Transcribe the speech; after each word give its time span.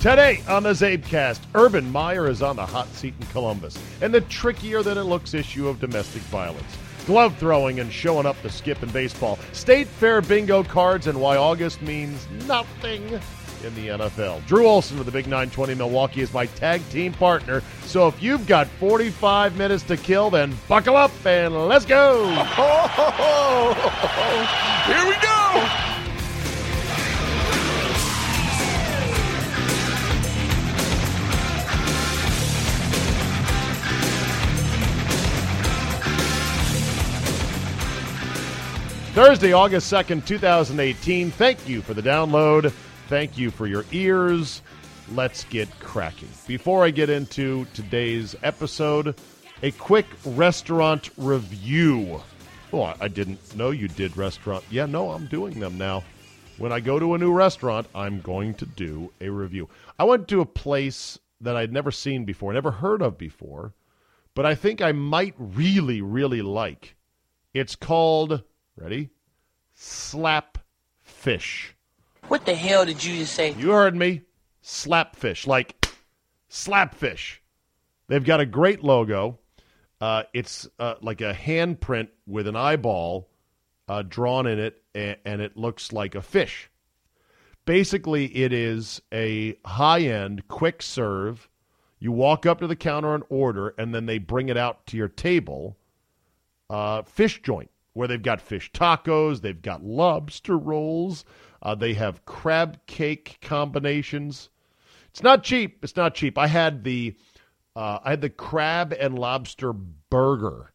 Today 0.00 0.42
on 0.48 0.62
the 0.62 0.70
Czabecast, 0.70 1.40
Urban 1.54 1.92
Meyer 1.92 2.26
is 2.26 2.40
on 2.40 2.56
the 2.56 2.64
hot 2.64 2.88
seat 2.94 3.12
in 3.20 3.26
Columbus, 3.26 3.78
and 4.00 4.14
the 4.14 4.22
trickier 4.22 4.82
than 4.82 4.96
it 4.96 5.02
looks 5.02 5.34
issue 5.34 5.68
of 5.68 5.78
domestic 5.78 6.22
violence. 6.22 6.78
Glove 7.04 7.36
throwing 7.36 7.80
and 7.80 7.92
showing 7.92 8.24
up 8.24 8.40
to 8.40 8.48
skip 8.48 8.82
in 8.82 8.88
baseball, 8.92 9.38
state 9.52 9.86
fair 9.86 10.22
bingo 10.22 10.62
cards, 10.64 11.06
and 11.06 11.20
why 11.20 11.36
August 11.36 11.82
means 11.82 12.26
nothing 12.46 13.02
in 13.62 13.74
the 13.74 13.88
NFL. 13.88 14.46
Drew 14.46 14.66
Olson 14.66 14.96
with 14.96 15.04
the 15.04 15.12
Big 15.12 15.26
920 15.26 15.74
Milwaukee 15.74 16.22
is 16.22 16.32
my 16.32 16.46
tag 16.46 16.80
team 16.88 17.12
partner. 17.12 17.62
So 17.82 18.08
if 18.08 18.22
you've 18.22 18.46
got 18.46 18.68
45 18.68 19.58
minutes 19.58 19.82
to 19.82 19.98
kill, 19.98 20.30
then 20.30 20.56
buckle 20.66 20.96
up 20.96 21.12
and 21.26 21.68
let's 21.68 21.84
go. 21.84 22.26
Here 24.86 25.06
we 25.06 25.14
go. 25.20 25.30
Thursday, 39.12 39.52
August 39.52 39.92
2nd, 39.92 40.24
2018. 40.24 41.32
Thank 41.32 41.68
you 41.68 41.82
for 41.82 41.94
the 41.94 42.02
download. 42.02 42.70
Thank 43.08 43.36
you 43.36 43.50
for 43.50 43.66
your 43.66 43.84
ears. 43.90 44.62
Let's 45.12 45.42
get 45.44 45.68
cracking. 45.80 46.28
Before 46.46 46.84
I 46.84 46.90
get 46.90 47.10
into 47.10 47.66
today's 47.74 48.36
episode, 48.44 49.16
a 49.64 49.72
quick 49.72 50.06
restaurant 50.24 51.10
review. 51.16 52.22
Oh, 52.72 52.94
I 53.00 53.08
didn't 53.08 53.56
know 53.56 53.72
you 53.72 53.88
did 53.88 54.16
restaurant. 54.16 54.62
Yeah, 54.70 54.86
no, 54.86 55.10
I'm 55.10 55.26
doing 55.26 55.58
them 55.58 55.76
now. 55.76 56.04
When 56.58 56.70
I 56.70 56.78
go 56.78 57.00
to 57.00 57.14
a 57.14 57.18
new 57.18 57.32
restaurant, 57.32 57.88
I'm 57.96 58.20
going 58.20 58.54
to 58.54 58.66
do 58.66 59.12
a 59.20 59.28
review. 59.28 59.68
I 59.98 60.04
went 60.04 60.28
to 60.28 60.40
a 60.40 60.46
place 60.46 61.18
that 61.40 61.56
I'd 61.56 61.72
never 61.72 61.90
seen 61.90 62.24
before, 62.24 62.52
never 62.52 62.70
heard 62.70 63.02
of 63.02 63.18
before, 63.18 63.74
but 64.36 64.46
I 64.46 64.54
think 64.54 64.80
I 64.80 64.92
might 64.92 65.34
really, 65.36 66.00
really 66.00 66.42
like. 66.42 66.94
It's 67.52 67.74
called, 67.74 68.44
ready? 68.80 69.10
Slap 69.74 70.58
Fish. 71.02 71.74
What 72.28 72.46
the 72.46 72.54
hell 72.54 72.86
did 72.86 73.04
you 73.04 73.18
just 73.18 73.34
say? 73.34 73.52
You 73.54 73.70
heard 73.70 73.94
me. 73.94 74.22
Slapfish, 74.62 75.46
like 75.46 75.86
slapfish. 76.48 77.38
They've 78.08 78.24
got 78.24 78.40
a 78.40 78.46
great 78.46 78.82
logo. 78.84 79.38
Uh, 80.00 80.22
it's 80.32 80.68
uh, 80.78 80.94
like 81.02 81.20
a 81.20 81.34
handprint 81.34 82.08
with 82.26 82.46
an 82.46 82.56
eyeball 82.56 83.28
uh, 83.88 84.02
drawn 84.02 84.46
in 84.46 84.58
it, 84.58 84.82
and, 84.94 85.16
and 85.24 85.40
it 85.40 85.56
looks 85.56 85.92
like 85.92 86.14
a 86.14 86.22
fish. 86.22 86.70
Basically, 87.64 88.26
it 88.36 88.52
is 88.52 89.02
a 89.12 89.56
high 89.64 90.00
end, 90.02 90.46
quick 90.48 90.82
serve. 90.82 91.48
You 91.98 92.12
walk 92.12 92.46
up 92.46 92.60
to 92.60 92.66
the 92.66 92.76
counter 92.76 93.14
and 93.14 93.24
order, 93.28 93.74
and 93.76 93.94
then 93.94 94.06
they 94.06 94.18
bring 94.18 94.48
it 94.48 94.56
out 94.56 94.86
to 94.86 94.96
your 94.96 95.08
table. 95.08 95.76
Uh, 96.70 97.02
fish 97.02 97.42
joint 97.42 97.70
where 97.92 98.08
they've 98.08 98.22
got 98.22 98.40
fish 98.40 98.70
tacos, 98.72 99.40
they've 99.40 99.62
got 99.62 99.82
lobster 99.82 100.56
rolls, 100.56 101.24
uh, 101.62 101.74
they 101.74 101.94
have 101.94 102.24
crab 102.24 102.78
cake 102.86 103.38
combinations. 103.42 104.50
It's 105.08 105.22
not 105.22 105.42
cheap. 105.42 105.82
It's 105.82 105.96
not 105.96 106.14
cheap. 106.14 106.38
I 106.38 106.46
had 106.46 106.84
the 106.84 107.16
uh, 107.74 107.98
I 108.04 108.10
had 108.10 108.20
the 108.20 108.30
crab 108.30 108.92
and 108.98 109.18
lobster 109.18 109.72
burger, 109.72 110.72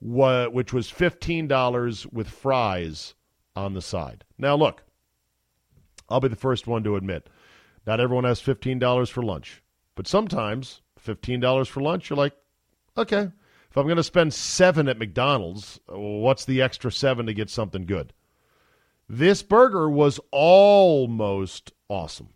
wh- 0.00 0.52
which 0.52 0.72
was 0.72 0.90
fifteen 0.90 1.46
dollars 1.48 2.06
with 2.06 2.28
fries 2.28 3.14
on 3.54 3.74
the 3.74 3.82
side. 3.82 4.24
Now 4.38 4.56
look, 4.56 4.82
I'll 6.08 6.20
be 6.20 6.28
the 6.28 6.36
first 6.36 6.66
one 6.66 6.82
to 6.84 6.96
admit, 6.96 7.28
not 7.86 8.00
everyone 8.00 8.24
has 8.24 8.40
fifteen 8.40 8.78
dollars 8.78 9.08
for 9.08 9.22
lunch, 9.22 9.62
but 9.94 10.06
sometimes 10.06 10.82
fifteen 10.98 11.40
dollars 11.40 11.68
for 11.68 11.80
lunch, 11.80 12.10
you're 12.10 12.16
like, 12.16 12.34
okay, 12.96 13.30
I'm 13.78 13.86
going 13.86 13.96
to 13.96 14.02
spend 14.02 14.34
seven 14.34 14.88
at 14.88 14.98
McDonald's, 14.98 15.80
what's 15.86 16.44
the 16.44 16.62
extra 16.62 16.90
seven 16.90 17.26
to 17.26 17.34
get 17.34 17.50
something 17.50 17.86
good? 17.86 18.12
This 19.08 19.42
burger 19.42 19.88
was 19.88 20.20
almost 20.30 21.72
awesome, 21.88 22.30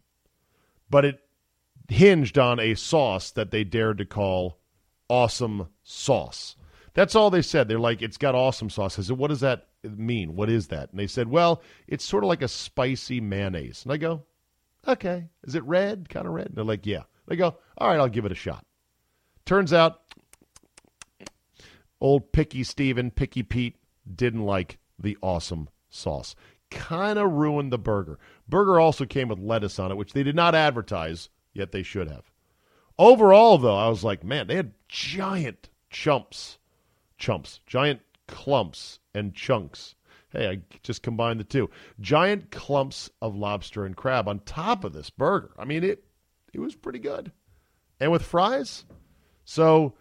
but 0.88 1.04
it 1.04 1.20
hinged 1.88 2.38
on 2.38 2.58
a 2.58 2.74
sauce 2.74 3.30
that 3.32 3.50
they 3.50 3.64
dared 3.64 3.98
to 3.98 4.04
call 4.04 4.58
awesome 5.08 5.68
sauce. 5.82 6.56
That's 6.94 7.14
all 7.14 7.30
they 7.30 7.42
said. 7.42 7.68
They're 7.68 7.78
like, 7.78 8.02
it's 8.02 8.16
got 8.18 8.34
awesome 8.34 8.70
sauce. 8.70 8.98
I 8.98 9.02
said, 9.02 9.18
what 9.18 9.28
does 9.28 9.40
that 9.40 9.68
mean? 9.82 10.36
What 10.36 10.50
is 10.50 10.68
that? 10.68 10.90
And 10.90 10.98
they 10.98 11.06
said, 11.06 11.28
well, 11.28 11.62
it's 11.86 12.04
sort 12.04 12.24
of 12.24 12.28
like 12.28 12.42
a 12.42 12.48
spicy 12.48 13.20
mayonnaise. 13.20 13.82
And 13.84 13.92
I 13.92 13.96
go, 13.96 14.22
okay. 14.86 15.28
Is 15.44 15.54
it 15.54 15.64
red? 15.64 16.08
Kind 16.08 16.26
of 16.26 16.32
red? 16.32 16.46
And 16.46 16.56
they're 16.56 16.64
like, 16.64 16.86
yeah. 16.86 17.02
They 17.26 17.36
go, 17.36 17.56
all 17.78 17.88
right, 17.88 17.98
I'll 17.98 18.08
give 18.08 18.26
it 18.26 18.32
a 18.32 18.36
shot. 18.36 18.64
Turns 19.44 19.72
out, 19.72 20.00
old 22.02 22.32
Picky 22.32 22.64
Steven, 22.64 23.10
Picky 23.10 23.42
Pete 23.42 23.76
didn't 24.14 24.44
like 24.44 24.78
the 24.98 25.16
awesome 25.22 25.68
sauce 25.88 26.34
kind 26.72 27.18
of 27.18 27.30
ruined 27.30 27.70
the 27.70 27.78
burger. 27.78 28.18
Burger 28.48 28.80
also 28.80 29.04
came 29.04 29.28
with 29.28 29.38
lettuce 29.38 29.78
on 29.78 29.90
it, 29.92 29.96
which 29.96 30.12
they 30.12 30.22
did 30.22 30.34
not 30.34 30.54
advertise, 30.54 31.28
yet 31.52 31.70
they 31.70 31.82
should 31.82 32.08
have. 32.08 32.30
Overall, 32.98 33.58
though, 33.58 33.76
I 33.76 33.88
was 33.88 34.02
like, 34.02 34.24
man, 34.24 34.46
they 34.46 34.56
had 34.56 34.72
giant 34.88 35.68
chumps, 35.90 36.58
chumps, 37.18 37.60
giant 37.66 38.00
clumps 38.26 38.98
and 39.14 39.34
chunks. 39.34 39.94
Hey, 40.30 40.48
I 40.48 40.60
just 40.82 41.02
combined 41.02 41.40
the 41.40 41.44
two. 41.44 41.68
Giant 42.00 42.50
clumps 42.50 43.10
of 43.20 43.36
lobster 43.36 43.84
and 43.84 43.94
crab 43.94 44.28
on 44.28 44.40
top 44.40 44.84
of 44.84 44.94
this 44.94 45.10
burger. 45.10 45.52
I 45.58 45.64
mean, 45.64 45.84
it 45.84 46.04
it 46.54 46.60
was 46.60 46.74
pretty 46.74 46.98
good. 46.98 47.32
And 48.00 48.10
with 48.10 48.22
fries. 48.22 48.84
So 49.44 49.94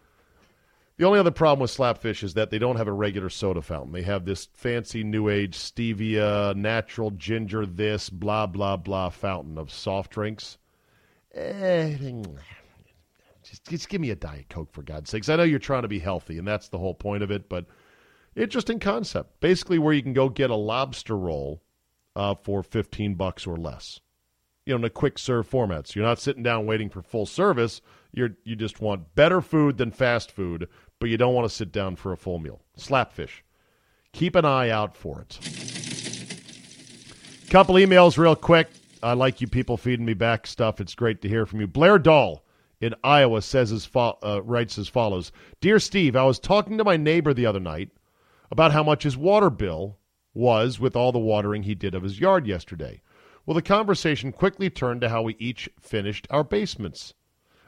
the 1.02 1.08
only 1.08 1.18
other 1.18 1.32
problem 1.32 1.62
with 1.62 1.72
Slapfish 1.72 2.22
is 2.22 2.36
that 2.36 2.52
they 2.52 2.60
don't 2.60 2.76
have 2.76 2.88
a 2.88 2.94
regular 2.94 3.30
soda 3.30 3.64
fountain. 3.64 3.92
They 3.92 4.04
have 4.04 4.24
this 4.24 4.50
fancy 4.54 5.04
new 5.04 5.30
age 5.30 5.58
stevia, 5.58 6.56
natural 6.56 7.10
ginger, 7.10 7.66
this, 7.66 8.08
blah, 8.12 8.46
blah, 8.46 8.78
blah 8.78 9.10
fountain 9.10 9.58
of 9.58 9.72
soft 9.72 10.12
drinks. 10.12 10.60
Eh, 11.34 11.98
just, 13.42 13.68
just 13.68 13.90
give 13.90 14.00
me 14.00 14.12
a 14.12 14.16
Diet 14.16 14.48
Coke, 14.48 14.72
for 14.72 14.84
God's 14.84 15.10
sakes. 15.10 15.28
I 15.28 15.38
know 15.38 15.44
you're 15.44 15.58
trying 15.58 15.82
to 15.82 15.88
be 15.88 15.98
healthy, 15.98 16.38
and 16.38 16.48
that's 16.48 16.70
the 16.70 16.78
whole 16.78 16.94
point 16.94 17.24
of 17.24 17.32
it, 17.32 17.50
but 17.50 17.66
interesting 18.36 18.78
concept. 18.78 19.40
Basically, 19.40 19.80
where 19.80 19.96
you 19.96 20.04
can 20.04 20.14
go 20.14 20.30
get 20.30 20.52
a 20.52 20.56
lobster 20.56 21.18
roll 21.18 21.64
uh, 22.16 22.36
for 22.44 22.62
15 22.62 23.16
bucks 23.16 23.48
or 23.48 23.58
less. 23.58 24.00
You 24.68 24.74
know, 24.74 24.78
in 24.78 24.86
a 24.86 24.92
quick 24.92 25.18
serve 25.18 25.48
format. 25.48 25.88
So 25.88 26.00
you're 26.00 26.08
not 26.08 26.20
sitting 26.20 26.44
down 26.44 26.68
waiting 26.68 26.92
for 26.92 27.02
full 27.02 27.26
service. 27.26 27.82
You're, 28.14 28.38
you 28.44 28.56
just 28.56 28.80
want 28.80 29.16
better 29.16 29.42
food 29.42 29.78
than 29.78 29.90
fast 29.90 30.32
food, 30.32 30.68
but 31.02 31.10
you 31.10 31.18
don't 31.18 31.34
want 31.34 31.50
to 31.50 31.54
sit 31.54 31.72
down 31.72 31.96
for 31.96 32.14
a 32.14 32.18
full 32.18 32.38
meal. 32.38 32.62
Slapfish. 32.78 33.42
Keep 34.14 34.36
an 34.36 34.46
eye 34.46 34.70
out 34.70 34.96
for 34.96 35.20
it. 35.20 35.40
Couple 37.50 37.76
emails 37.76 38.20
real 38.20 38.36
quick. 38.36 38.70
I 39.02 39.14
like 39.14 39.42
you 39.42 39.48
people 39.48 39.78
feeding 39.78 40.06
me 40.06 40.14
back 40.14 40.46
stuff. 40.46 40.80
It's 40.80 40.94
great 40.94 41.24
to 41.24 41.28
hear 41.28 41.48
from 41.48 41.60
you. 41.60 41.66
Blair 41.66 41.98
Dahl 41.98 42.46
in 42.80 42.94
Iowa 43.04 43.42
says 43.42 43.72
as 43.72 43.84
fo- 43.84 44.20
uh, 44.22 44.44
writes 44.44 44.78
as 44.78 44.88
follows: 44.88 45.32
Dear 45.60 45.80
Steve, 45.80 46.16
I 46.16 46.24
was 46.24 46.38
talking 46.38 46.78
to 46.78 46.84
my 46.84 46.98
neighbor 46.98 47.34
the 47.34 47.48
other 47.48 47.60
night 47.60 47.90
about 48.52 48.72
how 48.72 48.84
much 48.84 49.02
his 49.02 49.18
water 49.18 49.50
bill 49.50 49.98
was 50.36 50.80
with 50.80 50.96
all 50.96 51.12
the 51.12 51.18
watering 51.18 51.64
he 51.64 51.74
did 51.74 51.96
of 51.96 52.04
his 52.04 52.20
yard 52.20 52.46
yesterday. 52.46 53.02
Well, 53.48 53.56
the 53.56 53.64
conversation 53.64 54.32
quickly 54.32 54.70
turned 54.70 55.02
to 55.02 55.10
how 55.10 55.24
we 55.24 55.36
each 55.40 55.68
finished 55.80 56.28
our 56.30 56.44
basements. 56.44 57.16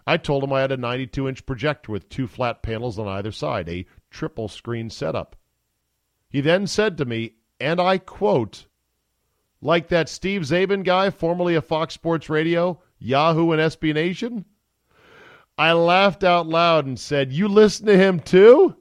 I 0.06 0.18
told 0.18 0.44
him 0.44 0.54
I 0.54 0.62
had 0.62 0.72
a 0.72 0.78
92 0.78 1.28
inch 1.28 1.46
projector 1.46 1.92
with 1.92 2.10
two 2.10 2.28
flat 2.28 2.62
panels 2.62 3.00
on 3.00 3.08
either 3.08 3.32
side, 3.32 3.70
a 3.70 3.86
triple 4.10 4.48
screen 4.48 4.90
setup. 4.90 5.36
He 6.30 6.42
then 6.42 6.68
said 6.68 6.98
to 6.98 7.06
me, 7.06 7.36
and 7.60 7.80
I 7.80 7.98
quote, 7.98 8.66
like 9.62 9.88
that 9.88 10.10
Steve 10.10 10.42
Czaban 10.42 10.84
guy, 10.84 11.10
formerly 11.10 11.56
of 11.56 11.66
Fox 11.66 11.94
Sports 11.94 12.30
Radio, 12.30 12.82
Yahoo, 13.00 13.52
and 13.52 13.62
SB 13.62 13.94
Nation? 13.94 14.46
I 15.58 15.74
laughed 15.74 16.24
out 16.24 16.48
loud 16.48 16.86
and 16.86 17.00
said, 17.00 17.32
You 17.32 17.48
listen 17.48 17.86
to 17.86 17.98
him 17.98 18.20
too? 18.20 18.76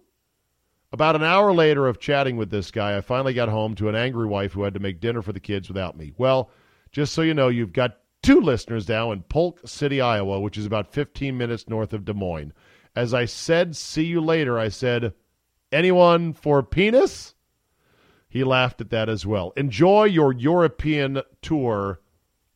About 0.92 1.16
an 1.16 1.22
hour 1.22 1.52
later 1.52 1.86
of 1.86 2.00
chatting 2.00 2.36
with 2.36 2.50
this 2.50 2.70
guy, 2.70 2.96
I 2.96 3.00
finally 3.00 3.32
got 3.32 3.48
home 3.48 3.74
to 3.76 3.88
an 3.88 3.94
angry 3.94 4.26
wife 4.26 4.52
who 4.52 4.62
had 4.62 4.74
to 4.74 4.80
make 4.80 5.00
dinner 5.00 5.22
for 5.22 5.32
the 5.32 5.40
kids 5.40 5.68
without 5.68 5.96
me. 5.96 6.12
Well, 6.18 6.50
just 6.90 7.14
so 7.14 7.22
you 7.22 7.32
know, 7.32 7.48
you've 7.48 7.72
got 7.72 7.98
two 8.22 8.40
listeners 8.40 8.88
now 8.88 9.12
in 9.12 9.22
Polk 9.22 9.60
City, 9.66 10.00
Iowa, 10.00 10.40
which 10.40 10.56
is 10.56 10.66
about 10.66 10.92
15 10.92 11.36
minutes 11.36 11.68
north 11.68 11.92
of 11.92 12.04
Des 12.04 12.14
Moines. 12.14 12.52
As 12.94 13.12
I 13.12 13.24
said, 13.24 13.76
see 13.76 14.04
you 14.04 14.20
later, 14.20 14.58
I 14.58 14.68
said, 14.68 15.14
anyone 15.70 16.32
for 16.32 16.62
penis? 16.62 17.34
He 18.28 18.44
laughed 18.44 18.80
at 18.80 18.90
that 18.90 19.08
as 19.08 19.26
well. 19.26 19.52
Enjoy 19.56 20.04
your 20.04 20.32
European 20.32 21.22
tour 21.42 22.00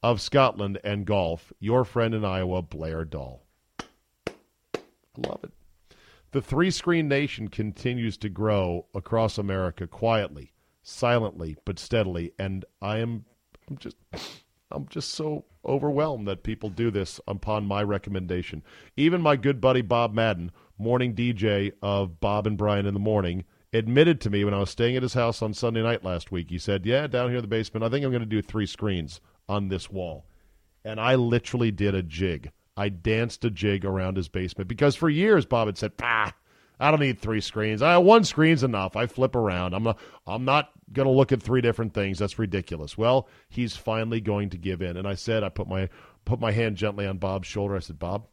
of 0.02 0.20
Scotland 0.20 0.78
and 0.84 1.04
golf. 1.04 1.52
Your 1.58 1.84
friend 1.84 2.14
in 2.14 2.24
Iowa, 2.24 2.62
Blair 2.62 3.04
Dahl. 3.04 3.46
I 3.80 3.84
Love 5.18 5.40
it. 5.44 5.52
The 6.32 6.42
three 6.42 6.70
screen 6.70 7.08
nation 7.08 7.48
continues 7.48 8.16
to 8.18 8.28
grow 8.28 8.86
across 8.94 9.38
America 9.38 9.86
quietly, 9.86 10.52
silently, 10.82 11.56
but 11.64 11.78
steadily, 11.78 12.32
and 12.38 12.64
I 12.82 12.98
am 12.98 13.24
I'm 13.68 13.78
just 13.78 13.96
I'm 14.70 14.86
just 14.88 15.12
so 15.12 15.44
overwhelmed 15.64 16.26
that 16.26 16.42
people 16.42 16.70
do 16.70 16.90
this 16.90 17.20
upon 17.28 17.66
my 17.66 17.82
recommendation. 17.82 18.62
Even 18.96 19.20
my 19.20 19.36
good 19.36 19.60
buddy 19.60 19.82
Bob 19.82 20.12
Madden, 20.12 20.50
morning 20.76 21.14
DJ 21.14 21.72
of 21.82 22.20
Bob 22.20 22.46
and 22.46 22.58
Brian 22.58 22.86
in 22.86 22.94
the 22.94 23.00
morning, 23.00 23.44
admitted 23.72 24.20
to 24.20 24.30
me 24.30 24.44
when 24.44 24.54
I 24.54 24.58
was 24.58 24.70
staying 24.70 24.96
at 24.96 25.02
his 25.02 25.14
house 25.14 25.40
on 25.40 25.54
Sunday 25.54 25.82
night 25.82 26.04
last 26.04 26.32
week. 26.32 26.50
He 26.50 26.58
said, 26.58 26.84
"Yeah, 26.84 27.06
down 27.06 27.28
here 27.28 27.38
in 27.38 27.42
the 27.42 27.48
basement, 27.48 27.84
I 27.84 27.88
think 27.88 28.04
I'm 28.04 28.10
going 28.10 28.20
to 28.20 28.26
do 28.26 28.42
three 28.42 28.66
screens 28.66 29.20
on 29.48 29.68
this 29.68 29.90
wall." 29.90 30.26
And 30.84 31.00
I 31.00 31.14
literally 31.14 31.70
did 31.70 31.94
a 31.94 32.02
jig. 32.02 32.50
I 32.76 32.88
danced 32.88 33.44
a 33.44 33.50
jig 33.50 33.84
around 33.84 34.16
his 34.16 34.28
basement 34.28 34.68
because 34.68 34.96
for 34.96 35.08
years 35.08 35.46
Bob 35.46 35.68
had 35.68 35.78
said, 35.78 35.96
"Bah, 35.96 36.32
I 36.78 36.90
don't 36.90 37.00
need 37.00 37.18
three 37.18 37.40
screens. 37.40 37.82
I 37.82 37.96
one 37.98 38.24
screen's 38.24 38.62
enough. 38.62 38.96
I 38.96 39.06
flip 39.06 39.34
around. 39.34 39.74
I'm 39.74 39.82
not 39.82 39.98
I'm 40.26 40.44
not 40.44 40.70
going 40.92 41.06
to 41.06 41.12
look 41.12 41.32
at 41.32 41.42
three 41.42 41.60
different 41.60 41.94
things. 41.94 42.18
That's 42.18 42.38
ridiculous." 42.38 42.98
Well, 42.98 43.28
he's 43.48 43.76
finally 43.76 44.20
going 44.20 44.50
to 44.50 44.58
give 44.58 44.82
in. 44.82 44.96
And 44.96 45.08
I 45.08 45.14
said, 45.14 45.42
I 45.42 45.48
put 45.48 45.68
my 45.68 45.88
put 46.24 46.40
my 46.40 46.52
hand 46.52 46.76
gently 46.76 47.06
on 47.06 47.18
Bob's 47.18 47.48
shoulder. 47.48 47.76
I 47.76 47.80
said, 47.80 47.98
"Bob, 47.98 48.26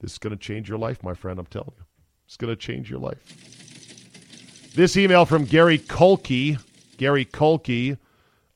this 0.00 0.12
is 0.12 0.18
going 0.18 0.36
to 0.36 0.42
change 0.42 0.68
your 0.68 0.78
life, 0.78 1.02
my 1.02 1.14
friend. 1.14 1.38
I'm 1.38 1.46
telling 1.46 1.72
you. 1.76 1.84
It's 2.26 2.36
going 2.36 2.52
to 2.52 2.56
change 2.56 2.90
your 2.90 3.00
life." 3.00 3.22
This 4.74 4.96
email 4.96 5.24
from 5.24 5.44
Gary 5.44 5.78
Kolke, 5.78 6.58
Gary 6.96 7.24
Kolke, 7.24 7.98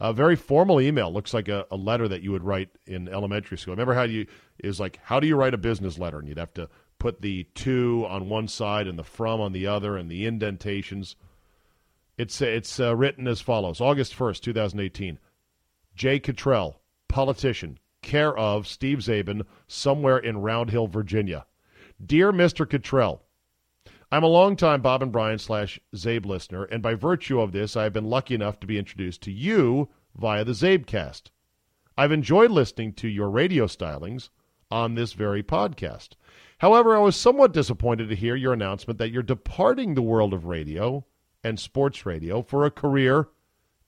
a 0.00 0.12
very 0.12 0.37
formal 0.37 0.81
email. 0.81 1.12
Looks 1.12 1.34
like 1.34 1.49
a, 1.49 1.67
a 1.70 1.76
letter 1.76 2.06
that 2.08 2.22
you 2.22 2.31
would 2.32 2.44
write 2.44 2.69
in 2.87 3.08
elementary 3.08 3.58
school. 3.58 3.72
Remember 3.72 3.94
how 3.94 4.02
you 4.02 4.26
is 4.62 4.78
like 4.78 4.99
how 5.02 5.20
do 5.20 5.26
you 5.26 5.37
write 5.37 5.55
a 5.55 5.58
business 5.58 5.99
letter? 5.99 6.19
And 6.19 6.28
you'd 6.28 6.38
have 6.38 6.55
to 6.55 6.69
put 7.04 7.20
the 7.20 7.44
to 7.54 8.06
on 8.08 8.30
one 8.30 8.48
side 8.48 8.86
and 8.86 8.98
the 8.98 9.04
from 9.04 9.38
on 9.38 9.52
the 9.52 9.66
other 9.66 9.94
and 9.94 10.10
the 10.10 10.24
indentations. 10.24 11.16
It's 12.16 12.40
it's 12.40 12.80
uh, 12.80 12.96
written 12.96 13.28
as 13.28 13.42
follows: 13.42 13.78
August 13.78 14.14
first, 14.14 14.42
two 14.42 14.54
thousand 14.54 14.80
eighteen. 14.80 15.18
Jay 15.94 16.18
Cottrell, 16.18 16.80
politician, 17.06 17.78
care 18.00 18.34
of 18.34 18.66
Steve 18.66 19.00
Czaban, 19.00 19.42
somewhere 19.66 20.16
in 20.16 20.38
Round 20.38 20.70
Hill, 20.70 20.86
Virginia. 20.86 21.44
Dear 22.02 22.32
Mr. 22.32 22.66
Cottrell, 22.66 23.20
I'm 24.10 24.24
a 24.24 24.26
longtime 24.26 24.80
Bob 24.80 25.02
and 25.02 25.12
Brian 25.12 25.38
slash 25.38 25.78
Czabe 25.94 26.24
listener, 26.24 26.64
and 26.64 26.82
by 26.82 26.94
virtue 26.94 27.38
of 27.38 27.52
this, 27.52 27.76
I 27.76 27.82
have 27.82 27.92
been 27.92 28.08
lucky 28.08 28.34
enough 28.34 28.58
to 28.60 28.66
be 28.66 28.78
introduced 28.78 29.20
to 29.24 29.30
you 29.30 29.90
via 30.16 30.42
the 30.42 30.52
Czabecast. 30.52 31.24
I've 31.98 32.12
enjoyed 32.12 32.50
listening 32.50 32.94
to 32.94 33.08
your 33.08 33.28
radio 33.28 33.66
stylings 33.66 34.30
on 34.70 34.94
this 34.94 35.12
very 35.12 35.42
podcast. 35.42 36.14
However, 36.64 36.96
I 36.96 37.00
was 37.00 37.14
somewhat 37.14 37.52
disappointed 37.52 38.08
to 38.08 38.16
hear 38.16 38.34
your 38.34 38.55
announcement 38.55 38.99
that 38.99 39.11
you're 39.11 39.22
departing 39.22 39.93
the 39.93 40.00
world 40.00 40.32
of 40.32 40.46
radio 40.46 41.05
and 41.43 41.61
sports 41.61 42.06
radio 42.06 42.40
for 42.40 42.64
a 42.64 42.70
career 42.70 43.28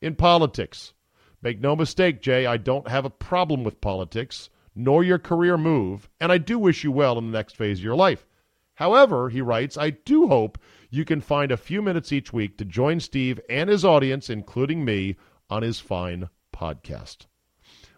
in 0.03 0.15
politics. 0.15 0.93
Make 1.41 1.59
no 1.59 1.75
mistake, 1.75 2.21
Jay, 2.21 2.45
I 2.45 2.59
don't 2.59 2.89
have 2.89 3.07
a 3.07 3.09
problem 3.09 3.65
with 3.65 3.81
politics, 3.81 4.51
nor 4.75 5.03
your 5.03 5.19
career 5.19 5.57
move, 5.57 6.11
and 6.21 6.31
I 6.31 6.37
do 6.37 6.59
wish 6.59 6.85
you 6.85 6.93
well 6.93 7.17
in 7.17 7.25
the 7.25 7.39
next 7.39 7.57
phase 7.57 7.79
of 7.79 7.85
your 7.85 7.97
life. 7.97 8.27
However, 8.75 9.31
he 9.31 9.41
writes, 9.41 9.79
I 9.79 9.89
do 9.89 10.29
hope 10.29 10.59
you 10.91 11.07
can 11.07 11.23
find 11.23 11.51
a 11.51 11.57
few 11.57 11.81
minutes 11.81 12.13
each 12.13 12.35
week 12.35 12.59
to 12.59 12.67
join 12.67 13.01
Steve 13.01 13.41
and 13.49 13.71
his 13.71 13.87
audience, 13.87 14.29
including 14.29 14.85
me, 14.85 15.17
on 15.49 15.63
his 15.63 15.81
fine 15.81 16.29
podcast. 16.55 17.25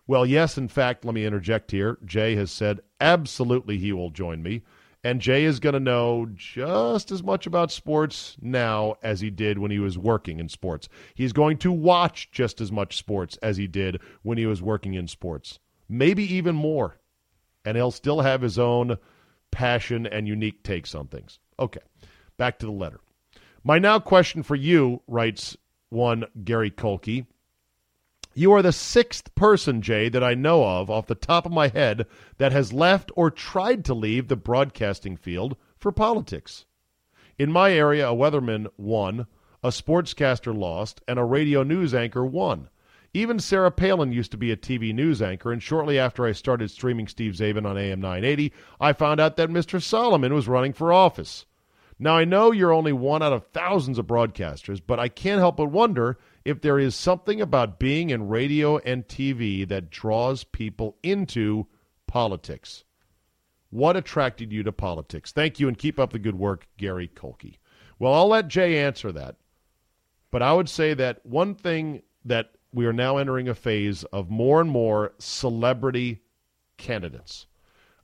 Well, 0.09 0.25
yes, 0.25 0.57
in 0.57 0.69
fact, 0.69 1.05
let 1.05 1.15
me 1.15 1.27
interject 1.27 1.71
here. 1.71 1.99
Jay 2.05 2.35
has 2.35 2.51
said 2.51 2.81
absolutely 2.99 3.77
he 3.77 3.93
will 3.93 4.11
join 4.11 4.43
me. 4.43 4.63
And 5.05 5.21
Jay 5.21 5.45
is 5.45 5.61
going 5.61 5.75
to 5.75 5.81
know 5.81 6.27
just 6.35 7.13
as 7.13 7.23
much 7.23 7.47
about 7.47 7.71
sports 7.71 8.37
now 8.41 8.97
as 9.03 9.21
he 9.21 9.31
did 9.31 9.59
when 9.59 9.71
he 9.71 9.79
was 9.79 9.97
working 9.99 10.41
in 10.41 10.49
sports. 10.49 10.89
He's 11.15 11.35
going 11.35 11.59
to 11.59 11.71
watch 11.71 12.31
just 12.33 12.61
as 12.61 12.73
much 12.73 12.97
sports 12.97 13.37
as 13.43 13.59
he 13.59 13.69
did 13.69 14.01
when 14.23 14.39
he 14.39 14.47
was 14.47 14.63
working 14.63 14.95
in 14.95 15.07
sports, 15.07 15.61
maybe 15.89 16.25
even 16.35 16.57
more. 16.57 16.99
And 17.65 17.77
he'll 17.77 17.91
still 17.91 18.23
have 18.23 18.41
his 18.41 18.59
own 18.59 18.97
passion 19.51 20.07
and 20.07 20.27
unique 20.27 20.63
takes 20.63 20.95
on 20.95 21.07
things. 21.07 21.39
Okay, 21.61 21.81
back 22.39 22.59
to 22.59 22.67
the 22.67 22.73
letter. 22.73 23.01
My 23.63 23.79
now 23.79 23.99
question 23.99 24.43
for 24.43 24.57
you, 24.57 25.03
writes 25.07 25.57
one 25.91 26.25
Gary 26.45 26.71
Kolke. 26.71 27.27
You 28.39 28.53
are 28.53 28.63
the 28.63 28.71
sixth 28.71 29.35
person, 29.35 29.83
Jay, 29.83 30.09
that 30.11 30.23
I 30.23 30.35
know 30.35 30.65
of 30.65 30.89
off 30.89 31.09
the 31.09 31.17
top 31.17 31.45
of 31.45 31.51
my 31.51 31.67
head 31.67 32.07
that 32.37 32.53
has 32.53 32.73
left 32.73 33.11
or 33.17 33.33
tried 33.33 33.85
to 33.87 33.95
leave 33.95 34.29
the 34.29 34.37
broadcasting 34.37 35.17
field 35.17 35.57
for 35.77 35.91
politics. 35.91 36.65
In 37.37 37.51
my 37.51 37.73
area, 37.73 38.09
a 38.09 38.15
weatherman 38.15 38.69
won, 38.77 39.27
a 39.65 39.71
sportscaster 39.71 40.57
lost, 40.57 41.01
and 41.09 41.19
a 41.19 41.25
radio 41.25 41.65
news 41.65 41.93
anchor 41.93 42.25
won. 42.25 42.69
Even 43.13 43.41
Sarah 43.41 43.73
Palin 43.73 44.13
used 44.13 44.31
to 44.31 44.37
be 44.37 44.53
a 44.53 44.57
TV 44.57 44.95
news 44.95 45.21
anchor, 45.21 45.51
and 45.51 45.61
shortly 45.61 45.99
after 45.99 46.25
I 46.25 46.31
started 46.31 46.71
streaming 46.71 47.09
Steve 47.09 47.33
Czaban 47.33 47.67
on 47.67 47.77
AM 47.77 48.01
980, 48.01 48.53
I 48.81 48.93
found 48.93 49.19
out 49.19 49.37
that 49.37 49.51
Mr. 49.51 49.83
Solomon 49.83 50.33
was 50.33 50.47
running 50.47 50.75
for 50.75 50.93
office. 50.93 51.45
Now, 51.99 52.17
I 52.17 52.25
know 52.25 52.53
you're 52.53 52.73
only 52.73 52.93
one 52.93 53.25
out 53.25 53.33
of 53.33 53.49
thousands 53.49 53.99
of 53.99 54.07
broadcasters, 54.07 54.81
but 54.87 55.01
I 55.01 55.09
can't 55.09 55.41
help 55.41 55.57
but 55.57 55.73
wonder 55.73 56.17
if 56.49 56.63
there 56.63 56.79
is 56.79 56.95
something 56.95 57.43
about 57.43 57.79
being 57.79 58.09
in 58.09 58.27
radio 58.27 58.79
and 58.79 59.07
TV 59.07 59.69
that 59.69 59.91
draws 59.91 60.45
people 60.45 60.97
into 61.03 61.67
politics. 62.07 62.85
What 63.69 63.99
attracted 63.99 64.51
you 64.51 64.63
to 64.63 64.73
politics? 64.73 65.31
Thank 65.31 65.61
you 65.61 65.69
and 65.69 65.77
keep 65.77 65.99
up 66.01 66.11
the 66.11 66.19
good 66.19 66.39
work, 66.39 66.67
Gary 66.79 67.07
Kolke. 67.07 67.59
Well, 67.99 68.15
I'll 68.15 68.29
let 68.29 68.49
Jay 68.49 68.79
answer 68.79 69.13
that. 69.13 69.37
But 70.31 70.41
I 70.43 70.55
would 70.55 70.71
say 70.71 70.95
that 70.95 71.21
one 71.27 71.55
thing 71.55 72.01
that 72.25 72.53
we 72.73 72.87
are 72.87 72.95
now 72.95 73.19
entering 73.19 73.51
a 73.51 73.55
phase 73.55 74.05
of 74.05 74.31
more 74.31 74.63
and 74.63 74.71
more 74.71 75.13
celebrity 75.19 76.23
candidates. 76.79 77.47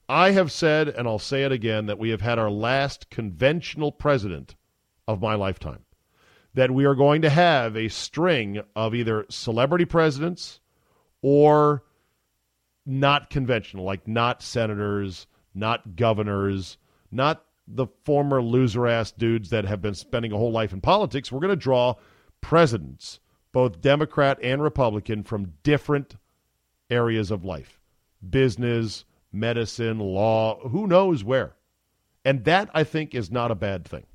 I 0.06 0.32
have 0.32 0.52
said, 0.52 0.88
and 0.88 1.08
I'll 1.08 1.18
say 1.18 1.44
it 1.44 1.52
again, 1.52 1.86
that 1.86 1.98
we 1.98 2.10
have 2.10 2.20
had 2.20 2.38
our 2.38 2.50
last 2.50 3.08
conventional 3.08 3.90
president 3.90 4.54
of 5.08 5.22
my 5.22 5.34
lifetime 5.34 5.83
that 6.54 6.70
we 6.70 6.84
are 6.84 6.94
going 6.94 7.22
to 7.22 7.30
have 7.30 7.76
a 7.76 7.88
string 7.88 8.60
of 8.74 8.94
either 8.94 9.26
celebrity 9.28 9.84
presidents 9.84 10.60
or 11.22 11.82
not 12.86 13.30
conventional, 13.30 13.84
like 13.84 14.06
not 14.06 14.42
senators, 14.42 15.26
not 15.54 15.96
governors, 15.96 16.78
not 17.10 17.44
the 17.66 17.86
former 18.04 18.42
loser 18.42 18.86
ass 18.86 19.10
dudes 19.12 19.50
that 19.50 19.64
have 19.64 19.80
been 19.80 19.94
spending 19.94 20.32
a 20.32 20.36
whole 20.36 20.52
life 20.52 20.72
in 20.72 20.80
politics. 20.80 21.32
We're 21.32 21.40
going 21.40 21.48
to 21.50 21.56
draw 21.56 21.94
presidents, 22.40 23.20
both 23.52 23.80
Democrat 23.80 24.38
and 24.42 24.62
Republican, 24.62 25.22
from 25.22 25.54
different 25.62 26.16
areas 26.90 27.30
of 27.30 27.44
life 27.44 27.80
business, 28.28 29.04
medicine, 29.32 29.98
law, 29.98 30.58
who 30.68 30.86
knows 30.86 31.22
where. 31.22 31.54
And 32.24 32.44
that, 32.44 32.70
I 32.72 32.84
think, 32.84 33.14
is 33.14 33.30
not 33.30 33.50
a 33.50 33.54
bad 33.54 33.84
thing. 33.84 34.06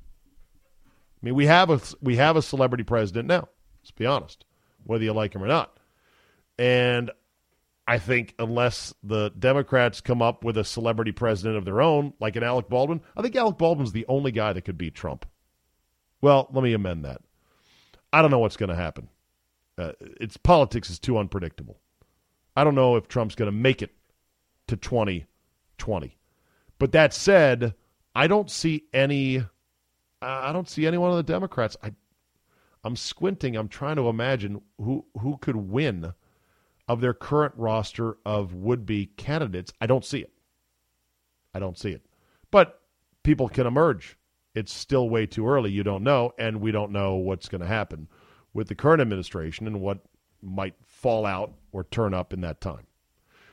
I 1.22 1.26
mean, 1.26 1.34
we 1.34 1.46
have 1.46 1.70
a 1.70 1.80
we 2.00 2.16
have 2.16 2.36
a 2.36 2.42
celebrity 2.42 2.84
president 2.84 3.28
now. 3.28 3.48
Let's 3.82 3.90
be 3.90 4.06
honest, 4.06 4.44
whether 4.84 5.04
you 5.04 5.12
like 5.12 5.34
him 5.34 5.42
or 5.42 5.48
not. 5.48 5.76
And 6.58 7.10
I 7.86 7.98
think 7.98 8.34
unless 8.38 8.94
the 9.02 9.30
Democrats 9.38 10.00
come 10.00 10.22
up 10.22 10.44
with 10.44 10.56
a 10.56 10.64
celebrity 10.64 11.12
president 11.12 11.56
of 11.56 11.64
their 11.64 11.80
own, 11.82 12.12
like 12.20 12.36
an 12.36 12.42
Alec 12.42 12.68
Baldwin, 12.68 13.00
I 13.16 13.22
think 13.22 13.36
Alec 13.36 13.58
Baldwin's 13.58 13.92
the 13.92 14.06
only 14.08 14.30
guy 14.30 14.52
that 14.52 14.62
could 14.62 14.78
beat 14.78 14.94
Trump. 14.94 15.26
Well, 16.20 16.48
let 16.52 16.62
me 16.62 16.72
amend 16.72 17.04
that. 17.04 17.20
I 18.12 18.22
don't 18.22 18.30
know 18.30 18.38
what's 18.38 18.56
going 18.56 18.68
to 18.68 18.76
happen. 18.76 19.08
Uh, 19.78 19.92
it's 20.20 20.36
politics 20.36 20.90
is 20.90 20.98
too 20.98 21.18
unpredictable. 21.18 21.80
I 22.56 22.64
don't 22.64 22.74
know 22.74 22.96
if 22.96 23.08
Trump's 23.08 23.34
going 23.34 23.50
to 23.50 23.56
make 23.56 23.82
it 23.82 23.94
to 24.66 24.76
2020. 24.76 26.16
But 26.78 26.92
that 26.92 27.14
said, 27.14 27.74
I 28.14 28.26
don't 28.26 28.50
see 28.50 28.84
any 28.92 29.44
I 30.22 30.52
don't 30.52 30.68
see 30.68 30.86
any 30.86 30.98
one 30.98 31.10
of 31.10 31.16
the 31.16 31.22
Democrats. 31.22 31.76
I, 31.82 31.92
I'm 32.84 32.96
squinting. 32.96 33.56
I'm 33.56 33.68
trying 33.68 33.96
to 33.96 34.08
imagine 34.08 34.60
who 34.78 35.06
who 35.18 35.38
could 35.38 35.56
win 35.56 36.12
of 36.88 37.00
their 37.00 37.14
current 37.14 37.54
roster 37.56 38.16
of 38.26 38.54
would-be 38.54 39.06
candidates. 39.16 39.72
I 39.80 39.86
don't 39.86 40.04
see 40.04 40.20
it. 40.20 40.32
I 41.54 41.58
don't 41.58 41.78
see 41.78 41.90
it. 41.90 42.04
But 42.50 42.80
people 43.22 43.48
can 43.48 43.66
emerge. 43.66 44.16
it's 44.54 44.72
still 44.72 45.08
way 45.08 45.26
too 45.26 45.46
early. 45.48 45.70
You 45.70 45.82
don't 45.84 46.02
know, 46.02 46.32
and 46.38 46.60
we 46.60 46.72
don't 46.72 46.92
know 46.92 47.14
what's 47.14 47.48
going 47.48 47.60
to 47.60 47.66
happen 47.66 48.08
with 48.52 48.68
the 48.68 48.74
current 48.74 49.00
administration 49.00 49.66
and 49.66 49.80
what 49.80 50.00
might 50.42 50.74
fall 50.84 51.24
out 51.24 51.54
or 51.72 51.84
turn 51.84 52.14
up 52.14 52.32
in 52.32 52.40
that 52.40 52.60
time. 52.60 52.86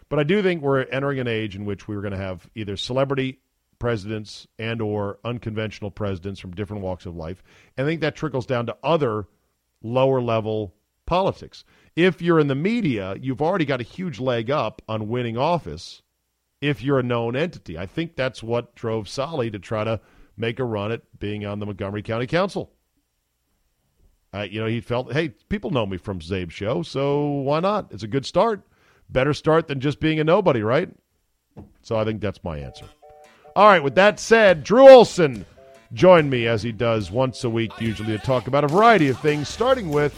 But 0.10 0.20
I 0.20 0.24
do 0.24 0.42
think 0.42 0.62
we're 0.62 0.84
entering 0.86 1.20
an 1.20 1.28
age 1.28 1.56
in 1.56 1.66
which 1.66 1.88
we're 1.88 2.02
going 2.02 2.14
to 2.14 2.18
have 2.18 2.50
either 2.56 2.78
celebrity 2.78 3.40
presidents 3.80 4.48
and 4.58 4.82
or 4.82 5.20
unconventional 5.24 5.92
presidents 5.92 6.40
from 6.40 6.52
different 6.52 6.84
walks 6.84 7.06
of 7.06 7.16
life. 7.16 7.44
And 7.76 7.86
I 7.86 7.90
think 7.90 8.02
that 8.02 8.16
trickles 8.16 8.46
down 8.46 8.66
to 8.68 8.78
other 8.84 9.28
lower 9.82 10.22
level 10.22 10.74
politics. 11.06 11.64
If 11.96 12.22
you're 12.22 12.40
in 12.40 12.48
the 12.48 12.56
media, 12.56 13.16
you've 13.20 13.42
already 13.42 13.66
got 13.66 13.82
a 13.82 13.84
huge 13.84 14.20
leg 14.20 14.52
up 14.52 14.82
on 14.88 15.08
winning 15.08 15.38
office 15.38 16.02
if 16.62 16.82
you're 16.82 17.00
a 17.00 17.04
known 17.04 17.36
entity. 17.36 17.78
I 17.78 17.86
think 17.86 18.16
that's 18.16 18.44
what 18.44 18.76
drove 18.76 19.08
Solly 19.08 19.52
to 19.52 19.60
try 19.60 19.84
to 19.84 20.00
make 20.36 20.60
a 20.60 20.64
run 20.64 20.92
at 20.92 21.02
being 21.20 21.46
on 21.46 21.60
the 21.60 21.66
Montgomery 21.66 22.04
County 22.04 22.28
Council. 22.28 22.72
Uh, 24.34 24.42
you 24.42 24.60
know, 24.60 24.68
he 24.68 24.82
felt, 24.82 25.14
hey, 25.14 25.30
people 25.50 25.72
know 25.72 25.86
me 25.86 25.98
from 25.98 26.20
Czabe 26.20 26.52
Show, 26.52 26.84
so 26.84 27.26
why 27.26 27.60
not? 27.60 27.88
It's 27.92 28.04
a 28.04 28.08
good 28.08 28.26
start. 28.26 28.62
Better 29.10 29.34
start 29.34 29.68
than 29.68 29.80
just 29.80 30.00
being 30.00 30.20
a 30.20 30.24
nobody, 30.24 30.62
right? 30.62 30.90
So 31.82 31.96
I 31.96 32.04
think 32.04 32.22
that's 32.22 32.44
my 32.44 32.60
answer. 32.60 32.86
All 33.58 33.66
right, 33.66 33.82
with 33.82 33.96
that 33.96 34.20
said, 34.20 34.64
Drew 34.64 34.88
Olson 34.88 35.44
joined 35.92 36.30
me 36.30 36.46
as 36.46 36.62
he 36.62 36.72
does 36.72 37.10
once 37.10 37.44
a 37.44 37.50
week, 37.50 37.72
usually 37.82 38.16
to 38.16 38.24
talk 38.24 38.46
about 38.46 38.64
a 38.64 38.68
variety 38.68 39.08
of 39.08 39.20
things, 39.20 39.50
starting 39.50 39.90
with, 39.90 40.16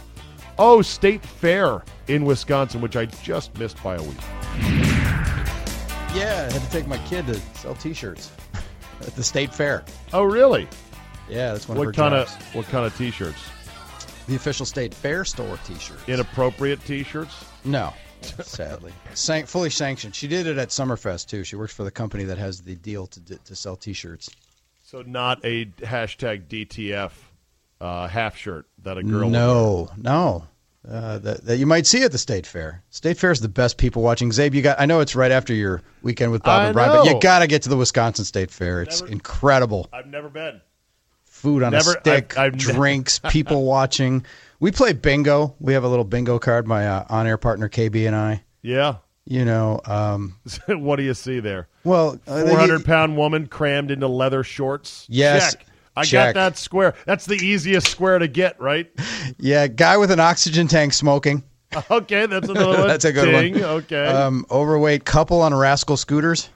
oh, 0.58 0.82
State 0.82 1.26
Fair 1.26 1.86
in 2.10 2.26
Wisconsin, 2.26 2.82
which 2.82 2.98
I 2.98 3.06
just 3.06 3.58
missed 3.58 3.82
by 3.82 3.96
a 3.96 4.04
week. 4.04 4.20
Yeah, 6.14 6.50
I 6.50 6.52
had 6.52 6.62
to 6.62 6.70
take 6.70 6.86
my 6.86 6.98
kid 7.08 7.28
to 7.28 7.36
sell 7.56 7.76
T-shirts 7.76 8.30
at 9.08 9.16
the 9.16 9.24
state 9.24 9.56
fair. 9.56 9.86
Oh, 10.12 10.24
really? 10.24 10.68
Yeah, 11.30 11.54
that's 11.54 11.70
one 11.70 11.78
what 11.78 11.88
of 11.88 11.96
kind 11.96 12.14
jobs. 12.14 12.36
of 12.36 12.56
what 12.56 12.66
kind 12.66 12.86
of 12.86 12.98
t-shirts? 12.98 13.40
the 14.28 14.36
official 14.36 14.66
state 14.66 14.94
fair 14.94 15.24
store 15.24 15.58
T-shirts. 15.64 16.10
Inappropriate 16.10 16.84
t-shirts? 16.84 17.46
no, 17.64 17.94
sadly, 18.44 18.92
San- 19.14 19.46
fully 19.46 19.70
sanctioned. 19.70 20.16
She 20.16 20.28
did 20.28 20.48
it 20.48 20.58
at 20.58 20.70
Summerfest 20.70 21.28
too. 21.28 21.44
She 21.44 21.56
works 21.56 21.74
for 21.74 21.84
the 21.84 21.92
company 21.92 22.24
that 22.26 22.38
has 22.38 22.62
the 22.62 22.76
deal 22.76 23.08
to 23.08 23.20
d- 23.20 23.38
to 23.46 23.56
sell 23.56 23.76
T-shirts. 23.76 24.30
So 24.84 25.02
not 25.04 25.44
a 25.46 25.66
hashtag 25.66 26.48
DTF 26.48 27.12
uh, 27.82 28.08
half 28.08 28.36
shirt 28.38 28.66
that 28.84 28.98
a 28.98 29.04
girl. 29.04 29.20
would 29.26 29.32
wear. 29.32 29.32
No, 29.32 29.90
no. 29.98 30.48
Uh, 30.90 31.20
that, 31.20 31.44
that 31.46 31.58
you 31.58 31.66
might 31.66 31.86
see 31.86 32.02
at 32.04 32.12
the 32.12 32.18
state 32.18 32.48
fair. 32.48 32.82
State 32.90 33.18
fair 33.18 33.32
is 33.32 33.42
the 33.42 33.50
best 33.50 33.78
people 33.78 34.02
watching. 34.02 34.30
Czabe, 34.30 34.54
you 34.54 34.62
got. 34.62 34.80
I 34.80 34.86
know 34.86 35.02
it's 35.02 35.14
right 35.16 35.32
after 35.32 35.54
your 35.54 35.82
weekend 36.02 36.32
with 36.32 36.42
Bob 36.42 36.62
I 36.62 36.66
and 36.68 36.74
Brian, 36.74 36.92
but 36.92 37.06
you 37.14 37.20
got 37.20 37.40
to 37.40 37.48
get 37.48 37.64
to 37.64 37.70
the 37.70 37.76
Wisconsin 37.78 38.24
State 38.26 38.50
Fair. 38.50 38.82
It's 38.82 39.02
Never- 39.02 39.12
incredible. 39.12 39.90
I've 39.92 40.08
never 40.08 40.30
been. 40.30 40.62
food 41.26 41.64
on 41.64 41.74
Never- 41.74 41.92
a 41.96 42.00
stick, 42.00 42.38
I've- 42.38 42.56
I've 42.58 42.68
ne- 42.68 42.74
drinks, 42.74 43.20
people 43.30 43.64
watching. 43.66 44.26
We 44.60 44.72
play 44.72 44.94
bingo. 44.94 45.56
We 45.60 45.74
have 45.74 45.84
a 45.84 45.88
little 45.88 46.04
bingo 46.06 46.38
card. 46.40 46.68
My 46.68 46.88
uh, 46.88 47.06
on-air 47.10 47.38
partner 47.38 47.70
KB 47.70 48.06
and 48.08 48.16
I. 48.16 48.44
Yeah. 48.62 48.96
You 49.26 49.46
know, 49.46 49.80
um, 49.86 50.36
what 50.68 50.96
do 50.98 51.04
you 51.04 51.14
see 51.14 51.40
there? 51.40 51.68
well, 51.84 52.20
uh, 52.28 52.46
Four 52.46 52.58
hundred 52.58 52.84
pound 52.84 53.16
woman 53.16 53.48
crammed 53.48 53.92
into 53.92 54.08
leather 54.08 54.44
shorts. 54.44 55.06
Yes, 55.08 55.54
Check. 55.54 55.66
I 55.96 56.04
check. 56.04 56.34
got 56.34 56.40
that 56.52 56.58
square. 56.58 56.96
That's 57.06 57.26
the 57.28 57.36
easiest 57.36 57.88
square 57.88 58.18
to 58.20 58.28
get, 58.28 58.60
right? 58.60 58.90
Yeah, 59.38 59.68
guy 59.68 59.96
with 59.98 60.10
an 60.12 60.20
oxygen 60.20 60.68
tank 60.68 60.94
smoking. 60.94 61.44
Okay, 61.92 62.26
that's 62.26 62.50
another 62.50 62.80
one. 62.80 62.88
That's 62.88 63.06
a 63.06 63.14
good 63.14 63.26
Ding. 63.32 63.54
one. 63.54 63.64
Okay. 63.64 64.08
Um, 64.08 64.44
overweight 64.50 65.06
couple 65.06 65.40
on 65.44 65.54
rascal 65.54 65.98
scooters. 65.98 66.50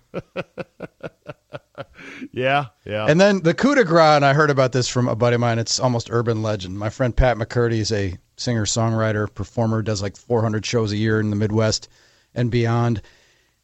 yeah, 2.31 2.65
yeah. 2.85 3.05
And 3.07 3.19
then 3.19 3.41
the 3.41 3.53
coup 3.53 3.75
de 3.75 3.83
grace, 3.83 4.15
and 4.17 4.25
I 4.25 4.33
heard 4.33 4.49
about 4.49 4.71
this 4.71 4.87
from 4.87 5.07
a 5.07 5.15
buddy 5.15 5.35
of 5.35 5.41
mine. 5.41 5.59
It's 5.59 5.79
almost 5.79 6.09
urban 6.11 6.41
legend. 6.41 6.77
My 6.77 6.89
friend 6.89 7.15
Pat 7.15 7.37
McCurdy 7.37 7.79
is 7.79 7.91
a 7.91 8.17
singer, 8.37 8.65
songwriter, 8.65 9.33
performer, 9.33 9.81
does 9.81 10.01
like 10.01 10.15
400 10.17 10.65
shows 10.65 10.91
a 10.91 10.97
year 10.97 11.19
in 11.19 11.29
the 11.29 11.35
Midwest 11.35 11.89
and 12.35 12.49
beyond. 12.51 13.01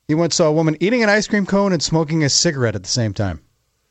He 0.08 0.16
once 0.16 0.36
saw 0.36 0.46
a 0.48 0.52
woman 0.54 0.76
eating 0.80 1.04
an 1.04 1.10
ice 1.10 1.28
cream 1.28 1.46
cone 1.46 1.72
and 1.74 1.84
smoking 1.84 2.24
a 2.24 2.30
cigarette 2.30 2.76
at 2.76 2.84
the 2.84 2.90
same 2.90 3.14
time. 3.14 3.42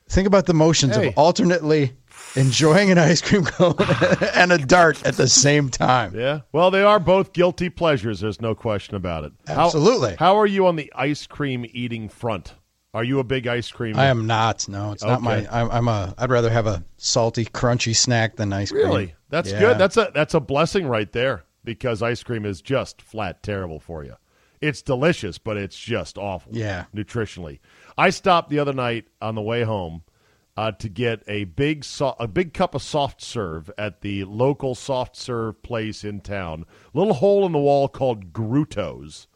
Think 0.09 0.27
about 0.27 0.47
the 0.47 0.55
motions 0.55 0.97
Hey. 0.97 1.09
of 1.09 1.15
alternately 1.19 1.93
enjoying 2.35 2.91
an 2.91 2.99
ice 2.99 3.21
cream 3.21 3.45
cone 3.45 3.75
and 4.35 4.51
a 4.53 4.59
dart 4.59 5.05
at 5.07 5.17
the 5.17 5.29
same 5.29 5.69
time. 5.69 6.15
yeah. 6.19 6.41
Well, 6.53 6.71
they 6.71 6.83
are 6.83 6.99
both 6.99 7.33
guilty 7.33 7.69
pleasures. 7.69 8.21
There's 8.21 8.41
no 8.41 8.55
question 8.55 8.97
about 8.97 9.25
it. 9.25 9.33
How- 9.47 9.67
Absolutely. 9.67 10.17
How, 10.19 10.37
are 10.39 10.47
you 10.47 10.67
on 10.67 10.77
the 10.77 10.93
ice 10.97 11.27
cream 11.27 11.65
eating 11.73 12.09
front? 12.09 12.55
Are 12.99 13.05
you 13.05 13.21
a 13.21 13.25
big 13.25 13.47
ice 13.47 13.71
cream? 13.71 13.97
I 13.97 14.07
am 14.07 14.27
not. 14.27 14.69
No, 14.69 14.91
it's 14.91 15.05
not 15.05 15.23
my. 15.23 15.47
I'm, 15.53 15.71
I'm 15.71 15.87
a. 15.87 16.13
I'd 16.19 16.31
rather 16.33 16.51
have 16.51 16.67
a 16.67 16.83
salty, 16.97 17.45
crunchy 17.45 17.95
snack 17.95 18.35
than 18.35 18.53
ice 18.53 18.73
cream. 18.73 18.87
Really? 18.87 19.15
That's 19.29 19.53
Yeah. 19.53 19.61
good. 19.61 19.79
That's 19.79 19.97
a 19.97 20.11
that's 20.13 20.35
a 20.35 20.41
blessing 20.41 20.89
right 20.89 21.11
there 21.13 21.45
because 21.63 22.03
ice 22.03 22.25
cream 22.25 22.45
is 22.45 22.61
just 22.61 23.01
flat 23.01 23.41
terrible 23.45 23.79
for 23.79 24.03
you. 24.03 24.17
It's 24.61 24.83
delicious, 24.83 25.39
but 25.39 25.57
it's 25.57 25.79
just 25.79 26.19
awful. 26.19 26.51
Yeah. 26.57 26.87
nutritionally. 26.93 27.61
I 27.97 28.11
stopped 28.11 28.51
the 28.51 28.59
other 28.59 28.73
night 28.73 29.07
on 29.23 29.37
the 29.37 29.43
way 29.43 29.63
home 29.63 30.03
uh, 30.57 30.73
to 30.73 30.89
get 30.89 31.23
a 31.29 31.45
big 31.45 31.85
so- 31.85 32.17
a 32.19 32.27
big 32.27 32.53
cup 32.53 32.75
of 32.75 32.83
soft 32.83 33.23
serve 33.23 33.71
at 33.79 34.01
the 34.01 34.25
local 34.25 34.75
soft 34.75 35.15
serve 35.15 35.63
place 35.63 36.03
in 36.03 36.21
town. 36.21 36.65
Little 36.95 37.15
hole 37.15 37.47
in 37.47 37.53
the 37.53 37.61
wall 37.61 37.87
called 37.89 38.33
Grutos. 38.33 39.28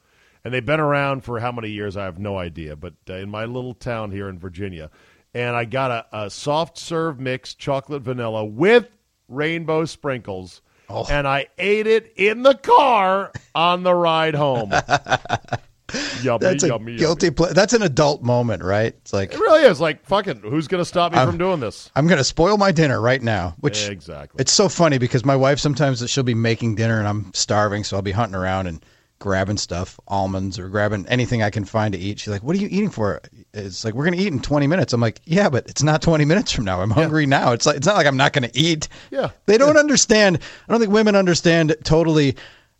And 0.45 0.53
they've 0.53 0.65
been 0.67 0.81
around 0.81 1.23
for 1.25 1.39
how 1.39 1.53
many 1.53 1.71
years? 1.71 1.97
I 1.97 2.05
have 2.05 2.19
no 2.19 2.37
idea. 2.39 2.75
But 2.77 2.95
uh, 3.09 3.15
in 3.15 3.31
my 3.31 3.45
little 3.45 3.75
town 3.75 4.11
here 4.11 4.29
in 4.29 4.39
Virginia, 4.39 4.91
and 5.35 5.55
I 5.57 5.65
got 5.65 5.91
a, 6.13 6.25
a 6.25 6.31
soft 6.31 6.77
serve 6.79 7.21
mix, 7.21 7.55
chocolate 7.55 8.03
vanilla 8.03 8.45
with 8.45 8.89
rainbow 9.29 9.85
sprinkles, 9.85 10.61
Oh. 10.89 11.07
and 11.09 11.27
I 11.27 11.47
ate 11.59 11.87
it 11.87 12.13
in 12.17 12.43
the 12.43 12.55
car 12.55 13.33
on 13.55 13.83
the 13.83 13.95
ride 13.95 14.35
home. 14.35 14.73
yummy, 16.23 16.39
That's 16.41 16.65
a 16.65 16.69
yummy, 16.69 16.97
guilty. 16.97 17.27
yummy. 17.29 17.53
That's 17.55 17.73
an 17.73 17.83
adult 17.83 18.23
moment, 18.23 18.63
right? 18.63 18.95
It's 19.01 19.13
like 19.13 19.33
It 19.33 19.39
really 19.39 19.63
is 19.63 19.81
like 19.81 20.05
fucking. 20.05 20.41
Who's 20.41 20.69
going 20.69 20.81
to 20.81 20.85
stop 20.85 21.13
me 21.13 21.19
from 21.19 21.39
doing 21.39 21.61
this? 21.61 21.91
I'm 21.95 22.07
going 22.07 22.19
to 22.19 22.25
spoil 22.25 22.57
my 22.59 22.73
dinner 22.73 23.01
right 23.01 23.23
now. 23.23 23.55
Which 23.61 23.89
Exactly. 23.89 24.41
it's 24.41 24.53
so 24.53 24.69
funny 24.69 24.99
because 24.99 25.25
my 25.25 25.37
wife 25.37 25.59
sometimes 25.61 26.09
she'll 26.11 26.25
be 26.25 26.35
making 26.35 26.75
dinner 26.75 26.99
and 26.99 27.09
I'm 27.09 27.33
starving, 27.35 27.85
so 27.85 27.97
I'll 27.97 28.03
be 28.03 28.13
hunting 28.13 28.35
around 28.37 28.67
and 28.67 28.85
grabbing 29.23 29.57
stuff, 29.57 29.99
almonds 30.09 30.59
or 30.59 30.69
grabbing 30.69 31.07
anything 31.07 31.43
I 31.43 31.51
can 31.51 31.65
find 31.65 31.95
to 31.95 31.99
eat. 31.99 32.19
She's 32.19 32.29
like, 32.29 32.43
"What 32.43 32.57
are 32.57 32.59
you 32.59 32.69
eating 32.69 32.91
for?" 32.91 33.23
It's 33.55 33.85
like 33.85 33.95
we're 33.95 34.05
going 34.05 34.19
to 34.19 34.23
eat 34.23 34.33
in 34.33 34.41
20 34.41 34.67
minutes. 34.67 34.93
I'm 34.93 35.01
like, 35.01 35.21
"Yeah, 35.25 35.49
but 35.49 35.69
it's 35.69 35.83
not 35.83 36.03
20 36.03 36.25
minutes 36.25 36.51
from 36.51 36.65
now. 36.65 36.83
I'm 36.83 36.91
hungry 36.91 37.25
now. 37.25 37.53
It's 37.53 37.65
like 37.65 37.77
it's 37.77 37.87
not 37.87 37.97
like 37.97 38.07
I'm 38.07 38.17
not 38.17 38.33
going 38.33 38.51
to 38.51 38.59
eat." 38.59 38.89
Yeah. 39.13 39.31
They 39.47 39.57
don't 39.57 39.77
understand. 39.77 40.41
I 40.69 40.73
don't 40.73 40.81
think 40.81 40.93
women 40.93 41.15
understand 41.15 41.77
totally 41.85 42.37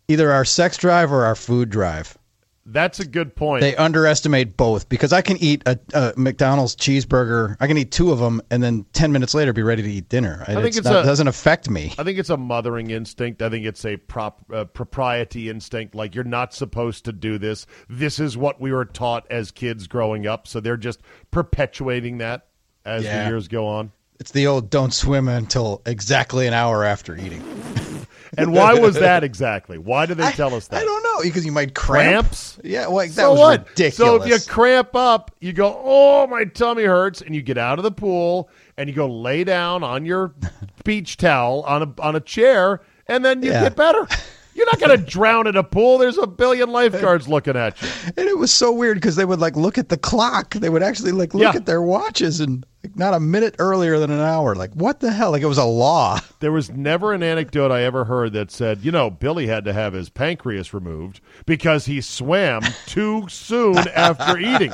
either 0.09 0.31
our 0.31 0.43
sex 0.43 0.77
drive 0.77 1.11
or 1.11 1.23
our 1.23 1.35
food 1.35 1.69
drive. 1.69 2.17
That's 2.65 3.01
a 3.01 3.05
good 3.05 3.35
point. 3.35 3.59
They 3.61 3.75
underestimate 3.75 4.55
both 4.55 4.87
because 4.87 5.11
I 5.11 5.21
can 5.21 5.35
eat 5.37 5.63
a, 5.65 5.77
a 5.93 6.13
McDonald's 6.15 6.75
cheeseburger. 6.77 7.57
I 7.59 7.67
can 7.67 7.77
eat 7.77 7.91
two 7.91 8.11
of 8.11 8.19
them 8.19 8.41
and 8.49 8.63
then 8.63 8.85
10 8.93 9.11
minutes 9.11 9.33
later 9.33 9.51
be 9.51 9.63
ready 9.63 9.83
to 9.83 9.91
eat 9.91 10.07
dinner. 10.07 10.43
I 10.47 10.53
think 10.53 10.67
it's 10.67 10.77
it's 10.77 10.85
not, 10.85 10.95
a- 10.95 10.99
it 11.01 11.03
doesn't 11.05 11.27
affect 11.27 11.69
me. 11.69 11.93
I 11.97 12.03
think 12.05 12.19
it's 12.19 12.29
a 12.29 12.37
mothering 12.37 12.89
instinct. 12.89 13.41
I 13.41 13.49
think 13.49 13.65
it's 13.65 13.83
a 13.85 13.97
prop, 13.97 14.45
uh, 14.53 14.63
propriety 14.63 15.49
instinct. 15.49 15.93
Like 15.93 16.15
you're 16.15 16.23
not 16.23 16.53
supposed 16.53 17.03
to 17.05 17.11
do 17.11 17.37
this. 17.37 17.65
This 17.89 18.17
is 18.19 18.37
what 18.37 18.61
we 18.61 18.71
were 18.71 18.85
taught 18.85 19.25
as 19.29 19.51
kids 19.51 19.87
growing 19.87 20.25
up. 20.25 20.47
So 20.47 20.61
they're 20.61 20.77
just 20.77 21.01
perpetuating 21.31 22.19
that 22.19 22.47
as 22.85 23.03
Yeah. 23.03 23.23
the 23.25 23.29
years 23.29 23.47
go 23.49 23.67
on. 23.67 23.91
It's 24.23 24.31
the 24.31 24.47
old 24.47 24.69
don't 24.69 24.93
swim 24.93 25.27
until 25.27 25.81
exactly 25.85 26.47
an 26.47 26.53
hour 26.53 26.85
after 26.85 27.13
eating. 27.17 27.43
And 28.35 28.51
why 28.51 28.73
was 28.73 28.95
that 28.95 29.23
exactly? 29.23 29.77
Why 29.77 30.07
do 30.07 30.15
they 30.15 30.31
tell 30.31 30.55
us 30.55 30.67
that? 30.69 30.81
I 30.81 30.85
don't 30.85 31.03
know 31.03 31.21
because 31.21 31.45
you 31.45 31.51
might 31.51 31.75
cramp. 31.75 32.25
Cramps? 32.25 32.57
Yeah, 32.63 32.87
well, 32.87 33.05
that 33.05 33.13
so 33.13 33.31
was 33.33 33.39
what? 33.39 33.69
ridiculous. 33.69 33.95
So 33.95 34.23
if 34.23 34.27
you 34.27 34.39
cramp 34.51 34.95
up, 34.95 35.29
you 35.39 35.53
go, 35.53 35.79
"Oh, 35.83 36.25
my 36.25 36.45
tummy 36.45 36.81
hurts," 36.85 37.21
and 37.21 37.35
you 37.35 37.43
get 37.43 37.59
out 37.59 37.77
of 37.77 37.83
the 37.83 37.91
pool 37.91 38.49
and 38.75 38.89
you 38.89 38.95
go 38.95 39.05
lay 39.07 39.43
down 39.43 39.83
on 39.83 40.03
your 40.07 40.33
beach 40.83 41.17
towel 41.17 41.61
on 41.67 41.83
a 41.83 42.01
on 42.01 42.15
a 42.15 42.19
chair, 42.19 42.81
and 43.07 43.23
then 43.23 43.43
you 43.43 43.51
Yeah. 43.51 43.61
get 43.65 43.75
better. 43.75 44.07
You're 44.55 44.65
not 44.65 44.79
going 44.79 44.97
to 44.97 45.05
drown 45.05 45.45
in 45.45 45.55
a 45.55 45.63
pool. 45.63 45.99
There's 45.99 46.17
a 46.17 46.25
billion 46.25 46.71
lifeguards 46.71 47.27
looking 47.27 47.55
at 47.55 47.79
you. 47.83 47.87
and 48.17 48.27
it 48.27 48.37
was 48.39 48.51
so 48.51 48.71
weird 48.71 48.97
because 48.97 49.15
they 49.15 49.25
would 49.25 49.41
like 49.41 49.55
look 49.55 49.77
at 49.77 49.89
the 49.89 49.97
clock. 49.97 50.55
They 50.55 50.69
would 50.69 50.81
actually 50.81 51.11
like 51.11 51.35
look 51.35 51.53
Yeah. 51.53 51.59
at 51.59 51.67
their 51.67 51.83
watches 51.83 52.39
and 52.39 52.65
like, 52.83 52.95
not 52.97 53.13
a 53.13 53.19
minute 53.19 53.55
earlier 53.59 53.97
than 53.99 54.11
an 54.11 54.19
hour. 54.19 54.55
Like 54.55 54.73
what 54.73 54.99
the 54.99 55.11
hell? 55.11 55.31
Like 55.31 55.41
it 55.41 55.47
was 55.47 55.57
a 55.57 55.63
law. 55.65 56.19
There 56.43 56.51
was 56.51 56.69
never 56.69 57.13
an 57.13 57.23
anecdote 57.23 57.71
I 57.71 57.83
ever 57.83 58.03
heard 58.03 58.33
that 58.33 58.51
said, 58.51 58.83
you 58.83 58.91
know, 58.91 59.09
Billy 59.09 59.47
had 59.47 59.63
to 59.63 59.71
have 59.71 59.93
his 59.93 60.09
pancreas 60.09 60.73
removed 60.73 61.21
because 61.45 61.85
he 61.85 62.01
swam 62.01 62.63
too 62.85 63.25
soon 63.29 63.77
after 63.95 64.37
eating. 64.37 64.73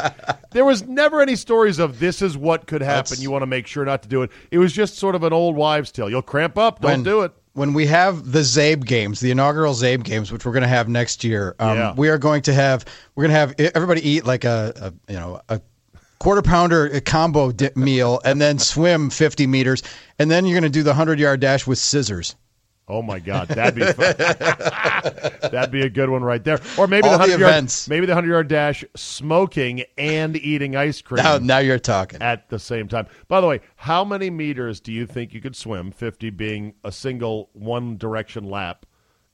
There 0.50 0.66
was 0.66 0.88
never 0.88 1.22
any 1.22 1.36
stories 1.36 1.78
of 1.78 2.00
this 2.00 2.24
is 2.24 2.36
what 2.36 2.66
could 2.66 2.82
happen. 2.82 2.96
That's- 3.12 3.22
You 3.22 3.30
want 3.30 3.44
to 3.44 3.48
make 3.48 3.68
sure 3.68 3.86
not 3.86 4.02
to 4.02 4.10
do 4.10 4.24
it. 4.24 4.32
It 4.50 4.58
was 4.58 4.74
just 4.74 4.96
sort 4.98 5.14
of 5.14 5.22
an 5.24 5.32
old 5.32 5.56
wives' 5.56 5.92
tale. 5.92 6.10
You'll 6.10 6.24
cramp 6.24 6.58
up, 6.58 6.82
don't 6.82 6.90
When- 6.90 7.04
do 7.04 7.22
it. 7.22 7.34
when 7.54 7.74
we 7.76 7.86
have 7.86 8.32
the 8.32 8.40
Czabe 8.40 8.84
games, 8.84 9.20
the 9.20 9.30
inaugural 9.30 9.74
Czabe 9.76 10.02
games, 10.04 10.32
which 10.32 10.44
we're 10.44 10.54
going 10.54 10.64
to 10.64 10.68
have 10.68 10.90
next 10.90 11.24
year, 11.24 11.56
um, 11.60 11.78
Yeah. 11.78 11.94
we 11.96 12.10
are 12.10 12.18
going 12.18 12.42
to 12.44 12.54
have 12.56 12.84
we're 13.16 13.26
going 13.28 13.34
to 13.34 13.40
have 13.40 13.54
everybody 13.76 14.08
eat 14.10 14.26
like 14.26 14.44
a, 14.44 14.74
a 15.08 15.12
you 15.14 15.20
know 15.20 15.40
a 15.50 15.62
quarter 16.20 16.42
pounder 16.42 17.00
combo 17.02 17.52
di- 17.52 17.72
meal, 17.76 18.20
and 18.26 18.40
then 18.42 18.60
swim 18.60 19.10
50 19.10 19.48
meters, 19.48 19.82
and 20.20 20.30
then 20.30 20.46
you're 20.46 20.54
going 20.60 20.70
to 20.72 20.78
do 20.78 20.84
the 20.84 20.90
100 20.92 21.20
yard 21.20 21.40
dash 21.40 21.66
with 21.66 21.78
scissors. 21.78 22.36
Oh 22.92 23.04
my 23.04 23.20
God, 23.20 23.48
that'd 23.50 23.76
be 23.76 23.82
that'd 25.50 25.70
be 25.72 25.82
a 25.84 25.90
good 25.90 26.10
one 26.10 26.24
right 26.24 26.44
there. 26.44 26.60
Or 26.76 26.88
maybe 26.88 27.06
All 27.08 27.12
the 27.12 27.18
the 27.18 27.24
hundred 27.24 27.40
yard, 27.40 27.54
events. 27.54 27.88
maybe 27.88 28.08
the 28.08 28.16
hundred 28.16 28.30
yard 28.32 28.48
dash, 28.48 28.84
smoking 28.96 29.84
and 29.98 30.36
eating 30.36 30.76
ice 30.76 31.00
cream 31.02 31.24
Now, 31.24 31.38
now 31.38 31.58
you're 31.60 31.78
talking. 31.78 32.20
at 32.22 32.50
the 32.50 32.58
same 32.58 32.88
time. 32.88 33.06
By 33.28 33.42
the 33.42 33.48
way, 33.48 33.62
how 33.76 34.04
many 34.04 34.32
meters 34.32 34.80
do 34.80 34.92
you 34.92 35.06
think 35.06 35.34
you 35.36 35.40
could 35.42 35.56
swim? 35.56 35.92
Fifty 35.92 36.32
being 36.32 36.74
a 36.84 36.92
single 36.92 37.50
one 37.54 37.96
direction 37.98 38.46
lap 38.50 38.88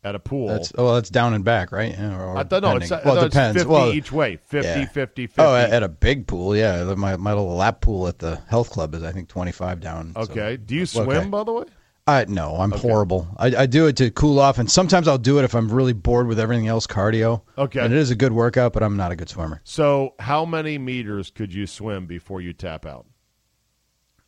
at 0.06 0.14
a 0.14 0.20
pool. 0.20 0.48
That's 0.48 0.72
oh, 0.78 0.86
well, 0.86 0.94
that's 0.96 1.10
down 1.10 1.34
and 1.34 1.44
back, 1.44 1.72
right? 1.72 1.92
Yeah, 1.92 2.18
or 2.22 2.38
I 2.38 2.44
thought 2.44 2.62
no, 2.62 2.78
it's, 2.78 2.92
well, 2.92 3.18
it 3.18 3.26
it's 3.26 3.34
depends. 3.34 3.58
50 3.58 3.70
well, 3.70 3.92
each 3.92 4.12
way. 4.12 4.38
50, 4.46 4.68
yeah. 4.68 4.86
50, 4.86 5.28
50. 5.28 5.42
Oh, 5.42 5.56
at 5.56 5.82
a 5.82 5.90
big 5.90 6.28
pool, 6.28 6.56
yeah. 6.56 6.84
My 6.96 7.18
my 7.18 7.32
little 7.34 7.56
lap 7.56 7.82
pool 7.82 8.08
at 8.08 8.20
the 8.20 8.36
health 8.48 8.70
club 8.70 8.94
is 8.94 9.04
I 9.04 9.12
think 9.12 9.28
25 9.28 9.80
down. 9.82 10.14
so- 10.14 10.22
okay. 10.22 10.58
Do 10.58 10.76
you 10.76 10.86
swim, 10.86 11.10
Okay. 11.10 11.28
by 11.28 11.44
the 11.44 11.52
way? 11.52 11.66
I 12.08 12.26
no, 12.28 12.58
I'm 12.58 12.70
horrible. 12.70 13.28
I, 13.36 13.48
I 13.48 13.66
do 13.66 13.88
it 13.88 13.96
to 13.98 14.12
cool 14.12 14.40
off, 14.40 14.60
and 14.60 14.70
sometimes 14.70 15.08
I'll 15.08 15.18
do 15.18 15.40
it 15.40 15.44
if 15.44 15.56
I'm 15.56 15.72
really 15.72 15.94
bored 15.94 16.28
with 16.28 16.40
everything 16.40 16.68
else 16.68 16.86
cardio. 16.86 17.42
Okay. 17.58 17.80
and 17.80 17.92
it 17.92 17.98
is 17.98 18.12
a 18.12 18.16
good 18.16 18.32
workout, 18.32 18.74
but 18.74 18.84
I'm 18.84 18.96
not 18.96 19.12
a 19.12 19.16
good 19.16 19.28
swimmer. 19.28 19.60
So, 19.64 20.14
how 20.20 20.46
many 20.46 20.78
meters 20.78 21.32
could 21.32 21.52
you 21.52 21.66
swim 21.66 22.06
before 22.06 22.42
you 22.42 22.54
tap 22.54 22.86
out? 22.86 23.08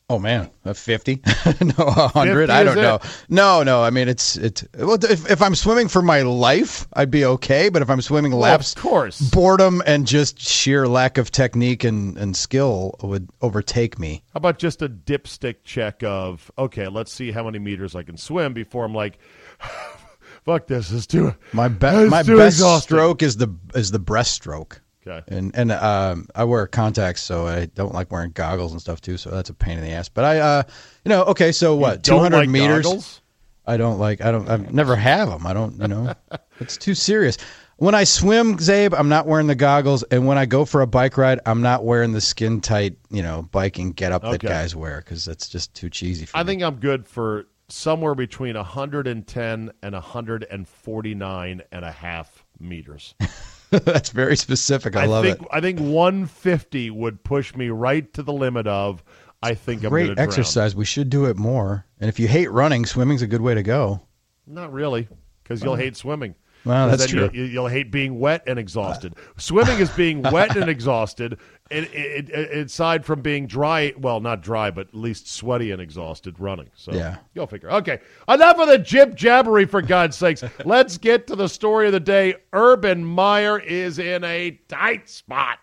Oh 0.09 0.19
man, 0.19 0.49
a 0.63 0.73
50? 0.73 1.15
no, 1.61 1.73
a 1.79 2.07
100? 2.13 2.49
I 2.49 2.63
don't 2.63 2.77
know. 2.77 2.95
it? 2.95 3.01
No, 3.27 3.61
no. 3.63 3.83
I 3.83 3.89
mean, 3.89 4.07
it's 4.07 4.37
it's. 4.37 4.63
Well, 4.73 4.97
if 5.03 5.29
if 5.29 5.41
I'm 5.41 5.53
swimming 5.53 5.89
for 5.89 6.01
my 6.01 6.21
life, 6.21 6.87
I'd 6.93 7.11
be 7.11 7.25
okay. 7.25 7.67
But 7.67 7.81
if 7.81 7.89
I'm 7.89 7.99
swimming 7.99 8.31
laps, 8.31 8.73
of 8.73 8.81
course. 8.81 9.19
boredom 9.19 9.81
and 9.85 10.07
just 10.07 10.39
sheer 10.39 10.87
lack 10.87 11.17
of 11.17 11.29
technique 11.31 11.83
and 11.83 12.17
and 12.17 12.37
skill 12.37 12.95
would 13.03 13.27
overtake 13.41 13.99
me. 13.99 14.23
How 14.33 14.37
about 14.37 14.59
just 14.59 14.81
a 14.81 14.87
dipstick 14.87 15.57
check 15.65 16.01
of 16.03 16.49
okay, 16.57 16.87
let's 16.87 17.11
see 17.11 17.31
how 17.33 17.43
many 17.43 17.59
meters 17.59 17.93
I 17.93 18.03
can 18.03 18.15
swim 18.15 18.53
before 18.53 18.85
I'm 18.85 18.95
like, 18.95 19.19
fuck 20.45 20.67
this, 20.67 20.89
is 20.89 21.05
too 21.05 21.35
My 21.51 21.67
be- 21.67 22.07
my 22.07 22.23
too 22.23 22.37
best 22.37 22.55
exhausting. 22.55 22.95
stroke 22.95 23.21
is 23.23 23.35
the 23.35 23.53
is 23.75 23.91
the 23.91 23.99
breaststroke. 23.99 24.79
Okay. 25.07 25.35
And 25.35 25.55
and 25.55 25.71
um, 25.71 26.27
I 26.35 26.43
wear 26.43 26.67
contacts, 26.67 27.21
so 27.21 27.47
I 27.47 27.65
don't 27.65 27.93
like 27.93 28.11
wearing 28.11 28.31
goggles 28.31 28.71
and 28.71 28.81
stuff 28.81 29.01
too. 29.01 29.17
So 29.17 29.29
that's 29.29 29.49
a 29.49 29.53
pain 29.53 29.77
in 29.77 29.83
the 29.83 29.91
ass. 29.91 30.09
But 30.09 30.25
I, 30.25 30.39
uh, 30.39 30.63
you 31.05 31.09
know, 31.09 31.23
okay, 31.25 31.51
so 31.51 31.75
what? 31.75 32.03
Two 32.03 32.17
hundred 32.17 32.37
like 32.37 32.49
meters. 32.49 32.85
goggles? 32.85 33.21
I 33.65 33.77
don't 33.77 33.99
like. 33.99 34.21
I 34.21 34.31
don't. 34.31 34.49
I 34.49 34.57
never 34.57 34.95
have 34.95 35.29
them. 35.29 35.45
I 35.45 35.53
don't. 35.53 35.79
You 35.79 35.87
know, 35.87 36.13
it's 36.59 36.77
too 36.77 36.95
serious. 36.95 37.37
When 37.77 37.93
I 37.93 38.05
swim, 38.05 38.57
Czabe, 38.57 38.97
I'm 38.97 39.09
not 39.09 39.27
wearing 39.27 39.45
the 39.45 39.53
goggles, 39.55 40.01
and 40.03 40.25
when 40.25 40.39
I 40.39 40.47
go 40.47 40.65
for 40.65 40.81
a 40.81 40.87
bike 40.87 41.15
ride, 41.15 41.39
I'm 41.45 41.61
not 41.61 41.85
wearing 41.85 42.11
the 42.11 42.21
skin 42.21 42.59
tight, 42.59 42.97
you 43.11 43.21
know, 43.21 43.43
biking 43.51 43.91
get 43.91 44.11
up 44.11 44.23
that 44.23 44.41
guys 44.41 44.75
wear 44.75 44.97
because 44.97 45.25
that's 45.25 45.47
just 45.47 45.75
too 45.75 45.87
cheesy 45.89 46.25
for 46.25 46.35
I 46.37 46.41
me. 46.41 46.47
think 46.47 46.63
I'm 46.63 46.77
good 46.77 47.05
for 47.05 47.45
somewhere 47.69 48.15
between 48.15 48.55
110 48.55 49.71
and 49.83 49.93
149 49.93 51.61
and 51.71 51.85
a 51.85 51.91
half 51.91 52.45
meters. 52.59 53.13
that's 53.85 54.09
very 54.09 54.37
specific. 54.37 54.95
I, 54.95 55.05
love 55.05 55.25
think 55.25 55.41
it. 55.41 55.47
I 55.51 55.61
think 55.61 55.79
150 55.79 56.89
would 56.91 57.23
push 57.23 57.55
me 57.55 57.69
right 57.69 58.11
to 58.13 58.23
the 58.23 58.33
limit 58.33 58.67
of 58.67 59.03
I 59.41 59.53
think 59.53 59.83
I'm 59.83 59.89
Great 59.89 60.03
gonna 60.03 60.15
drown. 60.15 60.27
exercise. 60.27 60.75
We 60.75 60.85
should 60.85 61.09
do 61.09 61.25
it 61.25 61.37
more. 61.37 61.85
And 61.99 62.09
if 62.09 62.19
you 62.19 62.27
hate 62.27 62.51
running, 62.51 62.85
swimming's 62.85 63.21
a 63.21 63.27
good 63.27 63.41
way 63.41 63.53
to 63.53 63.63
go. 63.63 64.01
Not 64.45 64.71
really, 64.71 65.07
because 65.43 65.63
you'll 65.63 65.73
uh-huh. 65.73 65.83
hate 65.83 65.97
swimming. 65.97 66.35
Well, 66.67 66.89
that's 66.89 67.11
then 67.11 67.29
true. 67.29 67.29
You, 67.33 67.43
you'll 67.45 67.67
hate 67.67 67.91
being 67.91 68.19
wet 68.19 68.43
and 68.47 68.57
exhausted. 68.59 69.15
Swimming 69.37 69.79
is 69.79 69.89
being 69.91 70.21
wet 70.31 70.55
and 70.55 70.69
exhausted. 70.69 71.37
It, 71.69 71.93
it, 71.93 72.29
it, 72.29 72.57
aside 72.67 73.05
from 73.05 73.21
being 73.21 73.45
dry, 73.45 73.93
well, 73.97 74.19
not 74.21 74.41
dry, 74.41 74.71
but 74.71 74.87
at 74.87 74.95
least 74.95 75.29
sweaty 75.29 75.71
and 75.71 75.81
exhausted 75.81 76.39
running. 76.39 76.69
So 76.75 76.93
Yeah. 76.93 77.17
go 77.35 77.45
figure. 77.45 77.69
Okay, 77.71 77.99
enough 78.29 78.57
of 78.59 78.67
the 78.69 78.77
jib 78.77 79.17
jabbery 79.17 79.69
for 79.69 79.81
God's 79.81 80.15
sakes. 80.15 80.43
Let's 80.65 80.97
get 80.97 81.27
to 81.27 81.35
the 81.35 81.49
story 81.49 81.87
of 81.87 81.91
the 81.93 81.99
day. 81.99 82.35
Urban 82.53 83.03
Meyer 83.03 83.59
is 83.59 83.99
in 83.99 84.23
a 84.23 84.51
tight 84.69 85.09
spot, 85.09 85.59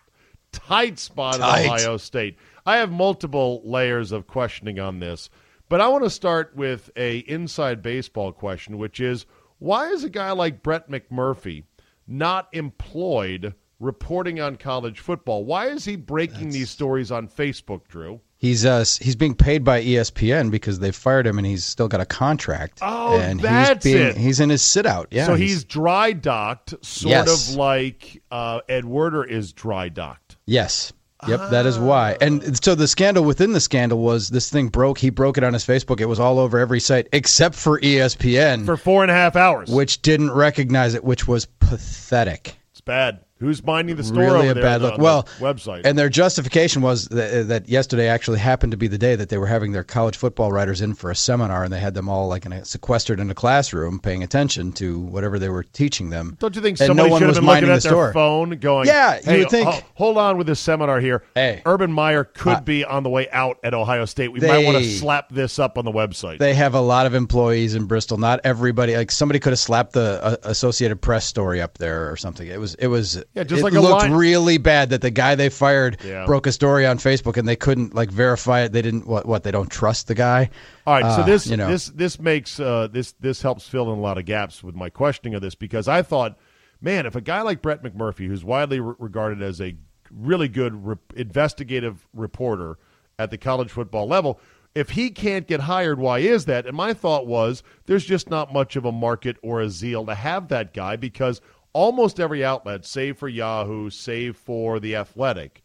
tight 0.51 0.99
spot 0.99 1.35
Tight. 1.39 1.61
in 1.61 1.65
Ohio 1.71 1.97
State. 1.97 2.37
I 2.67 2.77
have 2.77 2.91
multiple 2.91 3.61
layers 3.63 4.11
of 4.11 4.27
questioning 4.27 4.79
on 4.79 4.99
this, 4.99 5.29
but 5.69 5.81
I 5.81 5.87
want 5.87 6.03
to 6.03 6.09
start 6.09 6.55
with 6.55 6.89
a 6.95 7.19
inside 7.19 7.81
baseball 7.81 8.31
question, 8.31 8.77
which 8.77 8.99
is 8.99 9.25
why 9.59 9.89
is 9.89 10.03
a 10.03 10.09
guy 10.09 10.31
like 10.31 10.63
Brett 10.63 10.89
McMurphy 10.89 11.63
not 12.07 12.47
employed 12.53 13.53
reporting 13.79 14.39
on 14.39 14.55
college 14.55 14.99
football? 14.99 15.45
Why 15.45 15.67
is 15.67 15.85
he 15.85 15.95
breaking 15.95 16.49
these 16.49 16.69
stories 16.69 17.11
on 17.11 17.27
Facebook, 17.27 17.87
Drew? 17.87 18.21
He's 18.37 18.65
uh 18.65 18.79
he's 19.01 19.15
being 19.15 19.33
paid 19.33 19.63
by 19.63 19.81
ESPN 19.81 20.51
because 20.51 20.79
they 20.79 20.91
fired 20.91 21.25
him 21.25 21.37
and 21.37 21.47
he's 21.47 21.65
still 21.65 21.87
got 21.87 22.01
a 22.01 22.05
contract. 22.05 22.79
Oh, 22.81 23.17
and 23.17 23.39
that's 23.39 23.83
he's 23.83 23.93
being, 23.93 24.07
it. 24.09 24.17
He's 24.17 24.39
in 24.39 24.49
his 24.49 24.61
sit 24.61 24.85
out. 24.85 25.07
Yeah. 25.09 25.25
so 25.25 25.35
he's, 25.35 25.63
dry 25.63 26.11
docked, 26.11 26.75
sort 26.85 27.11
Yes. 27.11 27.49
of 27.51 27.55
like 27.55 28.21
uh, 28.29 28.59
Ed 28.67 28.85
Werder 28.85 29.23
is 29.23 29.53
dry 29.53 29.89
docked. 29.89 30.35
Yes. 30.45 30.91
Yep, 31.27 31.49
that 31.49 31.65
is 31.65 31.79
why. 31.79 32.17
And 32.21 32.43
oh. 32.43 32.51
so 32.61 32.75
the 32.75 32.87
scandal 32.87 33.23
within 33.23 33.53
the 33.53 33.59
scandal 33.59 33.99
was 33.99 34.29
this 34.29 34.49
thing 34.49 34.67
broke. 34.67 34.97
He 34.97 35.09
broke 35.09 35.37
it 35.37 35.43
on 35.43 35.53
his 35.53 35.65
Facebook. 35.65 35.99
It 35.99 36.05
was 36.05 36.19
all 36.19 36.39
over 36.39 36.59
every 36.59 36.79
site 36.79 37.07
except 37.13 37.55
for 37.55 37.79
ESPN, 37.79 38.65
For 38.65 38.77
four 38.77 39.01
and 39.01 39.09
a 39.09 39.15
half 39.15 39.35
hours. 39.35 39.69
which 39.69 40.01
didn't 40.01 40.31
recognize 40.31 40.93
it, 40.93 41.03
which 41.03 41.27
was 41.27 41.45
pathetic. 41.45 42.57
it's 42.71 42.81
bad. 42.81 43.24
Who's 43.39 43.61
minding 43.65 43.97
the 43.97 44.03
store 44.03 44.23
really 44.23 44.47
a 44.47 44.55
bad 44.55 44.81
look. 44.81 44.95
the 44.95 45.03
Well, 45.03 45.23
website? 45.39 45.81
And 45.83 45.97
their 45.97 46.07
justification 46.07 46.81
was 46.81 47.09
that, 47.09 47.49
that 47.49 47.67
yesterday 47.67 48.07
actually 48.07 48.39
happened 48.39 48.71
to 48.71 48.77
be 48.77 48.87
the 48.87 48.97
day 48.97 49.17
that 49.17 49.27
they 49.27 49.37
were 49.37 49.45
having 49.47 49.73
their 49.73 49.83
college 49.83 50.15
football 50.15 50.53
writers 50.53 50.79
in 50.79 50.93
for 50.93 51.11
a 51.11 51.15
seminar, 51.15 51.65
and 51.65 51.73
they 51.73 51.81
had 51.81 51.93
them 51.95 52.07
all 52.07 52.29
like 52.29 52.45
in 52.45 52.53
a, 52.53 52.63
sequestered 52.63 53.19
in 53.19 53.29
a 53.29 53.33
classroom, 53.35 53.99
paying 53.99 54.23
attention 54.23 54.71
to 54.73 54.99
whatever 55.01 55.37
they 55.37 55.49
were 55.49 55.63
teaching 55.63 56.11
them. 56.11 56.37
Don't 56.39 56.55
you 56.55 56.61
think 56.61 56.79
and 56.79 56.87
somebody 56.87 57.09
no 57.09 57.11
one 57.11 57.19
should 57.19 57.25
have 57.25 57.29
was 57.31 57.37
been 57.39 57.45
minding 57.45 57.69
looking 57.69 57.71
the 57.71 57.75
at 57.75 57.83
their 57.83 57.91
store? 57.91 58.13
phone 58.13 58.51
going, 58.51 58.87
Yeah, 58.87 59.15
you 59.17 59.21
hey, 59.25 59.39
would 59.39 59.49
think- 59.49 59.67
ho- 59.67 59.81
hold 59.95 60.17
on 60.17 60.37
with 60.37 60.47
this 60.47 60.61
seminar 60.61 61.01
here. 61.01 61.21
Hey. 61.35 61.61
Urban 61.65 61.91
Meyer 61.91 62.23
could 62.23 62.53
Uh, 62.53 62.61
be 62.61 62.85
on 62.85 63.03
the 63.03 63.09
way 63.09 63.27
out 63.31 63.57
at 63.65 63.73
Ohio 63.73 64.05
State. 64.05 64.31
We 64.31 64.39
might 64.39 64.65
want 64.65 64.77
to 64.77 64.89
slap 64.97 65.27
this 65.29 65.59
up 65.59 65.77
on 65.77 65.83
the 65.83 65.91
website. 65.91 66.37
They 66.37 66.53
have 66.53 66.73
a 66.73 66.79
lot 66.79 67.05
of 67.05 67.13
employees 67.13 67.75
in 67.75 67.83
Bristol. 67.83 68.17
Not 68.17 68.39
everybody. 68.45 68.95
Like 68.95 69.11
somebody 69.11 69.39
could 69.41 69.51
have 69.51 69.59
slapped 69.59 69.91
the 69.91 70.23
uh, 70.23 70.35
Associated 70.43 71.01
Press 71.01 71.25
story 71.25 71.59
up 71.61 71.77
there 71.79 72.09
or 72.09 72.15
something. 72.15 72.47
It 72.47 72.61
was. 72.61 72.75
It 72.75 72.87
was. 72.87 73.21
Yeah, 73.33 73.43
just 73.43 73.61
it 73.61 73.63
like 73.63 73.73
a 73.73 73.81
looked 73.81 74.03
line- 74.03 74.11
really 74.13 74.57
bad 74.57 74.91
that 74.91 75.01
the 75.01 75.11
guy 75.11 75.35
they 75.35 75.49
fired 75.49 75.97
Yeah. 76.05 76.25
broke 76.25 76.47
a 76.47 76.51
story 76.51 76.85
on 76.85 76.97
Facebook 76.99 77.35
and 77.37 77.47
they 77.47 77.55
couldn't 77.55 77.93
like 77.95 78.09
verify 78.11 78.61
it. 78.61 78.71
They 78.71 78.81
didn't. 78.81 79.07
What? 79.07 79.25
What? 79.25 79.43
They 79.43 79.51
don't 79.51 79.69
trust 79.69 80.07
the 80.07 80.15
guy. 80.15 80.49
All 80.87 80.93
right, 81.01 81.15
so 81.15 81.21
Uh, 81.21 81.25
this 81.25 81.47
you 81.47 81.57
know. 81.57 81.67
this 81.67 81.87
this 81.87 82.19
makes 82.19 82.59
uh, 82.59 82.87
this 82.91 83.11
this 83.19 83.41
helps 83.41 83.67
fill 83.67 83.91
in 83.91 83.97
a 83.99 84.01
lot 84.01 84.17
of 84.17 84.25
gaps 84.25 84.63
with 84.63 84.75
my 84.75 84.89
questioning 84.89 85.35
of 85.35 85.41
this 85.41 85.55
because 85.55 85.87
I 85.87 86.01
thought, 86.01 86.37
man, 86.81 87.05
if 87.05 87.15
a 87.15 87.21
guy 87.21 87.41
like 87.41 87.61
Brett 87.61 87.83
McMurphy, 87.83 88.27
who's 88.27 88.43
widely 88.45 88.79
re- 88.79 88.95
regarded 88.99 89.41
as 89.41 89.59
a 89.59 89.75
really 90.11 90.47
good 90.47 90.85
re- 90.85 90.95
investigative 91.15 92.07
reporter 92.13 92.77
at 93.19 93.31
the 93.31 93.37
college 93.37 93.71
football 93.71 94.07
level, 94.07 94.39
if 94.75 94.89
he 94.91 95.09
can't 95.09 95.47
get 95.47 95.61
hired, 95.61 95.99
why 95.99 96.19
is 96.19 96.45
that? 96.45 96.65
And 96.65 96.75
my 96.75 96.93
thought 96.93 97.25
was, 97.27 97.63
there's 97.85 98.05
just 98.05 98.29
not 98.29 98.51
much 98.53 98.75
of 98.75 98.83
a 98.85 98.91
market 98.91 99.37
or 99.41 99.61
a 99.61 99.69
zeal 99.69 100.05
to 100.05 100.15
have 100.15 100.49
that 100.49 100.73
guy 100.73 100.95
because 100.97 101.39
almost 101.75 102.21
every 102.21 102.43
outlet, 102.43 102.85
save 102.85 103.17
for 103.17 103.27
Yahoo, 103.27 103.89
save 103.89 104.37
for 104.37 104.79
the 104.79 104.95
Athletic, 104.95 105.61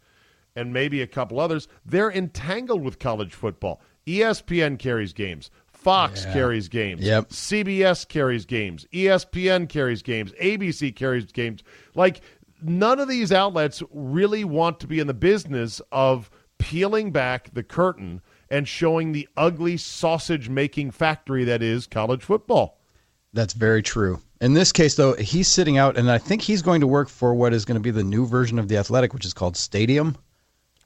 and 0.56 0.72
maybe 0.72 1.00
a 1.00 1.06
couple 1.06 1.38
others, 1.38 1.68
they're 1.86 2.10
entangled 2.10 2.82
with 2.82 2.98
college 2.98 3.32
football. 3.32 3.80
ESPN 4.08 4.76
carries 4.76 5.12
games. 5.12 5.52
Fox 5.72 6.24
carries 6.26 6.68
games. 6.68 7.02
Yep. 7.02 7.28
CBS 7.28 8.06
carries 8.06 8.44
games. 8.44 8.86
ESPN 8.92 9.68
carries 9.68 10.02
games. 10.02 10.32
ABC 10.32 10.94
carries 10.94 11.26
games. 11.26 11.62
Like 11.94 12.20
none 12.60 12.98
of 12.98 13.08
these 13.08 13.30
outlets 13.30 13.80
really 13.92 14.42
want 14.42 14.80
to 14.80 14.88
be 14.88 14.98
in 14.98 15.06
the 15.06 15.14
business 15.14 15.80
of 15.92 16.28
peeling 16.58 17.12
back 17.12 17.54
the 17.54 17.62
curtain 17.62 18.20
and 18.50 18.66
showing 18.66 19.12
the 19.12 19.28
ugly 19.36 19.76
sausage 19.76 20.48
making 20.48 20.90
factory 20.90 21.44
that 21.44 21.62
is 21.62 21.86
college 21.86 22.24
football. 22.24 22.80
That's 23.32 23.54
very 23.54 23.82
true. 23.82 24.20
In 24.40 24.54
this 24.54 24.72
case, 24.72 24.94
though, 24.94 25.14
he's 25.14 25.48
sitting 25.48 25.76
out, 25.76 25.98
and 25.98 26.10
I 26.10 26.18
think 26.18 26.40
he's 26.40 26.62
going 26.62 26.80
to 26.80 26.86
work 26.86 27.08
for 27.08 27.34
what 27.34 27.52
is 27.52 27.64
going 27.64 27.74
to 27.74 27.80
be 27.80 27.90
the 27.90 28.04
new 28.04 28.26
version 28.26 28.58
of 28.58 28.68
the 28.68 28.78
Athletic, 28.78 29.12
which 29.12 29.26
is 29.26 29.34
called 29.34 29.56
Stadium. 29.56 30.16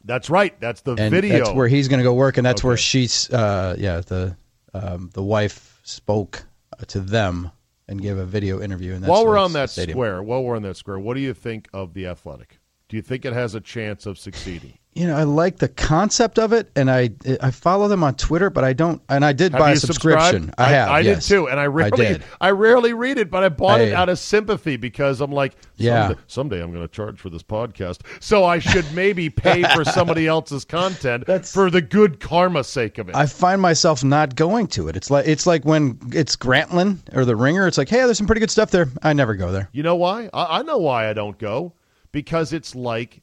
That's 0.05 0.29
right. 0.29 0.59
That's 0.61 0.81
the 0.81 0.95
and 0.95 1.11
video. 1.11 1.39
that's 1.39 1.53
where 1.53 1.69
he's 1.69 1.89
going 1.89 1.99
to 1.99 2.05
go 2.05 2.13
work, 2.13 2.37
and 2.37 2.45
that's 2.45 2.65
where 2.65 2.77
she's, 2.77 3.31
uh, 3.31 3.77
yeah, 3.79 4.01
the 4.01 4.37
um, 4.75 5.11
the 5.15 5.23
wife 5.23 5.81
spoke 5.85 6.45
to 6.89 7.01
them 7.01 7.51
and 7.87 8.03
gave 8.03 8.19
a 8.19 8.27
video 8.27 8.61
interview. 8.61 8.95
And 8.95 9.03
that's 9.03 9.11
while 9.11 9.25
we're 9.25 9.39
on 9.39 9.53
that 9.53 9.71
Stadium. 9.71 9.97
square, 9.97 10.23
while 10.23 10.43
we're 10.43 10.57
on 10.57 10.63
that 10.63 10.77
square, 10.77 10.99
what 10.99 11.15
do 11.15 11.21
you 11.21 11.33
think 11.33 11.69
of 11.73 11.95
the 11.95 12.07
athletic? 12.07 12.59
Do 12.89 12.97
you 12.97 13.03
think 13.03 13.25
it 13.25 13.33
has 13.33 13.55
a 13.55 13.61
chance 13.61 14.05
of 14.05 14.19
succeeding? 14.19 14.79
You 14.95 15.07
know, 15.09 15.17
I 15.17 15.25
like 15.25 15.57
the 15.59 15.69
concept 15.69 16.39
of 16.39 16.53
it, 16.53 16.71
and 16.77 16.91
I 16.91 17.11
I 17.43 17.51
follow 17.51 17.89
them 17.89 18.05
on 18.05 18.15
Twitter, 18.15 18.49
but 18.49 18.63
I 18.63 18.73
don't. 18.73 19.03
And 19.09 19.25
I 19.25 19.33
did 19.33 19.51
Have 19.53 19.59
buy 19.59 19.73
a 19.73 19.77
subscription. 19.77 20.45
subscribed? 20.45 20.55
I 20.57 20.69
have. 20.69 20.89
I, 20.89 21.01
yes. 21.01 21.27
did 21.27 21.35
too, 21.35 21.49
and 21.49 21.59
I 21.59 21.67
rarely, 21.67 21.97
did. 22.07 22.25
I, 22.41 22.51
rarely 22.51 22.93
read 22.95 23.19
it, 23.19 23.29
but 23.31 23.43
I 23.43 23.49
bought 23.49 23.81
it 23.81 23.93
out 23.93 24.09
of 24.09 24.19
sympathy 24.21 24.77
because 24.77 25.21
I'm 25.21 25.33
like, 25.33 25.55
Yeah. 25.77 26.07
someday, 26.09 26.21
someday 26.29 26.63
I'm 26.63 26.71
going 26.73 26.87
to 26.87 26.93
charge 26.93 27.19
for 27.19 27.29
this 27.29 27.43
podcast, 27.43 28.03
so 28.21 28.45
I 28.45 28.61
should 28.61 28.85
maybe 28.95 29.31
pay 29.31 29.65
for 29.75 29.85
somebody 29.85 30.27
else's 30.29 30.65
content 30.65 31.27
That's- 31.27 31.53
for 31.53 31.71
the 31.71 31.83
good 31.83 32.21
karma 32.21 32.63
sake 32.63 32.99
of 32.99 33.09
it. 33.09 33.17
I 33.17 33.27
find 33.27 33.61
myself 33.61 34.05
not 34.05 34.37
going 34.37 34.69
to 34.69 34.87
it. 34.89 34.97
It's 34.97 35.11
like 35.11 35.27
it's 35.27 35.47
like 35.47 35.65
when 35.65 35.99
it's 36.13 36.37
Grantland 36.37 36.99
or 37.17 37.25
the 37.25 37.35
Ringer. 37.35 37.67
It's 37.67 37.79
like, 37.79 37.89
hey, 37.89 37.99
there's 38.05 38.17
some 38.19 38.27
pretty 38.29 38.41
good 38.41 38.51
stuff 38.51 38.71
there. 38.71 38.89
I 39.03 39.13
never 39.13 39.35
go 39.35 39.51
there. 39.51 39.69
You 39.73 39.83
know 39.83 39.97
why? 39.97 40.31
I, 40.33 40.61
I 40.61 40.63
know 40.63 40.79
why 40.79 41.09
I 41.11 41.15
don't 41.15 41.37
go. 41.37 41.73
Because 42.13 42.53
it's 42.53 42.77
like 42.77 43.23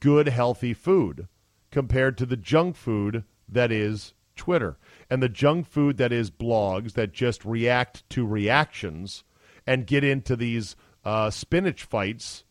good, 0.00 0.28
healthy 0.28 0.74
food 0.74 1.28
compared 1.70 2.16
to 2.18 2.26
the 2.26 2.36
junk 2.36 2.76
food 2.76 3.24
that 3.48 3.70
is 3.72 4.14
Twitter. 4.36 4.78
And 5.10 5.22
the 5.22 5.28
junk 5.28 5.66
food 5.66 5.96
that 5.98 6.12
is 6.12 6.30
blogs 6.30 6.92
that 6.94 7.12
just 7.12 7.44
react 7.44 8.08
to 8.10 8.26
reactions 8.26 9.24
and 9.66 9.86
get 9.86 10.04
into 10.04 10.36
these 10.36 10.76
uh, 11.04 11.30
spinach 11.30 11.84
fights 11.84 12.44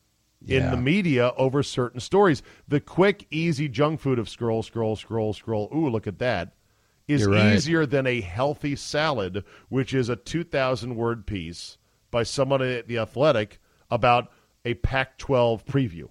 in 0.45 0.63
Yeah. 0.63 0.71
the 0.71 0.77
media 0.77 1.31
over 1.37 1.63
certain 1.63 1.99
stories. 1.99 2.43
The 2.67 2.79
quick, 2.79 3.25
easy 3.31 3.67
junk 3.69 3.99
food 3.99 4.19
of 4.19 4.29
scroll, 4.29 4.61
scroll, 4.63 4.95
scroll, 4.95 5.33
scroll. 5.33 5.69
Ooh, 5.73 5.89
look 5.89 6.07
at 6.07 6.19
that. 6.19 6.53
Is 7.07 7.25
right. 7.27 7.53
easier 7.53 7.85
than 7.85 8.07
a 8.07 8.21
healthy 8.21 8.75
salad, 8.77 9.43
which 9.67 9.93
is 9.93 10.07
a 10.07 10.15
2,000 10.15 10.95
word 10.95 11.25
piece 11.25 11.77
by 12.11 12.23
someone 12.23 12.61
at 12.61 12.87
The 12.87 12.97
Athletic 12.99 13.59
about 13.91 14.31
a 14.63 14.75
Pac 14.75 15.17
12 15.17 15.65
preview. 15.65 16.09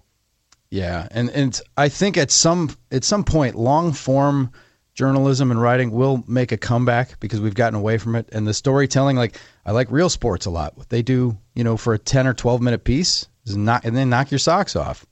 Yeah, 0.73 1.07
and 1.11 1.29
and 1.29 1.61
I 1.77 1.87
think 1.87 2.17
at 2.17 2.31
some 2.31 2.75
at 2.91 3.03
some 3.03 3.23
point, 3.23 3.53
long 3.53 3.93
form 3.93 4.51
journalism 4.95 5.51
and 5.51 5.61
writing 5.61 5.91
will 5.91 6.23
make 6.27 6.51
a 6.51 6.57
comeback 6.57 7.19
because 7.19 7.39
we've 7.39 7.53
gotten 7.53 7.77
away 7.77 7.99
from 7.99 8.15
it. 8.15 8.27
And 8.31 8.47
the 8.47 8.55
storytelling, 8.55 9.15
like 9.15 9.39
I 9.67 9.71
like 9.71 9.91
real 9.91 10.09
sports 10.09 10.47
a 10.47 10.49
lot. 10.49 10.75
What 10.75 10.89
they 10.89 11.03
do, 11.03 11.37
you 11.53 11.63
know, 11.63 11.77
for 11.77 11.93
a 11.93 11.99
ten 11.99 12.25
or 12.25 12.33
twelve 12.33 12.59
minute 12.59 12.85
piece 12.85 13.27
is 13.45 13.55
knock 13.55 13.85
and 13.85 13.95
then 13.95 14.09
knock 14.09 14.31
your 14.31 14.39
socks 14.39 14.75
off. 14.75 15.05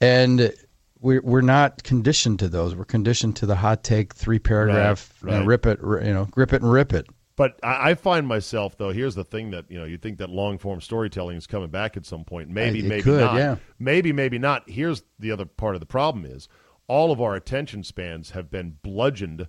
And 0.00 0.52
we're 1.00 1.20
we're 1.22 1.40
not 1.40 1.82
conditioned 1.82 2.38
to 2.38 2.48
those. 2.48 2.76
We're 2.76 2.84
conditioned 2.84 3.34
to 3.38 3.46
the 3.46 3.56
hot 3.56 3.82
take, 3.82 4.14
three 4.14 4.38
paragraph, 4.38 5.12
Right, 5.20 5.38
right. 5.38 5.44
rip 5.46 5.66
it, 5.66 5.80
you 5.82 6.14
know, 6.14 6.26
grip 6.26 6.52
it 6.52 6.62
and 6.62 6.70
rip 6.70 6.92
it. 6.92 7.08
But 7.42 7.58
I, 7.60 7.90
I 7.90 7.94
find 7.94 8.24
myself 8.28 8.78
though. 8.78 8.90
Here's 8.92 9.16
the 9.16 9.24
thing 9.24 9.50
that 9.50 9.64
you 9.68 9.76
know. 9.76 9.84
You 9.84 9.98
think 9.98 10.18
that 10.18 10.30
long 10.30 10.58
form 10.58 10.80
storytelling 10.80 11.36
is 11.36 11.48
coming 11.48 11.70
back 11.70 11.96
at 11.96 12.06
some 12.06 12.24
point. 12.24 12.48
Maybe, 12.50 12.78
It 12.78 12.84
maybe 12.84 13.02
could, 13.02 13.18
not. 13.20 13.34
yeah. 13.34 13.56
Maybe, 13.80 14.12
maybe 14.12 14.38
not. 14.38 14.70
Here's 14.70 15.02
the 15.18 15.32
other 15.32 15.44
part 15.44 15.74
of 15.74 15.80
the 15.80 15.86
problem: 15.86 16.24
is 16.24 16.48
all 16.86 17.10
of 17.10 17.20
our 17.20 17.34
attention 17.34 17.82
spans 17.82 18.30
have 18.30 18.48
been 18.48 18.76
bludgeoned 18.84 19.48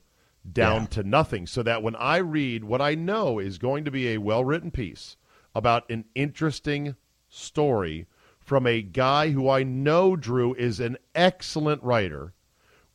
down 0.51 0.81
Yeah. 0.81 0.87
to 0.87 1.03
nothing. 1.03 1.45
So 1.45 1.61
that 1.61 1.83
when 1.83 1.95
I 1.97 2.17
read 2.17 2.63
what 2.63 2.81
I 2.81 2.95
know 2.95 3.37
is 3.37 3.59
going 3.59 3.85
to 3.85 3.91
be 3.91 4.07
a 4.09 4.17
well 4.17 4.43
written 4.43 4.71
piece 4.71 5.15
about 5.53 5.87
an 5.91 6.05
interesting 6.15 6.95
story 7.29 8.07
from 8.39 8.65
a 8.65 8.81
guy 8.81 9.29
who 9.29 9.47
I 9.47 9.61
know 9.61 10.15
Drew 10.15 10.55
is 10.55 10.79
an 10.79 10.97
excellent 11.13 11.83
writer. 11.83 12.33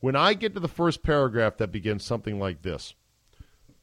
When 0.01 0.17
I 0.17 0.33
get 0.33 0.53
to 0.55 0.59
the 0.59 0.67
first 0.67 1.03
paragraph 1.03 1.55
that 1.55 1.71
begins 1.71 2.03
something 2.03 2.37
like 2.37 2.63
this. 2.63 2.95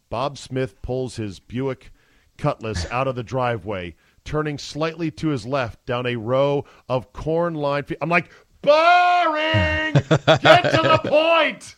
Bob 0.08 0.38
Smith 0.38 0.80
pulls 0.82 1.16
his 1.16 1.40
Buick 1.40 1.92
Cutlass 2.38 2.86
out 2.90 3.08
of 3.08 3.14
the 3.14 3.22
driveway, 3.22 3.94
turning 4.24 4.58
slightly 4.58 5.10
to 5.12 5.28
his 5.28 5.46
left 5.46 5.84
down 5.86 6.06
a 6.06 6.16
row 6.16 6.64
of 6.88 7.12
corn 7.12 7.54
lined. 7.54 7.88
Fe- 7.88 7.96
I'm 8.00 8.08
like, 8.08 8.30
boring! 8.62 9.94
Get 9.94 10.70
to 10.72 10.80
the 10.82 11.00
point! 11.08 11.76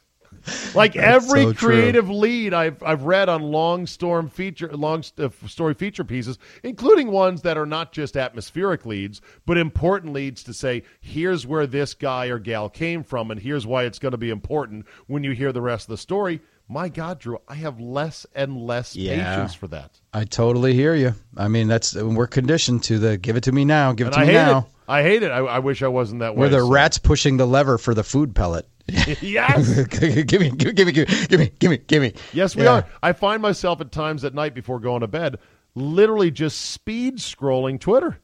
Like 0.75 0.97
every 0.97 1.43
so 1.43 1.53
true. 1.53 1.71
creative 1.71 2.09
lead 2.09 2.55
I've 2.55 2.83
I've 2.83 3.03
read 3.03 3.29
on 3.29 3.43
long 3.43 3.87
storm 3.87 4.31
feature 4.31 4.69
long 4.69 5.05
uh, 5.19 5.29
story 5.47 5.75
feature 5.75 6.05
pieces, 6.05 6.39
including 6.63 7.11
ones 7.11 7.43
that 7.43 7.59
are 7.59 7.67
not 7.67 7.93
just 7.93 8.17
atmospheric 8.17 8.87
leads, 8.87 9.21
but 9.45 9.59
important 9.59 10.13
leads 10.15 10.43
to 10.45 10.55
say 10.55 10.85
here's 11.01 11.47
where 11.47 11.67
this 11.67 11.93
guy 11.93 12.27
or 12.27 12.39
gal 12.39 12.71
came 12.71 13.03
from, 13.03 13.31
and 13.31 13.41
here's 13.41 13.67
why 13.67 13.85
it's 13.85 13.99
going 13.99 14.13
to 14.13 14.19
be 14.19 14.31
important 14.31 14.87
when 15.07 15.23
you 15.23 15.33
hear 15.33 15.53
the 15.53 15.61
rest 15.61 15.87
of 15.87 15.91
the 15.91 15.99
story. 15.99 16.41
My 16.69 16.89
God, 16.91 17.19
Drew, 17.21 17.39
I 17.49 17.55
have 17.55 17.81
less 17.81 18.27
and 18.35 18.57
less 18.59 18.95
Yeah. 18.95 19.15
patience 19.37 19.55
for 19.55 19.69
that, 19.69 19.99
I 20.13 20.25
totally 20.25 20.75
hear 20.75 20.95
you. 20.95 21.15
I 21.37 21.49
mean, 21.49 21.67
that's 21.69 21.95
we're 21.95 22.27
conditioned 22.27 22.83
to 22.85 22.99
the 22.99 23.17
give 23.17 23.37
it 23.37 23.45
to 23.45 23.53
me 23.53 23.65
now, 23.65 23.93
give 23.93 24.09
and 24.09 24.17
it 24.17 24.19
to 24.19 24.23
I 24.23 24.27
me 24.27 24.33
now. 24.35 24.59
it. 24.59 24.65
I 24.91 25.03
hate 25.03 25.23
it. 25.23 25.31
I, 25.31 25.39
I 25.39 25.59
wish 25.61 25.83
I 25.83 25.89
wasn't 25.89 26.21
that 26.21 26.35
way. 26.35 26.41
We're 26.47 26.49
the 26.51 26.61
so- 26.61 26.71
rats 26.71 26.99
pushing 26.99 27.37
the 27.39 27.47
lever 27.47 27.79
for 27.79 27.95
the 27.95 28.05
food 28.05 28.35
pellet. 28.35 28.67
yes. 29.21 29.83
give 29.89 30.03
me, 30.15 30.23
give 30.25 30.41
me, 30.41 30.51
give 30.51 30.87
me, 30.87 30.93
give 30.93 31.09
me, 31.41 31.51
give 31.59 31.71
me, 31.71 31.77
give 31.79 32.03
me. 32.03 32.13
Yes, 32.33 32.55
we 32.57 32.65
Yeah. 32.65 32.71
are. 32.73 32.87
I 33.03 33.13
find 33.13 33.41
myself 33.43 33.81
at 33.81 33.91
times 33.93 34.25
at 34.25 34.35
night 34.35 34.55
before 34.55 34.79
going 34.81 35.01
to 35.01 35.07
bed, 35.09 35.39
literally 35.75 36.31
just 36.31 36.61
speed 36.71 37.17
scrolling 37.19 37.81
Twitter. 37.81 38.19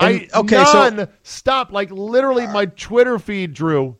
And- 0.00 0.28
I 0.32 0.38
okay, 0.40 0.64
so- 0.64 1.08
stop. 1.22 1.72
Like 1.72 1.90
literally, 1.90 2.46
my 2.48 2.66
Twitter 2.66 3.18
feed, 3.18 3.54
Drew, 3.54 3.96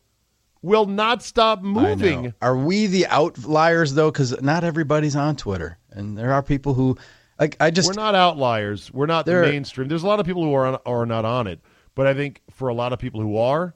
will 0.63 0.87
not 0.87 1.23
stop 1.23 1.63
moving. 1.63 2.35
Are 2.41 2.57
we 2.57 2.87
the 2.87 3.07
outliers 3.07 3.95
though? 3.95 4.11
Because 4.11 4.41
not 4.43 4.65
everybody's 4.65 5.17
on 5.17 5.37
Twitter, 5.37 5.79
and 5.91 6.17
there 6.17 6.33
are 6.33 6.43
people 6.43 6.75
who, 6.75 6.97
like, 7.39 7.57
I 7.61 7.71
just 7.71 7.89
We're 7.89 7.95
not 7.95 8.15
outliers. 8.15 8.93
We're 8.93 9.07
not 9.07 9.27
the 9.27 9.41
mainstream. 9.43 9.89
There's 9.89 10.03
a 10.03 10.07
lot 10.07 10.21
of 10.21 10.27
people 10.27 10.43
who 10.43 10.55
are 10.55 10.67
on, 10.67 10.79
are 10.87 11.07
not 11.07 11.25
on 11.25 11.47
it, 11.47 11.61
but 11.95 12.07
I 12.07 12.15
think 12.15 12.43
for 12.51 12.69
a 12.69 12.75
lot 12.75 12.93
of 12.93 12.99
people 12.99 13.21
who 13.21 13.37
are, 13.37 13.75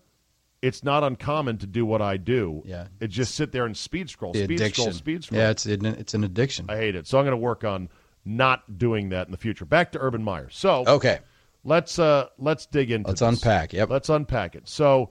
it's 0.60 0.84
not 0.84 1.02
uncommon 1.02 1.58
to 1.58 1.66
do 1.66 1.84
what 1.84 2.00
I 2.00 2.16
do. 2.16 2.62
Yeah. 2.64 2.86
it 3.00 3.08
just 3.08 3.34
sit 3.34 3.52
there 3.52 3.66
and 3.66 3.76
speed 3.76 4.08
scroll, 4.10 4.32
the 4.32 4.44
speed 4.44 4.60
addiction. 4.60 4.84
scroll, 4.84 4.94
speed 4.94 5.24
scroll. 5.24 5.40
Yeah, 5.40 5.50
it's 5.50 5.66
an, 5.66 5.84
it's 5.86 6.14
an 6.14 6.24
addiction. 6.24 6.66
I 6.68 6.76
hate 6.76 6.94
it. 6.94 7.06
So 7.06 7.18
I'm 7.18 7.24
going 7.24 7.32
to 7.32 7.36
work 7.36 7.64
on 7.64 7.88
not 8.24 8.78
doing 8.78 9.08
that 9.08 9.26
in 9.26 9.32
the 9.32 9.38
future. 9.38 9.64
Back 9.64 9.92
to 9.92 9.98
Urban 9.98 10.22
Meyer. 10.22 10.48
So 10.50 10.84
okay, 10.86 11.18
let's 11.64 11.98
uh 11.98 12.28
let's 12.38 12.66
dig 12.66 12.90
into 12.90 13.08
Let's 13.08 13.20
this. 13.20 13.28
unpack, 13.28 13.72
yep. 13.72 13.90
let's 13.90 14.08
unpack 14.08 14.54
it 14.54 14.68
so 14.68 15.10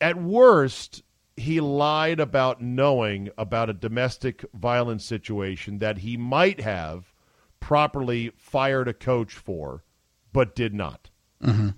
at 0.00 0.20
worst 0.20 1.02
he 1.36 1.60
lied 1.60 2.20
about 2.20 2.60
knowing 2.60 3.30
about 3.38 3.70
a 3.70 3.74
domestic 3.74 4.44
violence 4.52 5.04
situation 5.04 5.78
that 5.78 5.98
he 5.98 6.16
might 6.16 6.60
have 6.60 7.14
properly 7.60 8.30
fired 8.36 8.88
a 8.88 8.94
coach 8.94 9.34
for 9.34 9.84
but 10.32 10.54
did 10.54 10.74
not 10.74 11.10
mm-hmm. 11.42 11.70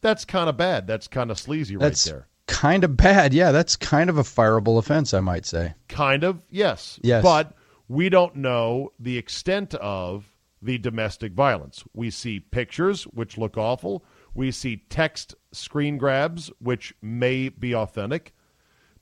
that's 0.00 0.24
kind 0.24 0.48
of 0.48 0.56
bad 0.56 0.86
that's 0.86 1.08
kind 1.08 1.30
of 1.30 1.38
sleazy 1.38 1.76
that's 1.76 2.06
right 2.06 2.12
there 2.12 2.28
kind 2.46 2.84
of 2.84 2.96
bad. 2.96 3.34
Yeah, 3.34 3.52
that's 3.52 3.76
kind 3.76 4.08
of 4.08 4.18
a 4.18 4.22
fireable 4.22 4.78
offense, 4.78 5.12
I 5.12 5.20
might 5.20 5.46
say. 5.46 5.74
Kind 5.88 6.24
of, 6.24 6.40
yes. 6.50 6.98
Yes. 7.02 7.22
But 7.22 7.52
we 7.88 8.08
don't 8.08 8.36
know 8.36 8.92
the 8.98 9.18
extent 9.18 9.74
of 9.74 10.24
the 10.62 10.78
domestic 10.78 11.32
violence. 11.32 11.84
We 11.92 12.10
see 12.10 12.40
pictures, 12.40 13.04
which 13.04 13.38
look 13.38 13.56
awful. 13.56 14.04
We 14.36 14.50
see 14.50 14.82
text 14.90 15.34
screen 15.52 15.96
grabs, 15.98 16.50
which 16.60 16.94
may 17.02 17.48
be 17.48 17.74
authentic. 17.74 18.32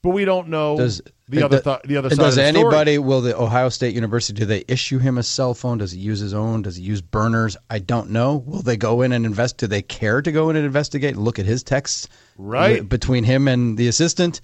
But 0.03 0.11
we 0.11 0.27
don't 0.27 0.49
know 0.49 0.77
Does 0.77 1.01
the 1.29 1.43
other 1.43 1.61
th- 1.61 1.79
the 1.87 1.97
other 1.97 2.11
side 2.11 2.17
does 2.19 2.37
of 2.37 2.45
the 2.45 2.51
story. 2.53 2.65
anybody? 2.67 2.99
Will 2.99 3.23
the 3.23 3.35
Ohio 3.41 3.71
State 3.71 3.95
University 3.95 4.39
do 4.39 4.45
they 4.45 4.63
issue 4.69 4.99
him 4.99 5.17
a 5.17 5.23
cell 5.23 5.55
phone? 5.55 5.79
Does 5.79 5.93
he 5.93 5.99
use 5.99 6.21
his 6.21 6.35
own? 6.35 6.61
Does 6.61 6.77
he 6.77 6.83
use 6.83 7.01
burners? 7.01 7.57
I 7.71 7.79
don't 7.79 8.11
know. 8.11 8.37
Will 8.47 8.61
they 8.61 8.77
go 8.77 9.01
in 9.01 9.13
and 9.13 9.25
invest? 9.25 9.57
Do 9.57 9.67
they 9.67 9.81
care 9.81 10.21
to 10.21 10.31
go 10.31 10.51
in 10.51 10.57
and 10.57 10.67
investigate? 10.67 11.17
Look 11.17 11.39
at 11.39 11.47
his 11.47 11.63
texts, 11.63 12.07
Right. 12.37 12.87
between 12.87 13.25
him 13.25 13.49
and 13.49 13.79
the 13.79 13.89
assistant. 13.89 14.43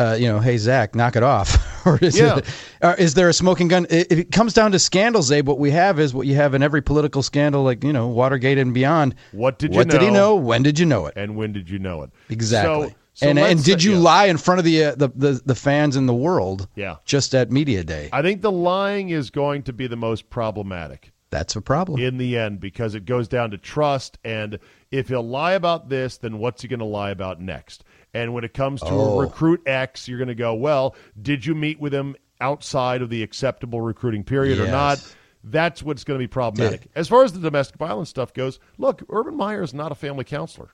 Uh, 0.00 0.14
you 0.14 0.26
know, 0.28 0.40
hey 0.40 0.56
Zach, 0.56 0.94
knock 0.94 1.14
it 1.14 1.22
off. 1.22 1.58
or 1.86 1.98
is, 2.00 2.18
Yeah. 2.18 2.38
it, 2.38 2.46
or 2.80 2.94
is 2.94 3.12
there 3.14 3.28
a 3.28 3.34
smoking 3.34 3.68
gun? 3.68 3.86
If 3.90 4.10
it 4.18 4.32
comes 4.32 4.54
down 4.54 4.72
to 4.72 4.78
scandals, 4.78 5.30
Abe, 5.30 5.46
what 5.46 5.58
we 5.58 5.70
have 5.72 6.00
is 6.00 6.14
what 6.14 6.26
you 6.26 6.36
have 6.36 6.54
in 6.54 6.62
every 6.62 6.80
political 6.80 7.22
scandal, 7.22 7.62
like 7.64 7.84
you 7.84 7.92
know 7.92 8.08
Watergate 8.08 8.56
and 8.56 8.72
beyond. 8.72 9.14
What 9.32 9.58
did 9.58 9.72
you 9.74 9.78
What 9.78 9.88
did 9.90 10.00
he 10.00 10.06
know? 10.08 10.14
know? 10.14 10.36
When 10.36 10.62
did 10.62 10.78
you 10.78 10.86
know 10.86 11.06
it? 11.06 11.14
and 11.16 11.36
when 11.36 11.52
did 11.52 11.68
you 11.68 11.78
know 11.78 12.02
it? 12.02 12.10
Exactly. 12.30 12.88
So, 12.88 12.94
so 13.14 13.28
and 13.28 13.38
and 13.38 13.62
did 13.62 13.82
you 13.82 13.92
yeah. 13.92 13.98
lie 13.98 14.26
in 14.26 14.38
front 14.38 14.58
of 14.58 14.64
the, 14.64 14.84
uh, 14.84 14.94
the 14.94 15.08
the 15.14 15.42
the 15.44 15.54
fans 15.54 15.96
in 15.96 16.06
the 16.06 16.14
world? 16.14 16.66
Yeah. 16.76 16.96
Just 17.04 17.34
at 17.34 17.50
media 17.52 17.84
day. 17.84 18.08
I 18.12 18.22
think 18.22 18.40
the 18.40 18.52
lying 18.52 19.10
is 19.10 19.28
going 19.28 19.64
to 19.64 19.72
be 19.74 19.86
the 19.86 19.96
most 19.96 20.30
problematic. 20.30 21.12
That's 21.30 21.54
a 21.54 21.60
problem. 21.60 22.00
in 22.00 22.16
the 22.18 22.36
end 22.38 22.58
because 22.58 22.94
it 22.96 23.04
goes 23.04 23.28
down 23.28 23.50
to 23.52 23.58
trust. 23.58 24.18
And 24.24 24.58
if 24.90 25.08
he'll 25.08 25.22
lie 25.26 25.52
about 25.52 25.88
this, 25.88 26.18
then 26.18 26.38
what's 26.38 26.62
he 26.62 26.68
going 26.68 26.80
to 26.80 26.84
lie 26.84 27.10
about 27.10 27.40
next? 27.40 27.84
And 28.12 28.34
when 28.34 28.42
it 28.44 28.54
comes 28.54 28.80
to 28.80 28.88
Oh. 28.88 29.20
a 29.20 29.26
recruit 29.26 29.62
X, 29.66 30.08
you're 30.08 30.18
going 30.18 30.28
to 30.28 30.34
go, 30.34 30.54
well, 30.54 30.94
did 31.20 31.46
you 31.46 31.54
meet 31.54 31.80
with 31.80 31.94
him 31.94 32.16
outside 32.40 33.02
of 33.02 33.10
the 33.10 33.22
acceptable 33.22 33.80
recruiting 33.80 34.24
period 34.24 34.58
or 34.58 34.66
not? 34.68 35.14
That's 35.44 35.82
what's 35.82 36.04
going 36.04 36.18
to 36.18 36.22
be 36.22 36.28
problematic. 36.28 36.88
As 36.94 37.08
far 37.08 37.22
as 37.24 37.32
the 37.32 37.38
domestic 37.40 37.76
violence 37.78 38.10
stuff 38.10 38.34
goes, 38.34 38.58
look, 38.78 39.02
Urban 39.08 39.36
Meyer 39.36 39.62
is 39.62 39.72
not 39.72 39.92
a 39.92 39.94
family 39.94 40.24
counselor. 40.24 40.70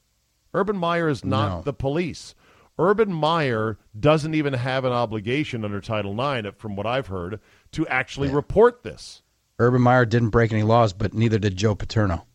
Urban 0.55 0.76
Meyer 0.76 1.09
is 1.09 1.24
not 1.24 1.48
No. 1.59 1.62
the 1.62 1.72
police. 1.74 2.35
Urban 2.79 3.12
Meyer 3.12 3.79
doesn't 3.98 4.35
even 4.35 4.52
have 4.55 4.85
an 4.85 4.92
obligation 4.92 5.64
under 5.64 5.81
Title 5.81 6.12
IX, 6.18 6.48
from 6.59 6.74
what 6.76 6.87
I've 6.87 7.07
heard, 7.07 7.40
to 7.72 7.87
actually 7.88 8.29
report 8.29 8.83
this. 8.83 9.22
Urban 9.59 9.83
Meyer 9.83 10.05
didn't 10.05 10.31
break 10.31 10.52
any 10.52 10.62
laws, 10.62 10.92
but 10.92 11.14
neither 11.14 11.38
did 11.38 11.57
Joe 11.57 11.74
Paterno. 11.74 12.26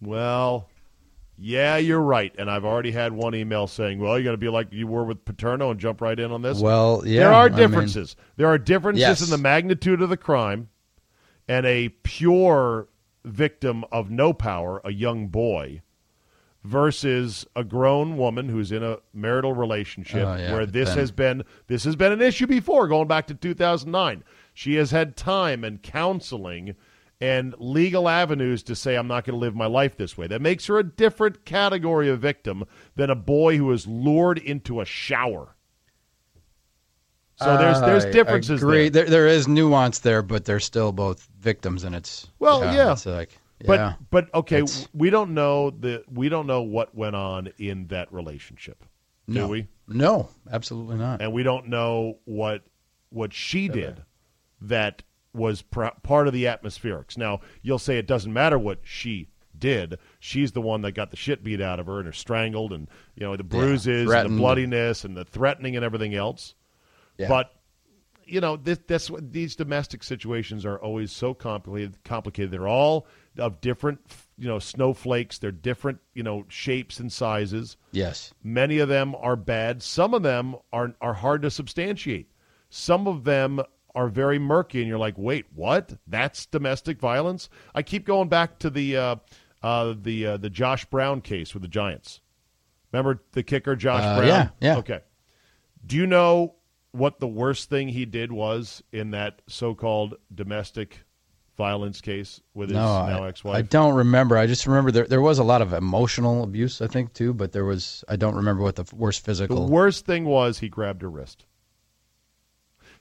Well, 0.00 0.68
Yeah, 1.38 1.76
you're 1.76 2.00
right. 2.00 2.34
And 2.38 2.50
I've 2.50 2.64
already 2.64 2.90
had 2.92 3.12
one 3.12 3.34
email 3.34 3.66
saying, 3.66 3.98
well, 3.98 4.14
you're 4.14 4.24
going 4.24 4.34
to 4.34 4.38
be 4.38 4.48
like 4.48 4.72
you 4.72 4.86
were 4.86 5.04
with 5.04 5.24
Paterno 5.26 5.70
and 5.70 5.78
jump 5.78 6.00
right 6.00 6.18
in 6.18 6.32
on 6.32 6.40
this. 6.42 6.60
Well, 6.60 7.02
yeah. 7.04 7.20
there 7.20 7.32
are 7.32 7.46
I 7.46 7.48
mean, 7.50 7.58
differences. 7.58 8.16
there 8.36 8.46
are 8.48 8.56
differences 8.58 9.00
Yes. 9.00 9.22
in 9.22 9.30
the 9.30 9.36
magnitude 9.38 10.00
of 10.00 10.08
the 10.08 10.16
crime 10.16 10.68
and 11.46 11.66
a 11.66 11.90
pure 11.90 12.88
victim 13.24 13.84
of 13.92 14.10
no 14.10 14.32
power, 14.32 14.80
a 14.84 14.92
young 14.92 15.28
boy, 15.28 15.82
versus 16.64 17.46
a 17.54 17.62
grown 17.62 18.16
woman 18.16 18.48
who's 18.48 18.72
in 18.72 18.82
a 18.82 18.98
marital 19.12 19.52
relationship 19.54 20.26
Oh, 20.26 20.36
yeah, 20.36 20.52
where 20.52 20.66
this 20.66 20.88
then- 20.90 20.98
has 20.98 21.12
been 21.12 21.44
this 21.68 21.84
has 21.84 21.94
been 21.96 22.12
an 22.12 22.20
issue 22.22 22.46
before 22.46 22.88
going 22.88 23.06
back 23.06 23.26
to 23.28 23.34
2009 23.34 24.24
she 24.52 24.74
has 24.74 24.90
had 24.90 25.16
time 25.16 25.62
and 25.62 25.80
counseling 25.82 26.74
and 27.20 27.54
legal 27.58 28.08
avenues 28.08 28.62
to 28.62 28.74
say 28.76 28.94
i'm 28.96 29.08
not 29.08 29.24
going 29.24 29.34
to 29.34 29.38
live 29.40 29.54
my 29.54 29.66
life 29.66 29.96
this 29.96 30.18
way 30.18 30.26
that 30.26 30.40
makes 30.42 30.66
her 30.66 30.78
a 30.78 30.82
different 30.84 31.44
category 31.44 32.08
of 32.08 32.20
victim 32.20 32.64
than 32.94 33.08
a 33.10 33.14
boy 33.14 33.56
who 33.56 33.70
is 33.72 33.86
lured 33.86 34.38
into 34.38 34.80
a 34.80 34.84
shower 34.84 35.54
so 37.38 37.58
there's 37.58 37.80
there's 37.80 38.04
I 38.06 38.10
differences 38.12 38.62
agree. 38.62 38.88
there. 38.88 39.04
There, 39.04 39.10
there 39.10 39.26
is 39.26 39.46
nuance 39.46 39.98
there, 39.98 40.22
but 40.22 40.46
they're 40.46 40.58
still 40.58 40.90
both 40.90 41.28
victims, 41.38 41.84
and 41.84 41.94
it's 41.94 42.28
Well, 42.38 42.60
yeah. 42.74 42.92
It's 42.92 43.04
like, 43.04 43.38
But 43.66 43.78
yeah. 43.78 43.92
but 44.10 44.32
okay, 44.34 44.56
It's- 44.56 44.88
we 44.94 45.10
don't 45.10 45.34
know 45.34 45.68
the 45.68 46.02
we 46.10 46.30
don't 46.30 46.46
know 46.46 46.62
what 46.62 46.94
went 46.94 47.14
on 47.14 47.48
in 47.58 47.88
that 47.88 48.10
relationship, 48.10 48.82
do 49.28 49.34
no, 49.34 49.48
we? 49.48 49.66
no, 49.86 50.30
absolutely 50.50 50.96
not. 50.96 51.20
And 51.20 51.30
we 51.34 51.42
don't 51.42 51.68
know 51.68 52.20
what 52.24 52.62
what 53.10 53.34
she 53.34 53.68
did 53.68 54.02
that 54.62 55.02
was 55.36 55.62
pr- 55.62 55.86
part 56.02 56.26
of 56.26 56.32
the 56.32 56.44
atmospherics. 56.44 57.16
Now 57.16 57.40
you'll 57.62 57.78
say 57.78 57.98
it 57.98 58.06
doesn't 58.06 58.32
matter 58.32 58.58
what 58.58 58.80
she 58.82 59.28
did. 59.58 59.98
She's 60.18 60.52
the 60.52 60.60
one 60.60 60.82
that 60.82 60.92
got 60.92 61.10
the 61.10 61.16
shit 61.16 61.42
beat 61.44 61.60
out 61.60 61.80
of 61.80 61.86
her 61.86 61.98
and 61.98 62.08
are 62.08 62.12
strangled, 62.12 62.72
and 62.72 62.88
you 63.14 63.26
know 63.26 63.36
the 63.36 63.44
bruises, 63.44 64.10
and 64.10 64.34
the 64.34 64.38
bloodiness, 64.38 65.04
and 65.04 65.16
the 65.16 65.24
threatening 65.24 65.76
and 65.76 65.84
everything 65.84 66.14
else. 66.14 66.54
Yeah. 67.18 67.28
But 67.28 67.52
you 68.26 68.40
know, 68.40 68.56
this, 68.56 68.80
that's 68.86 69.08
what 69.08 69.32
these 69.32 69.54
domestic 69.54 70.02
situations 70.02 70.66
are 70.66 70.78
always 70.78 71.12
so 71.12 71.32
complicated. 71.32 72.02
Complicated. 72.04 72.50
They're 72.50 72.66
all 72.68 73.06
of 73.38 73.60
different, 73.60 74.00
you 74.36 74.48
know, 74.48 74.58
snowflakes. 74.58 75.38
They're 75.38 75.52
different, 75.52 76.00
you 76.12 76.24
know, 76.24 76.44
shapes 76.48 76.98
and 76.98 77.12
sizes. 77.12 77.76
yes, 77.92 78.34
Many 78.42 78.78
of 78.78 78.88
them 78.88 79.14
are 79.20 79.36
bad. 79.36 79.82
Some 79.82 80.12
of 80.12 80.22
them 80.22 80.56
are 80.72 80.94
are 81.00 81.14
hard 81.14 81.42
to 81.42 81.50
substantiate. 81.50 82.30
Some 82.68 83.06
of 83.06 83.24
them 83.24 83.60
are 83.96 84.08
very 84.08 84.38
murky, 84.38 84.80
and 84.80 84.88
you're 84.88 84.98
like, 84.98 85.14
wait, 85.16 85.46
what? 85.54 85.94
That's 86.06 86.46
domestic 86.46 87.00
violence. 87.00 87.48
I 87.74 87.82
keep 87.82 88.04
going 88.04 88.28
back 88.28 88.58
to 88.60 88.70
the 88.70 88.96
uh, 88.96 89.16
uh, 89.62 89.94
the 90.00 90.26
uh, 90.26 90.36
the 90.36 90.50
Josh 90.50 90.84
Brown 90.84 91.22
case 91.22 91.54
with 91.54 91.62
the 91.62 91.68
Giants. 91.68 92.20
Remember 92.92 93.22
the 93.32 93.42
kicker, 93.42 93.74
Josh 93.74 94.02
Uh, 94.04 94.16
Brown? 94.18 94.28
yeah, 94.28 94.48
yeah. 94.60 94.76
Okay. 94.78 95.00
Do 95.84 95.96
you 95.96 96.06
know 96.06 96.54
what 96.92 97.20
the 97.20 97.26
worst 97.28 97.68
thing 97.68 97.88
he 97.88 98.04
did 98.04 98.30
was 98.32 98.82
in 98.92 99.10
that 99.10 99.42
so-called 99.48 100.14
domestic 100.34 101.04
violence 101.56 102.00
case 102.00 102.40
with 102.54 102.68
his 102.70 102.76
no, 102.76 103.06
now 103.06 103.24
ex-wife? 103.24 103.56
I 103.56 103.62
don't 103.62 103.94
remember. 103.94 104.36
I 104.36 104.46
just 104.46 104.66
remember 104.66 104.90
there 104.90 105.06
there 105.06 105.20
was 105.22 105.38
a 105.38 105.44
lot 105.44 105.62
of 105.62 105.72
emotional 105.72 106.42
abuse, 106.44 106.82
I 106.82 106.86
think, 106.86 107.12
too. 107.14 107.32
But 107.32 107.52
there 107.52 107.64
was 107.64 108.04
I 108.08 108.16
don't 108.16 108.34
remember 108.34 108.62
what 108.62 108.76
the 108.76 108.84
worst 108.94 109.24
physical. 109.24 109.56
The 109.56 109.62
physical. 109.62 109.74
worst 109.74 110.04
thing 110.06 110.24
was 110.26 110.58
he 110.58 110.68
grabbed 110.68 111.00
her 111.02 111.10
wrist. 111.10 111.46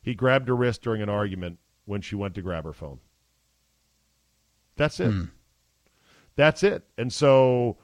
He 0.05 0.13
grabbed 0.13 0.47
her 0.47 0.55
wrist 0.55 0.83
during 0.83 1.01
an 1.01 1.09
argument 1.09 1.57
when 1.85 1.99
she 1.99 2.15
went 2.15 2.35
to 2.35 2.41
grab 2.43 2.63
her 2.63 2.73
phone. 2.73 2.99
That's 4.75 4.99
it. 4.99 5.11
Hmm. 5.11 5.23
That's 6.35 6.61
it. 6.63 6.83
And 6.97 7.11
so, 7.11 7.77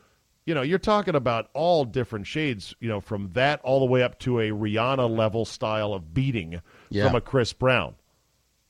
you 0.46 0.54
know, 0.54 0.62
you're 0.62 0.78
talking 0.78 1.16
about 1.16 1.50
all 1.54 1.84
different 1.84 2.28
shades, 2.28 2.76
you 2.80 2.88
know, 2.88 3.00
from 3.02 3.32
that 3.34 3.60
all 3.64 3.80
the 3.80 3.86
way 3.86 4.04
up 4.04 4.20
to 4.20 4.40
a 4.40 4.50
Rihanna 4.50 5.10
level 5.10 5.46
style 5.46 5.94
of 5.94 6.14
beating 6.14 6.62
Yeah. 6.90 7.08
from 7.08 7.16
a 7.16 7.22
Chris 7.22 7.54
Brown. 7.54 7.96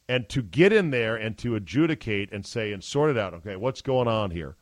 And 0.08 0.30
to 0.30 0.42
get 0.42 0.72
in 0.72 0.92
there 0.92 1.16
and 1.18 1.38
to 1.40 1.56
adjudicate 1.56 2.32
and 2.32 2.46
say 2.46 2.72
and 2.72 2.82
sort 2.84 3.10
it 3.12 3.18
out, 3.18 3.34
okay, 3.34 3.56
what's 3.58 3.82
going 3.82 4.08
on 4.08 4.32
here? 4.32 4.56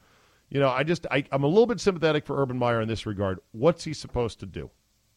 You 0.50 0.60
know, 0.60 0.70
I 0.70 0.82
just 0.84 1.06
I, 1.12 1.26
I'm 1.32 1.44
a 1.44 1.48
little 1.48 1.68
bit 1.68 1.80
sympathetic 1.80 2.26
for 2.26 2.42
Urban 2.42 2.58
Meyer 2.58 2.82
in 2.82 2.88
this 2.88 3.06
regard. 3.06 3.40
What's 3.52 3.84
he 3.84 3.94
supposed 3.94 4.40
to 4.40 4.48
do? 4.48 4.72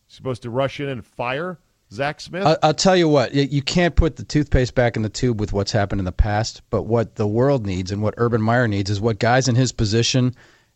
He's 0.06 0.16
Supposed 0.16 0.42
to 0.42 0.50
rush 0.50 0.78
in 0.78 0.88
and 0.90 1.04
fire 1.04 1.58
Zach 1.92 2.20
Smith? 2.20 2.46
I, 2.46 2.56
I'll 2.62 2.74
tell 2.74 2.96
you 2.96 3.08
what, 3.08 3.34
you 3.34 3.62
can't 3.62 3.94
put 3.94 4.16
the 4.16 4.24
toothpaste 4.24 4.74
back 4.74 4.96
in 4.96 5.02
the 5.02 5.08
tube 5.08 5.40
with 5.40 5.52
what's 5.52 5.72
happened 5.72 6.00
in 6.00 6.04
the 6.04 6.12
past. 6.12 6.62
But 6.70 6.84
what 6.84 7.16
the 7.16 7.26
world 7.26 7.66
needs 7.66 7.92
and 7.92 8.02
what 8.02 8.14
Urban 8.16 8.40
Meyer 8.40 8.66
needs 8.66 8.90
is 8.90 9.00
what 9.00 9.18
guys 9.18 9.48
in 9.48 9.54
his 9.54 9.72
position 9.72 10.34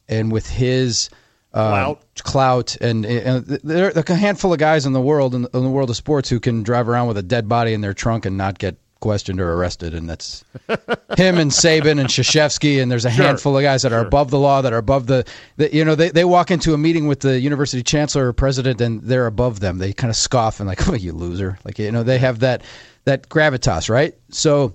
and 0.09 0.31
with 0.31 0.49
his 0.49 1.11
uh, 1.55 1.71
Clout. 1.71 2.03
clout 2.23 2.77
and, 2.83 3.07
and 3.07 3.47
there 3.47 3.87
are 3.87 4.03
a 4.07 4.15
handful 4.15 4.53
of 4.53 4.59
guys 4.59 4.85
in 4.85 4.93
the 4.93 5.01
world 5.01 5.35
in, 5.35 5.47
in 5.55 5.63
the 5.65 5.71
world 5.71 5.89
of 5.89 5.97
sports 5.97 6.29
who 6.29 6.39
can 6.39 6.63
drive 6.63 6.89
around 6.89 7.09
with 7.09 7.17
a 7.17 7.23
dead 7.23 7.49
body 7.49 7.73
in 7.73 7.81
their 7.81 7.95
trunk 7.95 8.27
and 8.27 8.37
not 8.37 8.59
get 8.59 8.77
questioned 9.01 9.41
or 9.41 9.53
arrested, 9.55 9.95
and 9.95 10.09
that's 10.09 10.45
him 10.69 11.39
and 11.39 11.51
Saban 11.51 12.01
and 12.01 12.09
Krzyzewski, 12.09 12.81
and 12.83 12.91
there's 12.91 13.05
a 13.05 13.11
Sure. 13.11 13.25
handful 13.27 13.57
of 13.57 13.63
guys 13.63 13.83
that 13.83 13.93
are 13.93 14.05
above 14.05 14.31
the 14.31 14.39
law, 14.39 14.63
that 14.63 14.73
are 14.73 14.79
above 14.79 15.07
the, 15.07 15.25
the 15.57 15.75
you 15.75 15.85
know, 15.85 15.95
they, 15.95 16.11
they 16.11 16.25
walk 16.25 16.51
into 16.51 16.75
a 16.75 16.79
meeting 16.79 17.07
with 17.07 17.21
the 17.21 17.39
university 17.41 17.83
chancellor 17.83 18.29
or 18.29 18.33
president, 18.33 18.81
and 18.81 19.03
they're 19.03 19.27
above 19.27 19.61
them. 19.61 19.79
They 19.79 19.93
kind 19.93 20.11
of 20.11 20.17
scoff 20.17 20.61
and 20.61 20.69
like, 20.69 20.89
oh, 20.89 20.95
you 20.95 21.13
loser, 21.13 21.59
like 21.65 21.79
you 21.79 21.91
know, 21.93 22.03
they 22.03 22.19
have 22.19 22.41
that 22.41 22.63
that 23.05 23.29
gravitas, 23.29 23.89
right? 23.89 24.15
So, 24.31 24.75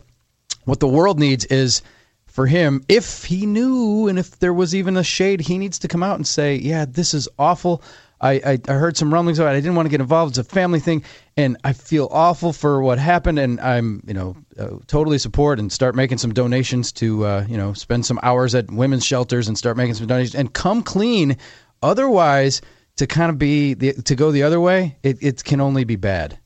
what 0.65 0.79
the 0.79 0.87
world 0.87 1.19
needs 1.19 1.45
is 1.45 1.81
for 2.27 2.47
him, 2.47 2.81
if 2.87 3.25
he 3.25 3.45
knew 3.45 4.07
and 4.07 4.17
if 4.17 4.39
there 4.39 4.53
was 4.53 4.73
even 4.73 4.95
a 4.95 5.03
shade, 5.03 5.41
he 5.41 5.57
needs 5.57 5.77
to 5.79 5.87
come 5.89 6.01
out 6.01 6.15
and 6.15 6.25
say, 6.25 6.55
yeah, 6.55 6.85
this 6.87 7.13
is 7.13 7.27
awful. 7.37 7.83
I, 8.21 8.33
I, 8.33 8.59
I 8.67 8.73
heard 8.73 8.95
some 8.95 9.13
rumblings 9.13 9.39
about 9.39 9.55
it. 9.55 9.57
I 9.57 9.61
didn't 9.61 9.75
want 9.75 9.87
to 9.87 9.89
get 9.89 9.99
involved. 9.99 10.37
It's 10.37 10.37
a 10.37 10.43
family 10.43 10.79
thing, 10.79 11.03
and 11.35 11.57
I 11.63 11.73
feel 11.73 12.07
awful 12.11 12.53
for 12.53 12.81
what 12.81 12.99
happened. 12.99 13.39
And 13.39 13.59
I'm, 13.59 14.03
you 14.05 14.13
know, 14.13 14.35
uh, 14.59 14.77
totally 14.87 15.17
support 15.17 15.59
and 15.59 15.71
start 15.71 15.95
making 15.95 16.19
some 16.19 16.33
donations 16.33 16.91
to, 16.93 17.25
uh, 17.25 17.45
you 17.49 17.57
know, 17.57 17.73
spend 17.73 18.05
some 18.05 18.19
hours 18.21 18.53
at 18.53 18.69
women's 18.69 19.05
shelters 19.05 19.47
and 19.47 19.57
start 19.57 19.75
making 19.75 19.95
some 19.95 20.07
donations 20.07 20.35
and 20.35 20.53
come 20.53 20.83
clean. 20.83 21.37
Otherwise, 21.81 22.61
to 22.97 23.07
kind 23.07 23.31
of 23.31 23.39
be 23.39 23.73
the, 23.73 23.93
to 23.93 24.15
go 24.15 24.31
the 24.31 24.43
other 24.43 24.59
way, 24.59 24.97
it, 25.01 25.17
it 25.21 25.43
can 25.43 25.59
only 25.59 25.83
be 25.83 25.95
bad. 25.95 26.37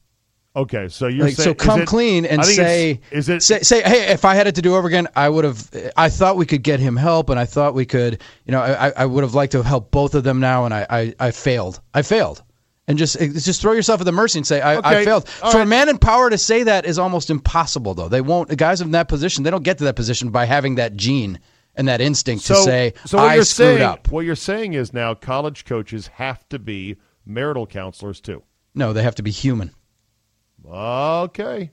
Okay, 0.56 0.88
so 0.88 1.08
you're 1.08 1.26
Like, 1.26 1.36
saying 1.36 1.50
so 1.50 1.54
come 1.54 1.82
it- 1.82 1.88
clean 1.88 2.26
and 2.26 2.44
say, 2.46 3.02
is 3.12 3.30
it 3.30 3.44
say, 3.44 3.60
say, 3.62 3.82
hey, 3.84 4.12
if 4.14 4.26
I 4.26 4.36
had 4.36 4.48
it 4.48 4.56
to 4.56 4.62
do 4.62 4.76
over 4.76 4.88
again, 4.88 5.08
I 5.16 5.28
would 5.30 5.44
have. 5.44 5.70
I 5.98 6.10
thought 6.10 6.38
we 6.38 6.46
could 6.46 6.64
get 6.64 6.80
him 6.80 6.96
help, 6.96 7.30
and 7.30 7.40
I 7.40 7.46
thought 7.46 7.74
we 7.74 7.86
could, 7.86 8.22
you 8.46 8.52
know, 8.52 8.62
I, 8.62 8.90
I 8.92 9.06
would 9.06 9.24
have 9.24 9.34
liked 9.34 9.52
to 9.54 9.58
have 9.58 9.66
helped 9.66 9.92
both 9.92 10.16
of 10.16 10.24
them 10.24 10.40
now, 10.40 10.66
and 10.66 10.74
I, 10.74 10.86
I, 10.90 11.14
I 11.20 11.32
failed. 11.32 11.82
I 11.94 12.02
failed, 12.02 12.44
and 12.88 12.98
just 12.98 13.20
eh, 13.20 13.28
just 13.34 13.62
throw 13.62 13.74
yourself 13.74 14.02
at 14.02 14.06
the 14.06 14.12
mercy 14.12 14.40
and 14.40 14.48
say, 14.48 14.62
I, 14.62 14.78
Okay, 14.78 15.02
I 15.02 15.06
failed. 15.06 15.28
For 15.28 15.46
right. 15.46 15.62
a 15.62 15.66
man 15.66 15.90
in 15.90 15.98
power 15.98 16.30
to 16.30 16.38
say 16.38 16.64
that 16.64 16.86
is 16.86 16.98
almost 17.00 17.30
impossible, 17.30 17.94
though. 17.94 18.10
They 18.10 18.22
won't. 18.22 18.50
The 18.50 18.56
guys 18.56 18.82
in 18.82 18.92
that 18.92 19.08
position, 19.08 19.44
they 19.44 19.52
don't 19.52 19.64
get 19.64 19.78
to 19.80 19.84
that 19.86 19.96
position 19.96 20.30
by 20.32 20.46
having 20.46 20.76
that 20.76 20.96
gene 20.96 21.40
and 21.78 21.88
that 21.90 22.00
instinct 22.00 22.46
to 22.48 22.56
say, 22.56 22.94
so 23.06 23.18
what 23.18 23.32
I 23.32 23.36
you're 23.36 23.44
screwed 23.44 23.80
saying, 23.80 23.82
up. 23.82 24.10
What 24.10 24.24
you're 24.26 24.36
saying 24.36 24.74
is 24.76 24.94
now 24.94 25.14
college 25.14 25.66
coaches 25.66 26.08
have 26.08 26.48
to 26.48 26.58
be 26.58 26.96
marital 27.26 27.68
counselors 27.68 28.22
too. 28.22 28.44
No, 28.74 28.94
they 28.94 29.04
have 29.04 29.16
to 29.16 29.24
be 29.24 29.32
human. 29.32 29.72
Okay. 30.68 31.72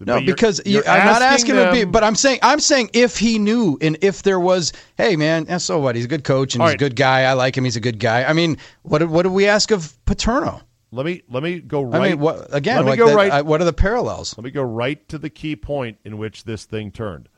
No, 0.00 0.14
you're- 0.14 0.26
because 0.26 0.60
you, 0.64 0.74
you're 0.74 0.88
I'm 0.88 1.06
not 1.06 1.22
asking 1.22 1.56
him 1.56 1.66
to 1.66 1.72
be, 1.72 1.84
but 1.84 2.04
I'm 2.04 2.14
saying 2.14 2.38
I'm 2.42 2.60
saying 2.60 2.90
if 2.92 3.18
he 3.18 3.38
knew 3.38 3.78
and 3.80 3.98
if 4.00 4.22
there 4.22 4.38
was, 4.38 4.72
hey 4.96 5.16
man, 5.16 5.46
yeah, 5.48 5.58
so 5.58 5.80
what? 5.80 5.96
He's 5.96 6.04
a 6.04 6.08
good 6.08 6.22
coach 6.22 6.54
and 6.54 6.62
he's 6.62 6.68
right. 6.68 6.74
a 6.74 6.78
good 6.78 6.94
guy. 6.94 7.22
I 7.22 7.32
like 7.32 7.56
him. 7.56 7.64
He's 7.64 7.74
a 7.76 7.80
good 7.80 7.98
guy. 7.98 8.24
I 8.24 8.32
mean, 8.32 8.58
what 8.82 9.02
what 9.08 9.22
do 9.22 9.30
we 9.30 9.46
ask 9.46 9.70
of 9.72 9.98
Paterno? 10.04 10.60
let 10.92 11.04
me 11.04 11.22
let 11.28 11.42
me 11.42 11.58
go 11.58 11.82
right. 11.82 12.00
I 12.00 12.08
mean, 12.10 12.20
what 12.20 12.46
again? 12.54 12.76
Let 12.76 12.84
me 12.84 12.90
like 12.90 12.98
go 12.98 13.08
that- 13.08 13.16
right. 13.16 13.32
I- 13.32 13.42
what 13.42 13.60
are 13.60 13.64
the 13.64 13.72
parallels? 13.72 14.36
Let 14.38 14.44
me 14.44 14.50
go 14.52 14.62
right 14.62 15.06
to 15.08 15.18
the 15.18 15.30
key 15.30 15.56
point 15.56 15.98
in 16.04 16.16
which 16.16 16.44
this 16.44 16.64
thing 16.64 16.92
turned. 16.92 17.28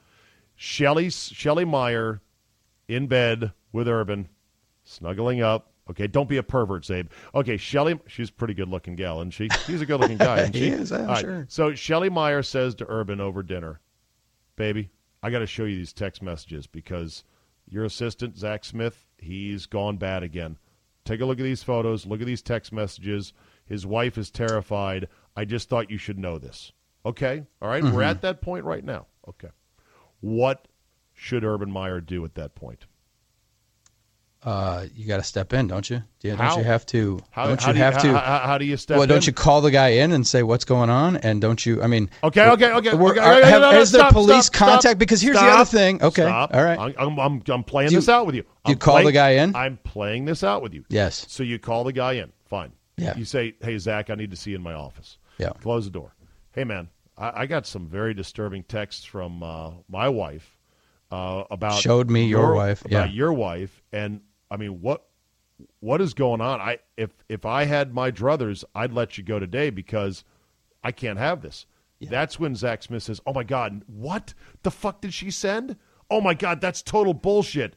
Shelly 0.55 1.09
Shelly 1.09 1.65
Meyer 1.65 2.21
in 2.89 3.07
bed 3.07 3.53
with 3.73 3.89
Urban, 3.89 4.29
snuggling 4.85 5.41
up. 5.41 5.70
Okay, 5.91 6.07
don't 6.07 6.29
be 6.29 6.37
a 6.37 6.43
pervert, 6.43 6.85
Czabe. 6.85 7.09
Okay, 7.35 7.57
Shelly, 7.57 7.99
she's 8.07 8.29
a 8.29 8.33
pretty 8.33 8.55
good 8.55 8.69
looking 8.69 8.95
gal, 8.95 9.21
isn't 9.21 9.33
she? 9.33 9.49
She's 9.67 9.81
a 9.81 9.87
good 9.87 10.01
looking 10.01 10.19
guy, 10.19 10.39
isn't 10.43 10.53
she? 10.53 10.61
He 10.61 10.69
is, 10.69 10.93
I'm 10.93 11.07
right, 11.07 11.21
sure. 11.21 11.47
So 11.49 11.75
Shelly 11.75 12.09
Meyer 12.09 12.43
says 12.43 12.77
to 12.77 12.87
Urban 12.89 13.21
over 13.21 13.43
dinner, 13.43 13.81
Baby, 14.55 14.91
I 15.23 15.31
got 15.31 15.41
to 15.41 15.47
show 15.47 15.65
you 15.65 15.77
these 15.77 15.93
text 15.93 16.23
messages 16.23 16.67
because 16.67 17.25
your 17.67 17.85
assistant, 17.85 18.39
Zach 18.39 18.65
Smith, 18.65 19.07
he's 19.19 19.67
gone 19.67 19.97
bad 19.97 20.23
again. 20.23 20.59
Take 21.05 21.21
a 21.21 21.25
look 21.25 21.41
at 21.41 21.45
these 21.45 21.63
photos. 21.63 22.07
Look 22.07 22.21
at 22.21 22.27
these 22.27 22.43
text 22.43 22.73
messages. 22.73 23.33
His 23.65 23.87
wife 23.87 24.19
is 24.19 24.31
terrified. 24.31 25.09
I 25.35 25.45
just 25.45 25.69
thought 25.69 25.91
you 25.91 25.99
should 25.99 26.19
know 26.19 26.39
this. 26.39 26.73
Okay? 27.05 27.45
All 27.63 27.69
right? 27.69 27.83
Mm-hmm. 27.83 27.95
We're 27.97 28.03
at 28.03 28.23
that 28.23 28.43
point 28.43 28.65
right 28.65 28.85
now. 28.85 29.07
Okay. 29.29 29.49
What 30.21 30.69
should 31.15 31.45
Urban 31.45 31.71
Meyer 31.71 32.01
do 32.01 32.25
at 32.25 32.35
that 32.35 32.55
point? 32.55 32.87
Uh, 34.43 34.87
you 34.95 35.07
got 35.07 35.19
to 35.19 35.23
step 35.23 35.53
in, 35.53 35.67
don't 35.67 35.89
you? 35.91 36.03
Do 36.21 36.29
you 36.29 36.35
How? 36.35 36.51
Don't 36.51 36.59
you 36.59 36.65
have 36.65 36.87
to? 36.87 37.21
How, 37.31 37.47
don't 37.47 37.61
how 37.61 37.69
you 37.69 37.75
do 37.75 37.79
have 37.81 38.03
to? 38.03 38.13
How, 38.19 38.39
how- 38.39 38.59
do 38.59 38.65
you 38.65 38.77
step 38.79 38.97
well, 38.97 39.07
don't 39.07 39.27
you 39.27 39.33
call 39.35 39.61
the 39.61 39.71
guy 39.71 39.89
in 39.89 40.13
and 40.13 40.27
say 40.27 40.43
what's 40.43 40.65
going 40.65 40.89
on? 40.89 41.19
And 41.19 41.41
don't 41.43 41.65
you? 41.67 41.83
I 41.83 41.87
mean, 41.87 42.09
Okay, 42.25 42.49
okay, 42.49 42.73
okay. 42.73 42.95
we're- 42.95 43.19
okay, 43.21 43.51
have- 43.51 43.61
no, 43.61 43.73
no, 43.73 43.79
is 43.79 43.93
there 43.93 44.01
stop, 44.01 44.13
police 44.15 44.47
stop, 44.47 44.57
stop, 44.57 44.69
contact? 44.69 44.99
Because 44.99 45.21
here's 45.21 45.37
the 45.37 45.45
other 45.45 45.65
thing. 45.67 46.03
Okay, 46.03 46.23
stop. 46.23 46.55
all 46.55 46.65
right. 46.65 46.79
I'm, 46.99 47.19
I'm, 47.19 47.43
I'm, 47.49 47.65
playing 47.65 47.91
you- 47.91 47.99
this 47.99 48.09
out 48.09 48.25
with 48.25 48.35
you. 48.35 48.43
you 48.67 48.73
I'm 48.73 48.79
call 48.79 48.97
the 48.97 49.03
playing- 49.03 49.15
guy 49.15 49.31
in? 49.31 49.55
I'm 49.55 49.77
playing 49.79 50.25
this 50.25 50.43
out 50.43 50.63
with 50.63 50.73
you. 50.73 50.85
Yes. 50.89 51.27
So 51.29 51.43
you 51.43 51.59
call 51.59 51.85
the 51.85 51.93
guy 51.93 52.13
in. 52.15 52.33
Fine. 52.47 52.73
Yeah. 52.97 53.17
You 53.17 53.25
say, 53.27 53.55
hey, 53.63 53.77
Zach, 53.79 54.09
I 54.11 54.15
need 54.15 54.31
to 54.31 54.37
see 54.37 54.51
you 54.51 54.57
in 54.57 54.63
my 54.63 54.75
office. 54.75 55.19
Yeah. 55.39 55.51
Close 55.63 55.85
the 55.85 55.91
door. 55.91 56.15
Hey, 56.53 56.65
man, 56.65 56.89
I, 57.17 57.43
I 57.43 57.47
got 57.47 57.67
some 57.67 57.87
very 57.87 58.13
disturbing 58.15 58.63
texts 58.65 59.05
from 59.05 59.43
uh, 59.43 59.71
my 59.89 60.09
wife 60.09 60.57
uh, 61.11 61.45
about 61.51 61.81
Showed 61.81 62.11
me 62.11 62.25
your 62.27 62.55
wife, 62.55 62.85
about 62.85 63.09
yeah. 63.09 63.15
your 63.15 63.33
wife, 63.33 63.83
and 63.93 64.21
I 64.51 64.57
mean, 64.57 64.81
what 64.81 65.05
what 65.81 66.01
is 66.01 66.15
going 66.15 66.41
on? 66.41 66.61
I 66.61 66.79
if 66.97 67.11
if 67.29 67.45
I 67.45 67.65
had 67.65 67.95
my 67.95 68.11
druthers, 68.11 68.65
I'd 68.75 68.93
let 68.93 69.19
you 69.19 69.25
go 69.25 69.39
today 69.39 69.71
because 69.71 70.25
I 70.83 70.93
can't 70.93 71.19
have 71.19 71.43
this. 71.43 71.67
That's 72.01 72.41
when 72.41 72.55
Zach 72.57 72.83
Smith 72.83 73.03
says, 73.03 73.21
"Oh 73.27 73.35
my 73.35 73.45
God, 73.45 73.83
what 73.87 74.33
the 74.63 74.71
fuck 74.71 75.03
did 75.03 75.13
she 75.13 75.31
send? 75.31 75.77
Oh 76.11 76.21
my 76.23 76.33
God, 76.33 76.61
that's 76.61 76.81
total 76.83 77.13
bullshit. 77.13 77.77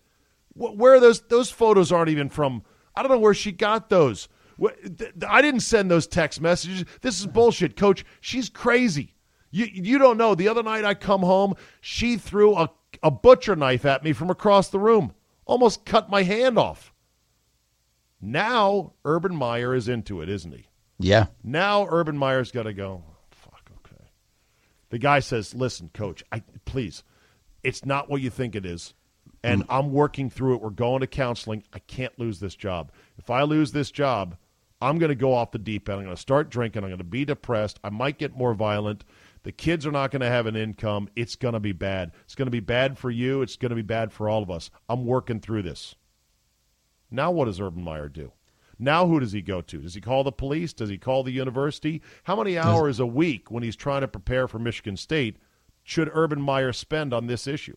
Wh- 0.54 0.78
Where 0.78 0.94
are 0.94 1.00
those? 1.02 1.22
Those 1.22 1.52
photos 1.52 1.92
aren't 1.92 2.10
even 2.10 2.30
from. 2.30 2.64
I 2.96 3.02
don't 3.04 3.12
know 3.12 3.20
where 3.20 3.34
she 3.34 3.52
got 3.52 3.90
those. 3.90 4.30
Wh- 4.58 4.80
th- 4.82 4.98
th- 4.98 5.14
I 5.28 5.42
didn't 5.42 5.60
send 5.60 5.92
those 5.92 6.08
text 6.08 6.40
messages. 6.40 6.86
This 7.02 7.20
is 7.20 7.28
bullshit, 7.28 7.76
Coach. 7.76 8.06
She's 8.22 8.50
crazy. 8.50 9.14
You 9.52 9.68
you 9.72 9.98
don't 9.98 10.18
know. 10.18 10.36
The 10.36 10.48
other 10.48 10.64
night 10.64 10.86
I 10.86 10.94
come 10.94 11.22
home, 11.22 11.56
she 11.82 12.16
threw 12.18 12.56
a 12.56 12.72
a 13.04 13.12
butcher 13.12 13.58
knife 13.58 13.84
at 13.86 14.04
me 14.06 14.14
from 14.14 14.30
across 14.30 14.70
the 14.70 14.80
room, 14.80 15.14
almost 15.46 15.86
cut 15.86 16.10
my 16.10 16.24
hand 16.24 16.58
off. 16.58 16.94
Now 18.22 18.94
Urban 19.04 19.36
Meyer 19.36 19.76
is 19.76 19.88
into 19.88 20.22
it, 20.22 20.30
isn't 20.30 20.52
he? 20.54 20.68
Yeah. 21.00 21.28
Now 21.44 21.88
Urban 21.90 22.18
Meyer's 22.18 22.52
got 22.52 22.64
to 22.64 22.74
go. 22.74 23.04
Oh, 23.06 23.16
fuck. 23.32 23.70
Okay. 23.86 24.06
The 24.90 25.00
guy 25.00 25.20
says, 25.20 25.54
"Listen, 25.54 25.90
coach, 25.94 26.24
I 26.32 26.42
please, 26.66 27.04
it's 27.64 27.86
not 27.86 28.10
what 28.10 28.22
you 28.22 28.30
think 28.30 28.56
it 28.56 28.66
is, 28.66 28.94
and 29.44 29.64
mm. 29.64 29.66
I'm 29.70 29.92
working 29.92 30.30
through 30.30 30.56
it. 30.56 30.62
We're 30.62 30.70
going 30.70 31.02
to 31.02 31.08
counseling. 31.08 31.64
I 31.74 31.80
can't 31.80 32.18
lose 32.18 32.40
this 32.40 32.56
job. 32.56 32.92
If 33.18 33.30
I 33.30 33.44
lose 33.44 33.72
this 33.74 33.92
job, 33.92 34.38
I'm 34.82 35.00
going 35.00 35.10
to 35.10 35.16
go 35.16 35.34
off 35.34 35.52
the 35.52 35.60
deep 35.60 35.90
end. 35.90 36.00
I'm 36.00 36.06
going 36.06 36.16
to 36.16 36.22
start 36.22 36.50
drinking. 36.50 36.84
I'm 36.84 36.90
going 36.90 36.98
to 36.98 37.04
be 37.04 37.26
depressed. 37.26 37.80
I 37.84 37.90
might 37.90 38.18
get 38.18 38.38
more 38.38 38.54
violent. 38.54 39.04
The 39.44 39.52
kids 39.52 39.86
are 39.86 39.92
not 39.92 40.12
going 40.12 40.22
to 40.22 40.28
have 40.28 40.46
an 40.46 40.56
income. 40.56 41.10
It's 41.16 41.36
going 41.36 41.54
to 41.54 41.60
be 41.60 41.74
bad. 41.74 42.12
It's 42.24 42.36
going 42.36 42.48
to 42.48 42.52
be 42.52 42.60
bad 42.60 42.98
for 42.98 43.12
you. 43.12 43.42
It's 43.42 43.58
going 43.58 43.70
to 43.70 43.76
be 43.76 43.82
bad 43.82 44.12
for 44.12 44.30
all 44.30 44.42
of 44.42 44.50
us. 44.50 44.70
I'm 44.90 45.06
working 45.06 45.40
through 45.40 45.64
this." 45.64 45.96
Now 47.12 47.30
what 47.30 47.46
does 47.46 47.60
Urban 47.60 47.84
Meyer 47.84 48.10
do? 48.10 48.32
Now 48.80 49.06
who 49.06 49.20
does 49.20 49.32
he 49.32 49.42
go 49.42 49.62
to? 49.62 49.78
Does 49.78 49.94
he 49.94 50.02
call 50.02 50.24
the 50.24 50.32
police? 50.32 50.74
Does 50.74 50.90
he 50.90 50.98
call 50.98 51.24
the 51.24 51.32
university? 51.32 52.02
How 52.24 52.36
many 52.36 52.58
hours 52.58 53.00
a 53.00 53.06
week 53.06 53.52
when 53.52 53.62
he's 53.62 53.76
trying 53.76 54.02
to 54.02 54.08
prepare 54.08 54.48
for 54.48 54.58
Michigan 54.58 54.98
State 54.98 55.38
should 55.84 56.10
Urban 56.14 56.42
Meyer 56.42 56.74
spend 56.74 57.14
on 57.14 57.28
this 57.28 57.46
issue? 57.46 57.76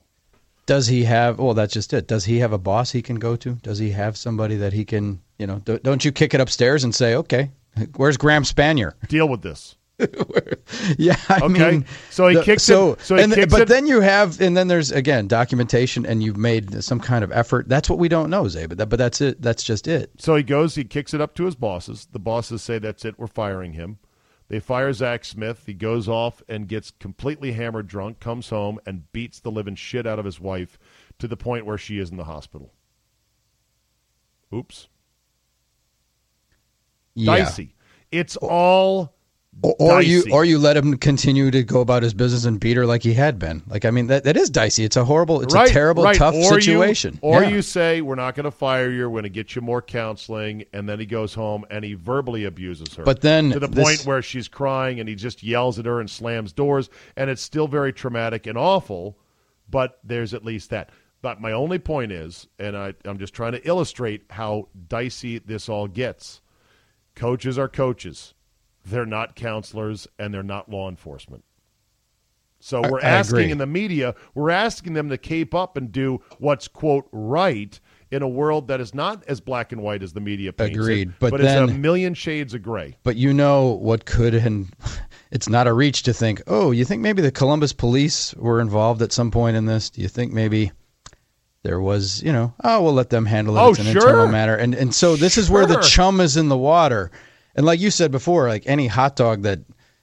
Does 0.64 0.88
he 0.88 1.05
have? 1.05 1.38
Well, 1.38 1.55
that's 1.55 1.72
just 1.72 1.92
it. 1.92 2.09
Does 2.09 2.24
he 2.24 2.38
have 2.38 2.52
a 2.52 2.59
boss 2.59 2.90
he 2.90 3.02
can 3.02 3.16
go 3.16 3.37
to? 3.37 3.52
Does 3.57 3.79
he 3.79 3.90
have 3.90 4.16
somebody 4.16 4.57
that 4.57 4.72
he 4.72 4.85
can? 4.85 5.20
You 5.38 5.46
know, 5.46 5.59
do, 5.61 5.79
don't 5.79 6.05
you 6.05 6.11
kick 6.11 6.35
it 6.35 6.40
upstairs 6.40 6.83
and 6.83 6.94
say, 6.94 7.14
"Okay, 7.14 7.52
where's 7.96 8.16
Graham 8.16 8.42
Spanier?" 8.42 8.94
Deal 9.07 9.29
with 9.29 9.42
this. 9.42 9.76
Yeah, 10.98 11.16
I 11.28 11.40
Okay. 11.42 11.48
mean, 11.70 11.85
So 12.11 12.28
he 12.28 12.37
the- 12.37 12.42
kicks 12.42 12.62
so, 12.62 12.92
it- 12.92 13.00
so 13.00 13.16
he 13.16 13.22
and, 13.22 13.32
kicks 13.32 13.50
but 13.52 13.62
it- 13.62 13.68
then 13.68 13.87
you 13.87 14.00
have, 14.00 14.40
and 14.40 14.56
then 14.56 14.68
there's 14.68 14.90
again 14.92 15.26
documentation, 15.28 16.04
and 16.04 16.22
you've 16.22 16.37
made 16.37 16.82
some 16.85 17.00
kind 17.00 17.24
of 17.24 17.32
effort. 17.32 17.68
That's 17.68 17.88
what 17.88 17.98
we 17.98 18.09
don't 18.09 18.28
know, 18.30 18.46
Zay. 18.48 18.66
But 18.66 18.78
that, 18.78 18.88
but 18.88 18.98
that's 18.98 19.20
it. 19.20 19.40
That's 19.40 19.62
just 19.62 19.87
it. 19.88 20.11
So 20.18 20.35
he 20.37 20.42
goes, 20.42 20.74
he 20.74 20.85
kicks 20.85 21.14
it 21.14 21.20
up 21.20 21.35
to 21.37 21.44
his 21.44 21.54
bosses. 21.54 22.09
The 22.12 22.18
bosses 22.18 22.62
say, 22.62 22.78
That's 22.78 23.04
it, 23.04 23.18
we're 23.18 23.26
firing 23.26 23.72
him. 23.72 23.98
They 24.48 24.61
fire 24.61 24.92
Zach 24.92 25.24
Smith. 25.24 25.64
He 25.66 25.74
goes 25.74 26.09
off 26.09 26.40
and 26.48 26.68
gets 26.68 26.90
completely 26.92 27.52
hammered 27.52 27.88
drunk, 27.88 28.20
comes 28.20 28.50
home, 28.50 28.78
and 28.87 29.11
beats 29.12 29.40
the 29.40 29.50
living 29.50 29.74
shit 29.74 30.06
out 30.06 30.18
of 30.20 30.24
his 30.24 30.38
wife 30.38 30.78
to 31.18 31.26
the 31.26 31.37
point 31.37 31.66
where 31.66 31.78
she 31.78 31.98
is 31.98 32.11
in 32.11 32.16
the 32.16 32.24
hospital. 32.24 32.72
Oops. 34.54 34.87
Yeah. 37.14 37.37
Dicey. 37.38 37.74
It's 38.12 38.37
all 38.37 39.15
Or, 39.62 39.75
or 39.79 40.03
you 40.03 40.23
or 40.33 40.45
you 40.45 40.59
let 40.59 40.77
him 40.77 40.99
continue 40.99 41.51
to 41.51 41.62
go 41.62 41.81
about 41.81 42.03
his 42.03 42.12
business 42.12 42.45
and 42.45 42.61
beat 42.61 42.77
her 42.77 42.85
like 42.85 43.03
he 43.03 43.14
had 43.14 43.38
been. 43.38 43.62
Like 43.66 43.87
I 43.87 43.90
mean, 43.90 44.09
that, 44.09 44.25
that 44.25 44.37
is 44.37 44.51
dicey. 44.51 44.85
It's 44.85 44.97
a 44.97 45.05
horrible, 45.05 45.40
it's 45.40 45.55
right, 45.55 45.69
a 45.69 45.73
terrible, 45.73 46.05
right. 46.05 46.14
tough 46.16 46.35
or 46.35 46.61
situation. 46.61 47.14
You, 47.14 47.21
or 47.23 47.42
Yeah. 47.42 47.49
you 47.49 47.62
say, 47.62 48.03
We're 48.03 48.16
not 48.16 48.35
going 48.35 48.45
to 48.45 48.51
fire 48.51 48.90
you. 48.90 49.09
We're 49.09 49.14
going 49.14 49.23
to 49.25 49.29
get 49.31 49.57
you 49.57 49.62
more 49.62 49.81
counseling. 49.81 50.64
And 50.75 50.87
then 50.87 51.01
he 51.01 51.07
goes 51.07 51.33
home 51.33 51.64
and 51.71 51.85
he 51.85 51.95
verbally 51.95 52.45
abuses 52.45 52.95
her. 52.97 53.05
But 53.05 53.23
then 53.23 53.51
to 53.51 53.59
the 53.59 53.66
this- 53.66 53.83
point 53.83 54.07
where 54.07 54.21
she's 54.21 54.47
crying 54.47 55.01
and 55.01 55.09
he 55.09 55.14
just 55.14 55.42
yells 55.42 55.79
at 55.79 55.87
her 55.87 56.01
and 56.01 56.11
slams 56.11 56.53
doors. 56.53 56.90
And 57.16 57.31
it's 57.31 57.42
still 57.42 57.66
very 57.66 57.95
traumatic 57.95 58.47
and 58.47 58.59
awful, 58.59 59.16
but 59.71 59.99
there's 60.05 60.35
at 60.35 60.45
least 60.45 60.71
that. 60.71 60.90
But 61.23 61.40
my 61.40 61.53
only 61.53 61.79
point 61.79 62.12
is, 62.12 62.47
and 62.59 62.77
I, 62.77 62.92
I'm 63.07 63.19
just 63.19 63.33
trying 63.33 63.53
to 63.53 63.66
illustrate 63.66 64.25
how 64.29 64.69
dicey 64.87 65.38
this 65.38 65.69
all 65.69 65.88
gets. 65.88 66.42
Coaches 67.14 67.59
are 67.59 67.69
coaches. 67.69 68.35
They're 68.87 69.07
not 69.07 69.35
counselors 69.35 70.07
and 70.18 70.33
they're 70.33 70.42
not 70.42 70.70
law 70.70 70.88
enforcement. 70.88 71.44
So 72.61 72.81
we're 72.81 73.01
I 73.01 73.09
asking 73.09 73.38
agree. 73.38 73.51
in 73.53 73.59
the 73.59 73.66
media, 73.66 74.14
we're 74.35 74.51
asking 74.51 74.94
them 74.94 75.09
to 75.11 75.18
cape 75.18 75.55
up 75.55 75.77
and 75.77 75.92
do 75.92 76.22
what's 76.38 76.68
quote 76.68 77.07
right 77.12 77.79
in 78.11 78.22
a 78.22 78.29
world 78.29 78.68
that 78.68 78.81
is 78.81 78.94
not 78.94 79.25
as 79.27 79.40
black 79.40 79.72
and 79.72 79.83
white 79.83 80.03
as 80.03 80.12
the 80.12 80.20
media 80.20 80.53
paints 80.53 80.77
Agreed, 80.77 81.09
it, 81.09 81.14
but 81.18 81.40
it's 81.40 81.53
a 81.53 81.66
million 81.66 82.14
shades 82.14 82.55
of 82.55 82.62
gray. 82.62 82.96
But 83.03 83.16
you 83.16 83.35
know 83.35 83.72
what 83.72 84.07
could 84.07 84.35
and 84.35 84.68
it's 85.31 85.49
not 85.49 85.66
a 85.66 85.72
reach 85.72 86.05
to 86.05 86.12
think, 86.12 86.42
oh, 86.46 86.70
you 86.70 86.85
think 86.85 87.03
maybe 87.03 87.22
the 87.22 87.33
Columbus 87.33 87.72
police 87.72 88.35
were 88.35 88.61
involved 88.61 89.03
at 89.03 89.12
some 89.12 89.31
point 89.31 89.57
in 89.57 89.66
this? 89.66 89.90
Do 89.90 90.01
you 90.01 90.09
think 90.09 90.33
maybe 90.33 90.72
there 91.62 91.81
was, 91.81 92.22
you 92.22 92.33
know, 92.33 92.55
oh, 92.62 92.83
we'll 92.83 92.94
let 92.94 93.11
them 93.11 93.27
handle 93.27 93.57
it. 93.57 93.61
Oh, 93.61 93.70
it's 93.70 93.81
an 93.81 93.87
sure. 93.87 93.96
internal 93.96 94.29
matter. 94.29 94.55
And 94.57 94.75
and 94.75 94.94
so 94.94 95.16
this 95.16 95.37
is 95.37 95.51
where 95.51 95.66
the 95.66 95.81
chum 95.81 96.20
is 96.20 96.37
in 96.37 96.49
the 96.49 96.57
water. 96.57 97.11
And 97.57 97.66
like 97.66 97.81
you 97.81 97.90
said 97.90 98.12
before, 98.12 98.49
like 98.49 98.62
any 98.66 98.87
hot 98.87 99.16
dog 99.16 99.42
that 99.42 99.61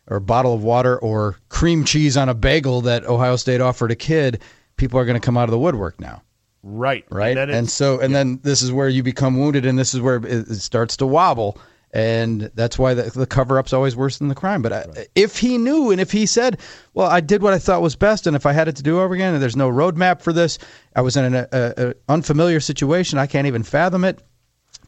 or 0.08 0.20
bottle 0.20 0.54
of 0.54 0.64
water 0.64 0.98
or 1.00 1.38
cream 1.48 1.86
cheese 1.86 2.18
on 2.18 2.28
a 2.28 2.34
bagel 2.34 2.82
that 2.82 3.06
Ohio 3.06 3.38
State 3.38 3.62
offered 3.62 3.92
a 3.92 3.96
kid, 3.96 4.42
people 4.76 5.00
are 5.00 5.06
going 5.06 5.20
to 5.20 5.26
come 5.26 5.38
out 5.38 5.46
of 5.46 5.52
the 5.52 5.60
woodwork 5.60 6.00
now 6.00 6.22
Right. 6.64 7.06
right? 7.10 7.38
And, 7.38 7.52
And, 7.52 7.70
so, 7.70 8.00
and 8.00 8.16
then 8.16 8.40
this 8.44 8.62
is 8.62 8.72
where 8.72 8.90
you 8.90 9.04
become 9.04 9.38
wounded, 9.38 9.66
and 9.66 9.78
this 9.78 9.94
is 9.94 10.02
where 10.02 10.18
it, 10.18 10.50
it 10.50 10.56
starts 10.56 10.98
to 10.98 11.06
wobble, 11.06 11.58
and 11.92 12.50
that's 12.56 12.80
why 12.80 12.94
the, 12.94 13.04
the 13.04 13.28
cover 13.28 13.60
up's 13.60 13.74
always 13.74 13.96
worse 13.96 14.18
than 14.18 14.30
the 14.30 14.36
crime. 14.36 14.62
But 14.62 14.74
I, 14.74 14.86
if 15.14 15.38
he 15.38 15.58
knew, 15.58 15.92
and 15.92 16.00
if 16.00 16.12
he 16.12 16.26
said, 16.26 16.60
"Well, 16.94 17.08
I 17.08 17.20
did 17.20 17.42
what 17.42 17.54
I 17.54 17.60
thought 17.60 17.82
was 17.82 17.96
best, 17.96 18.28
and 18.28 18.36
if 18.36 18.46
I 18.46 18.54
had 18.54 18.68
it 18.70 18.78
to 18.78 18.84
do 18.84 19.02
over 19.02 19.14
again, 19.14 19.34
and 19.34 19.44
there's 19.44 19.58
no 19.58 19.70
roadmap 19.70 20.22
for 20.22 20.32
this, 20.34 20.58
I 20.96 21.02
was 21.02 21.18
in 21.18 21.26
an 21.34 21.48
a, 21.52 21.74
a 21.90 21.94
unfamiliar 22.10 22.62
situation, 22.62 23.20
I 23.20 23.28
can't 23.28 23.48
even 23.48 23.64
fathom 23.64 24.06
it." 24.06 24.22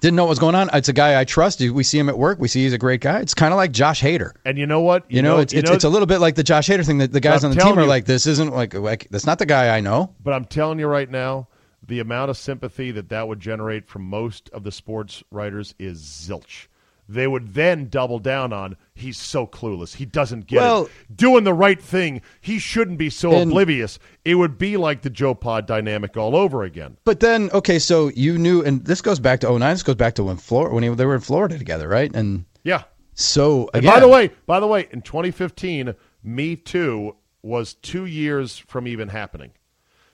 Didn't 0.06 0.18
know 0.18 0.26
what 0.26 0.30
was 0.30 0.38
going 0.38 0.54
on. 0.54 0.70
It's 0.72 0.88
a 0.88 0.94
guy 0.94 1.20
I 1.20 1.24
trust. 1.24 1.60
We 1.60 1.82
see 1.82 1.98
him 1.98 2.10
at 2.10 2.18
work. 2.20 2.38
We 2.38 2.48
see 2.48 2.62
he's 2.62 2.74
a 2.74 2.78
great 2.78 3.02
guy. 3.02 3.22
It's 3.22 3.34
kind 3.34 3.52
of 3.52 3.58
like 3.58 3.72
Josh 3.72 4.04
Hader. 4.04 4.34
and 4.46 4.56
you 4.56 4.68
know 4.68 4.82
what? 4.82 5.04
You, 5.10 5.24
know, 5.24 5.40
it's 5.40 5.52
it's, 5.52 5.68
it's 5.68 5.84
a 5.84 5.90
little 5.90 6.06
bit 6.06 6.20
like 6.20 6.36
the 6.36 6.44
Josh 6.44 6.70
Hader 6.70 6.86
thing. 6.86 7.00
That 7.00 7.12
the 7.12 7.20
guys 7.20 7.44
I'm 7.44 7.50
on 7.50 7.58
the 7.58 7.64
team 7.64 7.80
are 7.80 7.82
you- 7.82 7.88
like, 7.88 8.06
"This 8.06 8.28
isn't 8.28 8.54
like, 8.54 8.76
like 8.76 9.08
that's 9.10 9.26
not 9.26 9.40
the 9.40 9.48
guy 9.48 9.76
I 9.76 9.80
know." 9.80 10.14
But 10.24 10.36
I'm 10.36 10.46
telling 10.46 10.78
you 10.78 10.86
right 10.86 11.10
now, 11.10 11.48
the 11.88 12.00
amount 12.02 12.30
of 12.30 12.38
sympathy 12.38 12.92
that 12.92 13.10
that 13.10 13.28
would 13.28 13.40
generate 13.40 13.88
from 13.88 14.04
most 14.04 14.48
of 14.54 14.64
the 14.64 14.72
sports 14.72 15.24
writers 15.32 15.74
is 15.80 16.02
zilch. 16.04 16.68
They 17.08 17.28
would 17.28 17.54
then 17.54 17.88
double 17.90 18.18
down 18.20 18.52
on 18.52 18.78
he's 18.96 19.18
so 19.18 19.46
clueless. 19.46 19.96
He 19.96 20.06
doesn't 20.06 20.48
get 20.48 20.58
Well- 20.62 20.86
it. 20.86 20.92
Doing 21.16 21.44
the 21.44 21.54
right 21.54 21.80
thing. 21.82 22.22
He 22.42 22.58
shouldn't 22.58 22.98
be 22.98 23.10
so 23.12 23.32
And- 23.34 23.52
oblivious. 23.52 24.00
It 24.24 24.36
would 24.36 24.58
be 24.58 24.76
like 24.78 25.02
the 25.04 25.10
JoePa 25.12 25.66
dynamic 25.68 26.18
all 26.18 26.36
over 26.36 26.64
again. 26.64 26.98
But 27.04 27.20
then, 27.20 27.50
okay, 27.54 27.78
so 27.78 28.10
you 28.16 28.38
knew, 28.40 28.64
and 28.64 28.84
this 28.86 29.02
goes 29.02 29.20
back 29.20 29.40
to 29.42 29.50
09. 29.50 29.74
This 29.76 29.84
goes 29.84 29.96
back 29.96 30.16
to 30.16 30.24
when 30.24 30.38
Florida, 30.38 30.74
when 30.74 30.84
he, 30.84 30.90
they 30.90 31.06
were 31.06 31.16
in 31.16 31.22
Florida 31.22 31.58
together, 31.58 31.88
right? 31.88 32.10
And 32.16 32.46
Yeah. 32.64 32.84
so, 33.14 33.70
And 33.74 33.86
by 33.86 34.00
the 34.00 34.08
way, 34.08 34.32
by 34.48 34.60
the 34.60 34.68
way, 34.68 34.88
in 34.92 35.02
2015, 35.02 35.94
Me 36.24 36.56
Too 36.56 37.16
was 37.44 37.76
two 37.76 38.06
years 38.06 38.58
from 38.58 38.88
even 38.88 39.10
happening. 39.10 39.52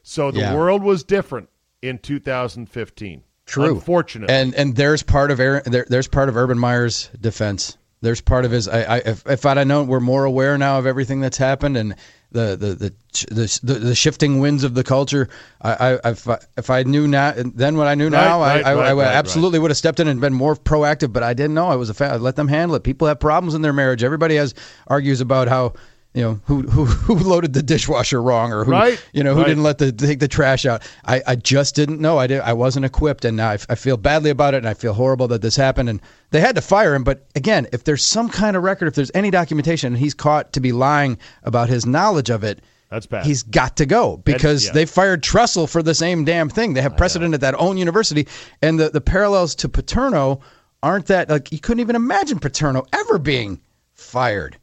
So 0.03 0.29
the 0.31 0.39
Yeah. 0.41 0.55
world 0.55 0.83
was 0.83 1.03
different 1.03 1.47
in 1.81 1.99
2015. 1.99 3.23
True, 3.45 3.75
Unfortunately. 3.75 4.33
and 4.33 4.53
and 4.55 4.75
there's 4.75 5.03
part 5.03 5.31
of 5.31 5.39
Aaron, 5.39 5.63
there, 5.65 5.85
there's 5.87 6.07
part 6.07 6.29
of 6.29 6.37
Urban 6.37 6.57
Meyer's 6.57 7.09
defense. 7.19 7.77
There's 8.01 8.21
part 8.21 8.45
of 8.45 8.51
his. 8.51 8.67
I, 8.67 8.81
I 8.81 8.97
if, 8.97 9.27
if 9.27 9.45
I'd 9.45 9.57
have 9.57 9.67
known, 9.67 9.87
we're 9.87 9.99
more 9.99 10.25
aware 10.25 10.57
now 10.57 10.79
of 10.79 10.87
everything 10.87 11.21
that's 11.21 11.37
happened 11.37 11.77
and 11.77 11.95
the 12.31 12.55
the 12.55 12.73
the 12.73 12.93
the, 13.33 13.59
the, 13.61 13.73
the 13.73 13.95
shifting 13.95 14.39
winds 14.39 14.63
of 14.63 14.73
the 14.73 14.83
culture. 14.83 15.29
I, 15.61 15.73
I 16.03 16.09
if 16.09 16.27
I, 16.27 16.39
if 16.57 16.69
I 16.69 16.83
knew 16.83 17.07
now, 17.07 17.33
then 17.35 17.77
what 17.77 17.87
I 17.87 17.95
knew 17.95 18.09
now, 18.09 18.39
right, 18.39 18.65
I, 18.65 18.71
I, 18.71 18.75
right, 18.75 18.89
I 18.89 18.93
right, 18.93 19.07
absolutely 19.07 19.59
would 19.59 19.69
have 19.69 19.77
stepped 19.77 19.99
in 19.99 20.07
and 20.07 20.19
been 20.19 20.33
more 20.33 20.55
proactive. 20.55 21.13
But 21.13 21.23
I 21.23 21.33
didn't 21.33 21.53
know. 21.53 21.67
I 21.67 21.75
was 21.75 21.89
a 21.89 21.93
fa- 21.93 22.17
let 22.19 22.37
them 22.37 22.47
handle 22.47 22.75
it. 22.75 22.83
People 22.83 23.07
have 23.07 23.19
problems 23.19 23.53
in 23.53 23.61
their 23.61 23.73
marriage. 23.73 24.03
Everybody 24.03 24.35
has 24.35 24.55
argues 24.87 25.21
about 25.21 25.47
how 25.47 25.73
you 26.13 26.21
know 26.21 26.41
who 26.45 26.63
who 26.63 26.85
who 26.85 27.15
loaded 27.15 27.53
the 27.53 27.63
dishwasher 27.63 28.21
wrong 28.21 28.51
or 28.51 28.65
who 28.65 28.71
Right, 28.71 29.03
you 29.13 29.23
know 29.23 29.33
who 29.33 29.41
right. 29.41 29.47
didn't 29.47 29.63
let 29.63 29.77
the 29.77 29.91
take 29.91 30.19
the 30.19 30.27
trash 30.27 30.65
out. 30.65 30.81
I, 31.05 31.21
I 31.25 31.35
just 31.35 31.73
didn't 31.75 32.01
know. 32.01 32.17
I 32.17 32.27
did. 32.27 32.41
I 32.41 32.53
wasn't 32.53 32.85
equipped, 32.85 33.23
and 33.23 33.37
now 33.37 33.51
I, 33.51 33.57
I 33.69 33.75
feel 33.75 33.95
badly 33.95 34.29
about 34.29 34.53
it, 34.53 34.57
and 34.57 34.67
I 34.67 34.73
feel 34.73 34.93
horrible 34.93 35.27
that 35.29 35.41
this 35.41 35.55
happened. 35.55 35.87
And 35.87 36.01
they 36.31 36.41
had 36.41 36.55
to 36.55 36.61
fire 36.61 36.93
him. 36.95 37.03
But 37.03 37.25
again, 37.35 37.67
if 37.71 37.85
there's 37.85 38.03
some 38.03 38.27
kind 38.27 38.57
of 38.57 38.63
record, 38.63 38.87
if 38.87 38.95
there's 38.95 39.11
any 39.13 39.31
documentation, 39.31 39.93
and 39.93 39.97
he's 39.97 40.13
caught 40.13 40.51
to 40.53 40.59
be 40.59 40.73
lying 40.73 41.17
about 41.43 41.69
his 41.69 41.85
knowledge 41.85 42.29
of 42.29 42.43
it. 42.43 42.61
That's 42.89 43.05
bad. 43.05 43.25
He's 43.25 43.43
got 43.43 43.77
to 43.77 43.85
go 43.85 44.17
because 44.17 44.65
yeah. 44.65 44.73
they 44.73 44.85
fired 44.85 45.23
Tressel 45.23 45.65
for 45.65 45.81
the 45.81 45.95
same 45.95 46.25
damn 46.25 46.49
thing. 46.49 46.73
They 46.73 46.81
have 46.81 46.97
precedent 46.97 47.33
at 47.33 47.39
that 47.39 47.55
own 47.57 47.77
university, 47.77 48.27
and 48.61 48.77
the, 48.77 48.89
the 48.89 48.99
parallels 48.99 49.55
to 49.55 49.69
Paterno 49.69 50.41
aren't 50.83 51.05
that 51.05 51.29
like 51.29 51.53
you 51.53 51.59
couldn't 51.59 51.79
even 51.79 51.95
imagine 51.95 52.37
Paterno 52.39 52.85
ever 52.91 53.17
being 53.17 53.61
fired 53.93 54.57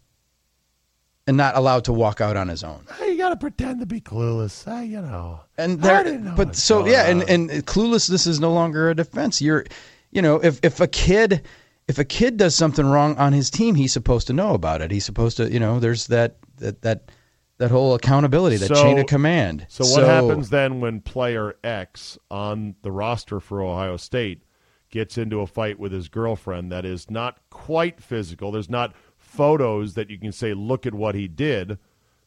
and 1.29 1.37
not 1.37 1.55
allowed 1.57 1.85
to 1.85 1.93
walk 1.93 2.20
out 2.22 2.37
on 2.39 2.49
his 2.49 2.64
own. 2.64 2.81
You 3.01 3.18
got 3.18 3.29
to 3.29 3.37
pretend 3.37 3.81
to 3.81 3.87
be 3.87 4.01
clueless. 4.01 4.64
Hey, 4.64 4.87
you 4.87 5.03
know. 5.03 5.41
And 5.59 5.79
I 5.85 5.87
there, 5.89 6.05
didn't 6.05 6.24
know 6.24 6.35
but 6.35 6.49
what's 6.49 6.62
so 6.62 6.81
going 6.81 6.93
yeah, 6.93 7.07
and 7.07 7.22
on. 7.22 7.29
and 7.29 7.51
cluelessness 7.66 8.26
is 8.26 8.41
no 8.41 8.51
longer 8.53 8.89
a 8.91 8.95
defense. 8.95 9.41
You're, 9.43 9.64
you 10.11 10.22
know, 10.22 10.37
if 10.43 10.59
if 10.64 10.81
a 10.81 10.89
kid 10.89 11.47
if 11.87 11.99
a 11.99 12.05
kid 12.05 12.39
does 12.39 12.55
something 12.55 12.87
wrong 12.87 13.16
on 13.18 13.33
his 13.35 13.51
team, 13.51 13.74
he's 13.74 13.93
supposed 13.93 14.26
to 14.29 14.33
know 14.33 14.55
about 14.55 14.81
it. 14.81 14.91
He's 14.91 15.05
supposed 15.05 15.37
to, 15.37 15.53
you 15.53 15.61
know, 15.61 15.79
there's 15.79 16.07
that 16.07 16.37
that 16.57 16.81
that 16.83 17.11
that 17.59 17.70
whole 17.70 17.95
accountability, 17.95 18.57
that 18.57 18.68
So- 18.68 18.83
chain 18.83 18.99
of 18.99 19.07
command. 19.07 19.66
So 19.68 19.85
what 19.85 20.05
happens 20.05 20.49
then 20.49 20.81
when 20.81 21.01
player 21.03 21.57
X 21.62 22.16
on 22.31 22.74
the 22.83 22.91
roster 22.91 23.39
for 23.39 23.61
Ohio 23.61 23.99
State 23.99 24.45
gets 24.91 25.18
into 25.18 25.41
a 25.41 25.47
fight 25.47 25.79
with 25.79 25.93
his 25.93 26.09
girlfriend 26.09 26.72
that 26.72 26.87
is 26.87 27.11
not 27.11 27.39
quite 27.51 28.01
physical? 28.01 28.51
There's 28.51 28.70
not 28.70 28.95
photos 29.39 29.95
that 29.95 30.11
you 30.11 30.18
can 30.18 30.32
say, 30.32 30.53
"Look 30.53 30.84
at 30.84 30.93
what 30.93 31.14
he 31.14 31.28
did," 31.28 31.78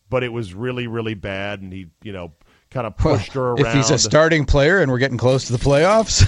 but 0.09 0.24
it 0.24 0.30
was 0.32 0.53
really, 0.53 0.88
really 0.88 1.14
bad, 1.14 1.62
and 1.62 1.74
he, 1.74 1.88
you 2.01 2.14
know, 2.14 2.32
kind 2.70 2.88
of 2.88 2.93
Well, 3.03 3.18
pushed 3.18 3.34
her 3.34 3.49
around. 3.49 3.59
If 3.68 3.74
he's 3.74 3.89
a 3.89 3.97
starting 3.97 4.45
player 4.45 4.82
and 4.82 4.89
we're 4.89 4.97
getting 4.97 5.18
close 5.18 5.47
to 5.47 5.51
the 5.51 5.59
playoffs, 5.59 6.24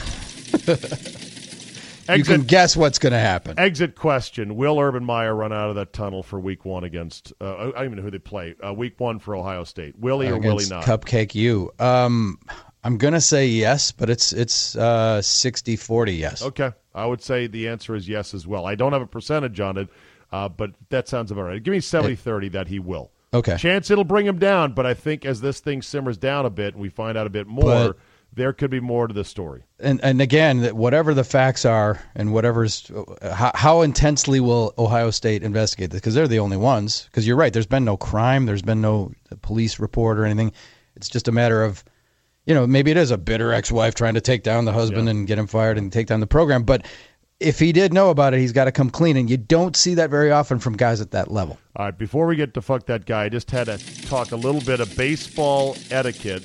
you 2.17 2.25
can 2.25 2.41
guess 2.41 2.75
what's 2.75 2.99
going 2.99 3.13
to 3.13 3.19
happen. 3.19 3.57
exit 3.57 3.95
question: 3.95 4.57
Will 4.57 4.77
Urban 4.77 5.05
Meyer 5.05 5.33
run 5.33 5.53
out 5.53 5.69
of 5.69 5.75
that 5.75 5.93
tunnel 5.93 6.21
for 6.21 6.37
Week 6.37 6.65
One 6.65 6.83
against? 6.83 7.31
Uh, 7.39 7.55
I 7.55 7.63
don't 7.71 7.85
even 7.85 7.95
know 7.95 8.03
who 8.03 8.11
they 8.11 8.19
play. 8.19 8.55
Uh, 8.61 8.73
week 8.73 8.99
One 8.99 9.19
for 9.19 9.37
Ohio 9.37 9.63
State. 9.63 9.97
Will 9.97 10.19
he 10.19 10.29
or 10.29 10.37
will 10.37 10.57
he 10.57 10.67
not? 10.67 10.83
Cupcake 10.83 11.33
U. 11.33 11.71
Um, 11.79 12.39
I'm 12.83 12.97
going 12.97 13.13
to 13.13 13.21
say 13.21 13.47
yes, 13.47 13.93
but 13.93 14.09
it's 14.09 14.33
it's 14.33 14.75
uh, 14.75 15.19
60-40 15.23 16.17
yes. 16.17 16.43
Okay. 16.43 16.73
I 16.93 17.05
would 17.05 17.21
say 17.21 17.47
the 17.47 17.69
answer 17.69 17.95
is 17.95 18.07
yes 18.07 18.33
as 18.33 18.45
well. 18.45 18.65
I 18.65 18.75
don't 18.75 18.93
have 18.93 19.01
a 19.01 19.07
percentage 19.07 19.59
on 19.59 19.77
it, 19.77 19.87
uh, 20.33 20.49
but 20.49 20.71
that 20.89 21.07
sounds 21.07 21.31
about 21.31 21.43
right. 21.43 21.63
Give 21.63 21.71
me 21.71 21.79
70 21.79 22.15
30 22.15 22.49
that 22.49 22.67
he 22.67 22.79
will. 22.79 23.11
Okay. 23.33 23.55
Chance 23.57 23.89
it'll 23.89 24.03
bring 24.03 24.25
him 24.25 24.37
down, 24.39 24.73
but 24.73 24.85
I 24.85 24.93
think 24.93 25.25
as 25.25 25.39
this 25.41 25.59
thing 25.59 25.81
simmers 25.81 26.17
down 26.17 26.45
a 26.45 26.49
bit 26.49 26.73
and 26.73 26.81
we 26.81 26.89
find 26.89 27.17
out 27.17 27.25
a 27.25 27.29
bit 27.31 27.47
more, 27.47 27.63
But- 27.63 27.97
there 28.35 28.51
could 28.51 28.71
be 28.71 28.79
more 28.79 29.07
to 29.07 29.13
the 29.13 29.23
story. 29.23 29.63
and 29.79 30.03
and 30.03 30.19
again, 30.19 30.63
whatever 30.75 31.13
the 31.13 31.23
facts 31.23 31.65
are, 31.65 31.99
and 32.15 32.33
whatever's 32.33 32.91
how, 33.21 33.51
how 33.53 33.81
intensely 33.83 34.39
will 34.39 34.73
Ohio 34.79 35.11
State 35.11 35.43
investigate 35.43 35.91
this? 35.91 36.01
Because 36.01 36.15
they're 36.15 36.27
the 36.27 36.39
only 36.39 36.57
ones. 36.57 37.03
Because 37.11 37.27
you're 37.27 37.35
right, 37.37 37.53
there's 37.53 37.67
been 37.67 37.85
no 37.85 37.95
crime, 37.95 38.47
there's 38.47 38.63
been 38.63 38.81
no 38.81 39.11
police 39.43 39.79
report 39.79 40.17
or 40.17 40.25
anything. 40.25 40.51
It's 40.95 41.09
just 41.09 41.27
a 41.27 41.31
matter 41.31 41.63
of, 41.63 41.83
you 42.47 42.55
know, 42.55 42.65
maybe 42.65 42.89
it 42.89 42.97
is 42.97 43.11
a 43.11 43.17
bitter 43.19 43.53
ex-wife 43.53 43.93
trying 43.93 44.15
to 44.15 44.21
take 44.21 44.41
down 44.41 44.65
the 44.65 44.73
husband 44.73 45.09
and 45.09 45.27
get 45.27 45.37
him 45.37 45.45
fired 45.45 45.77
and 45.77 45.93
take 45.93 46.07
down 46.07 46.19
the 46.19 46.25
program. 46.27 46.63
But 46.63 46.87
if 47.43 47.59
he 47.59 47.71
did 47.71 47.93
know 47.93 48.09
about 48.09 48.33
it, 48.33 48.39
he's 48.39 48.51
got 48.51 48.65
to 48.65 48.71
come 48.71 48.89
clean, 48.89 49.17
and 49.17 49.29
you 49.29 49.37
don't 49.37 49.75
see 49.75 49.93
that 49.95 50.09
very 50.09 50.31
often 50.31 50.59
from 50.59 50.75
guys 50.77 51.01
at 51.01 51.11
that 51.11 51.31
level. 51.31 51.57
All 51.75 51.85
right, 51.85 51.97
before 51.97 52.25
we 52.27 52.35
get 52.35 52.53
to 52.55 52.61
fuck 52.61 52.85
that 52.87 53.05
guy, 53.05 53.25
I 53.25 53.29
just 53.29 53.51
had 53.51 53.65
to 53.65 53.77
talk 54.05 54.31
a 54.31 54.35
little 54.35 54.61
bit 54.61 54.79
of 54.79 54.95
baseball 54.95 55.75
etiquette 55.91 56.43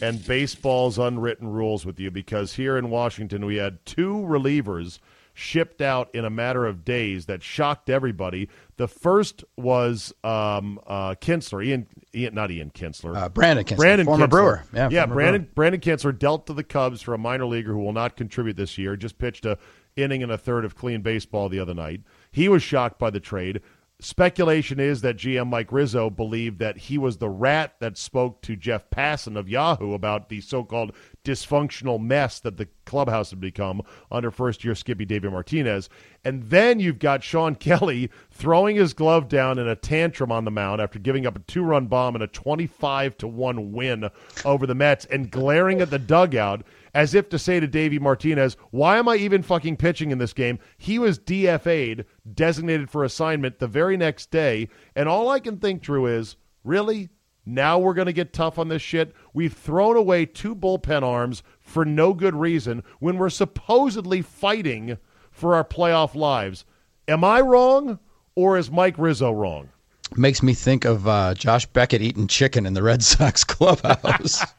and 0.00 0.24
baseball's 0.26 0.98
unwritten 0.98 1.48
rules 1.48 1.84
with 1.84 1.98
you 1.98 2.10
because 2.10 2.54
here 2.54 2.76
in 2.76 2.88
Washington 2.88 3.44
we 3.44 3.56
had 3.56 3.84
two 3.84 4.14
relievers 4.14 5.00
shipped 5.34 5.80
out 5.80 6.08
in 6.14 6.24
a 6.24 6.30
matter 6.30 6.66
of 6.66 6.84
days 6.84 7.26
that 7.26 7.42
shocked 7.42 7.88
everybody. 7.90 8.48
The 8.76 8.88
first 8.88 9.44
was 9.56 10.12
um, 10.24 10.80
uh, 10.86 11.14
Kinsler, 11.20 11.64
Ian, 11.64 11.86
Ian, 12.14 12.34
not 12.34 12.50
Ian 12.50 12.70
Kinsler, 12.70 13.16
Uh, 13.16 13.28
Brandon 13.28 13.64
Kintzler, 13.64 13.76
Brandon 13.76 14.06
former 14.06 14.26
Kintzler. 14.26 14.30
Brewer. 14.30 14.64
Yeah, 14.72 14.88
yeah. 14.90 15.06
Brandon 15.06 15.48
Brandon 15.54 15.80
Kintzler 15.80 16.16
dealt 16.16 16.46
to 16.46 16.52
the 16.54 16.64
Cubs 16.64 17.02
for 17.02 17.14
a 17.14 17.18
minor 17.18 17.46
leaguer 17.46 17.72
who 17.72 17.78
will 17.80 17.92
not 17.92 18.16
contribute 18.16 18.56
this 18.56 18.78
year. 18.78 18.96
Just 18.96 19.18
pitched 19.18 19.46
a 19.46 19.58
inning 19.98 20.22
and 20.22 20.32
a 20.32 20.38
third 20.38 20.64
of 20.64 20.76
clean 20.76 21.02
baseball 21.02 21.48
the 21.48 21.60
other 21.60 21.74
night. 21.74 22.02
He 22.30 22.48
was 22.48 22.62
shocked 22.62 22.98
by 22.98 23.10
the 23.10 23.20
trade. 23.20 23.60
Speculation 24.00 24.78
is 24.78 25.00
that 25.00 25.16
GM 25.16 25.48
Mike 25.48 25.72
Rizzo 25.72 26.08
believed 26.08 26.60
that 26.60 26.78
he 26.78 26.96
was 26.96 27.16
the 27.16 27.28
rat 27.28 27.74
that 27.80 27.98
spoke 27.98 28.40
to 28.42 28.54
Jeff 28.54 28.88
Passan 28.90 29.36
of 29.36 29.48
Yahoo 29.48 29.92
about 29.92 30.28
the 30.28 30.40
so-called 30.40 30.92
dysfunctional 31.24 32.00
mess 32.00 32.38
that 32.38 32.58
the 32.58 32.68
clubhouse 32.86 33.30
had 33.30 33.40
become 33.40 33.82
under 34.12 34.30
first-year 34.30 34.76
Skippy 34.76 35.04
David 35.04 35.32
Martinez. 35.32 35.88
And 36.24 36.44
then 36.44 36.78
you've 36.78 37.00
got 37.00 37.24
Shawn 37.24 37.54
Kelley 37.56 38.08
throwing 38.30 38.76
his 38.76 38.94
glove 38.94 39.28
down 39.28 39.58
in 39.58 39.66
a 39.66 39.74
tantrum 39.74 40.30
on 40.30 40.44
the 40.44 40.52
mound 40.52 40.80
after 40.80 41.00
giving 41.00 41.26
up 41.26 41.34
a 41.34 41.40
two-run 41.40 41.88
bomb 41.88 42.14
and 42.14 42.22
a 42.22 42.28
25 42.28 43.16
to 43.18 43.26
1 43.26 43.72
win 43.72 44.10
over 44.44 44.64
the 44.64 44.76
Mets 44.76 45.06
and 45.06 45.28
glaring 45.28 45.80
at 45.80 45.90
the 45.90 45.98
dugout 45.98 46.64
as 46.94 47.14
if 47.14 47.28
to 47.28 47.38
say 47.38 47.60
to 47.60 47.66
Davey 47.66 47.98
Martinez, 47.98 48.56
"Why 48.70 48.98
am 48.98 49.08
I 49.08 49.16
even 49.16 49.42
fucking 49.42 49.76
pitching 49.76 50.10
in 50.10 50.18
this 50.18 50.32
game?" 50.32 50.58
He 50.76 50.98
was 50.98 51.18
DFA'd, 51.18 52.04
designated 52.34 52.90
for 52.90 53.04
assignment 53.04 53.58
the 53.58 53.66
very 53.66 53.96
next 53.96 54.30
day, 54.30 54.68
and 54.94 55.08
all 55.08 55.28
I 55.28 55.40
can 55.40 55.58
think, 55.58 55.82
Drew, 55.82 56.06
is 56.06 56.36
really 56.64 57.08
now 57.44 57.78
we're 57.78 57.94
going 57.94 58.06
to 58.06 58.12
get 58.12 58.34
tough 58.34 58.58
on 58.58 58.68
this 58.68 58.82
shit. 58.82 59.14
We've 59.32 59.54
thrown 59.54 59.96
away 59.96 60.26
two 60.26 60.54
bullpen 60.54 61.02
arms 61.02 61.42
for 61.60 61.84
no 61.84 62.12
good 62.12 62.34
reason 62.34 62.82
when 62.98 63.16
we're 63.16 63.30
supposedly 63.30 64.20
fighting 64.20 64.98
for 65.30 65.54
our 65.54 65.64
playoff 65.64 66.14
lives. 66.14 66.66
Am 67.06 67.24
I 67.24 67.40
wrong, 67.40 68.00
or 68.34 68.58
is 68.58 68.70
Mike 68.70 68.98
Rizzo 68.98 69.32
wrong? 69.32 69.70
Makes 70.16 70.42
me 70.42 70.54
think 70.54 70.84
of 70.84 71.06
uh, 71.06 71.34
Josh 71.34 71.66
Beckett 71.66 72.00
eating 72.02 72.26
chicken 72.26 72.64
in 72.66 72.74
the 72.74 72.82
Red 72.82 73.02
Sox 73.02 73.44
clubhouse. 73.44 74.44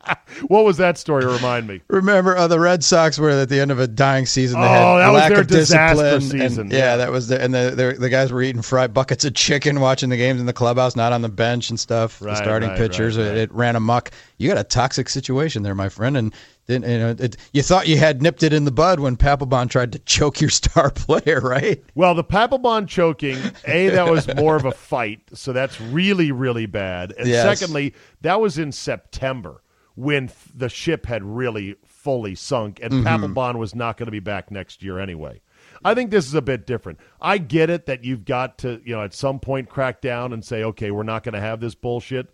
What 0.47 0.63
was 0.63 0.77
that 0.77 0.97
story? 0.97 1.25
Remind 1.25 1.67
me. 1.67 1.81
Remember, 1.89 2.37
uh, 2.37 2.47
the 2.47 2.59
Red 2.59 2.83
Sox 2.83 3.17
were 3.17 3.31
at 3.31 3.49
the 3.49 3.59
end 3.59 3.71
of 3.71 3.79
a 3.79 3.87
dying 3.87 4.25
season. 4.27 4.61
They 4.61 4.67
Oh, 4.67 4.69
had 4.69 4.99
that 4.99 5.09
was 5.09 5.19
lack 5.19 5.29
their 5.31 5.41
of 5.41 5.47
disaster 5.47 6.19
discipline. 6.19 6.21
season. 6.49 6.61
And, 6.65 6.71
yeah, 6.71 6.77
Yeah. 6.77 6.95
that 6.97 7.11
was 7.11 7.27
the 7.27 7.41
and 7.41 7.53
the, 7.53 7.73
the 7.75 7.99
the 7.99 8.09
guys 8.09 8.31
were 8.31 8.41
eating 8.41 8.61
fried 8.61 8.93
buckets 8.93 9.25
of 9.25 9.33
chicken, 9.33 9.81
watching 9.81 10.09
the 10.09 10.17
games 10.17 10.39
in 10.39 10.45
the 10.45 10.53
clubhouse, 10.53 10.95
not 10.95 11.11
on 11.13 11.23
the 11.23 11.29
bench 11.29 11.69
and 11.71 11.79
stuff. 11.79 12.21
Right, 12.21 12.29
the 12.31 12.35
starting 12.37 12.69
right, 12.69 12.77
pitchers, 12.77 13.17
right, 13.17 13.25
It, 13.27 13.37
it 13.37 13.51
ran 13.53 13.75
amok. 13.75 14.11
You 14.37 14.47
got 14.47 14.59
a 14.59 14.63
toxic 14.63 15.09
situation 15.09 15.63
there, 15.63 15.75
my 15.75 15.89
friend, 15.89 16.15
and 16.15 16.33
then 16.69 16.83
you 16.83 16.99
know 16.99 17.15
it, 17.17 17.35
you 17.51 17.63
thought 17.63 17.87
you 17.87 17.97
had 17.97 18.21
nipped 18.21 18.43
it 18.43 18.53
in 18.53 18.63
the 18.63 18.71
bud 18.71 18.99
when 18.99 19.17
Papelbon 19.17 19.69
tried 19.69 19.91
to 19.93 19.99
choke 19.99 20.39
your 20.39 20.51
star 20.51 20.89
player, 20.95 21.41
right? 21.41 21.83
Well, 21.95 22.13
the 22.13 22.23
Papelbon 22.23 22.87
choking, 22.87 23.37
A, 23.65 23.89
that 23.89 24.07
was 24.11 24.33
more 24.35 24.55
of 24.55 24.65
a 24.65 24.71
fight, 24.71 25.21
so 25.33 25.51
that's 25.51 25.81
really, 25.81 26.31
really 26.31 26.67
bad. 26.67 27.13
And 27.17 27.27
Yes. 27.27 27.59
secondly, 27.59 27.93
that 28.21 28.39
was 28.39 28.57
in 28.57 28.71
September 28.71 29.63
when 29.95 30.29
the 30.55 30.69
ship 30.69 31.07
had 31.07 31.23
really 31.23 31.75
fully 31.85 32.35
sunk, 32.35 32.79
and 32.81 32.93
mm-hmm. 32.93 33.07
Papelbon 33.07 33.57
was 33.57 33.73
not 33.73 33.97
going 33.97 34.07
to 34.07 34.11
be 34.11 34.19
back 34.19 34.51
next 34.51 34.83
year 34.83 34.99
anyway. 34.99 35.41
I 35.83 35.93
think 35.93 36.11
this 36.11 36.27
is 36.27 36.33
a 36.33 36.41
bit 36.41 36.67
different. 36.67 36.99
I 37.19 37.37
get 37.37 37.69
it 37.69 37.85
that 37.87 38.03
you've 38.03 38.25
got 38.25 38.59
to, 38.59 38.81
you 38.85 38.95
know, 38.95 39.03
at 39.03 39.13
some 39.13 39.39
point 39.39 39.69
crack 39.69 40.01
down 40.01 40.33
and 40.33 40.43
say, 40.43 40.63
okay, 40.63 40.91
we're 40.91 41.03
not 41.03 41.23
going 41.23 41.33
to 41.33 41.39
have 41.41 41.59
this 41.59 41.75
bullshit. 41.75 42.29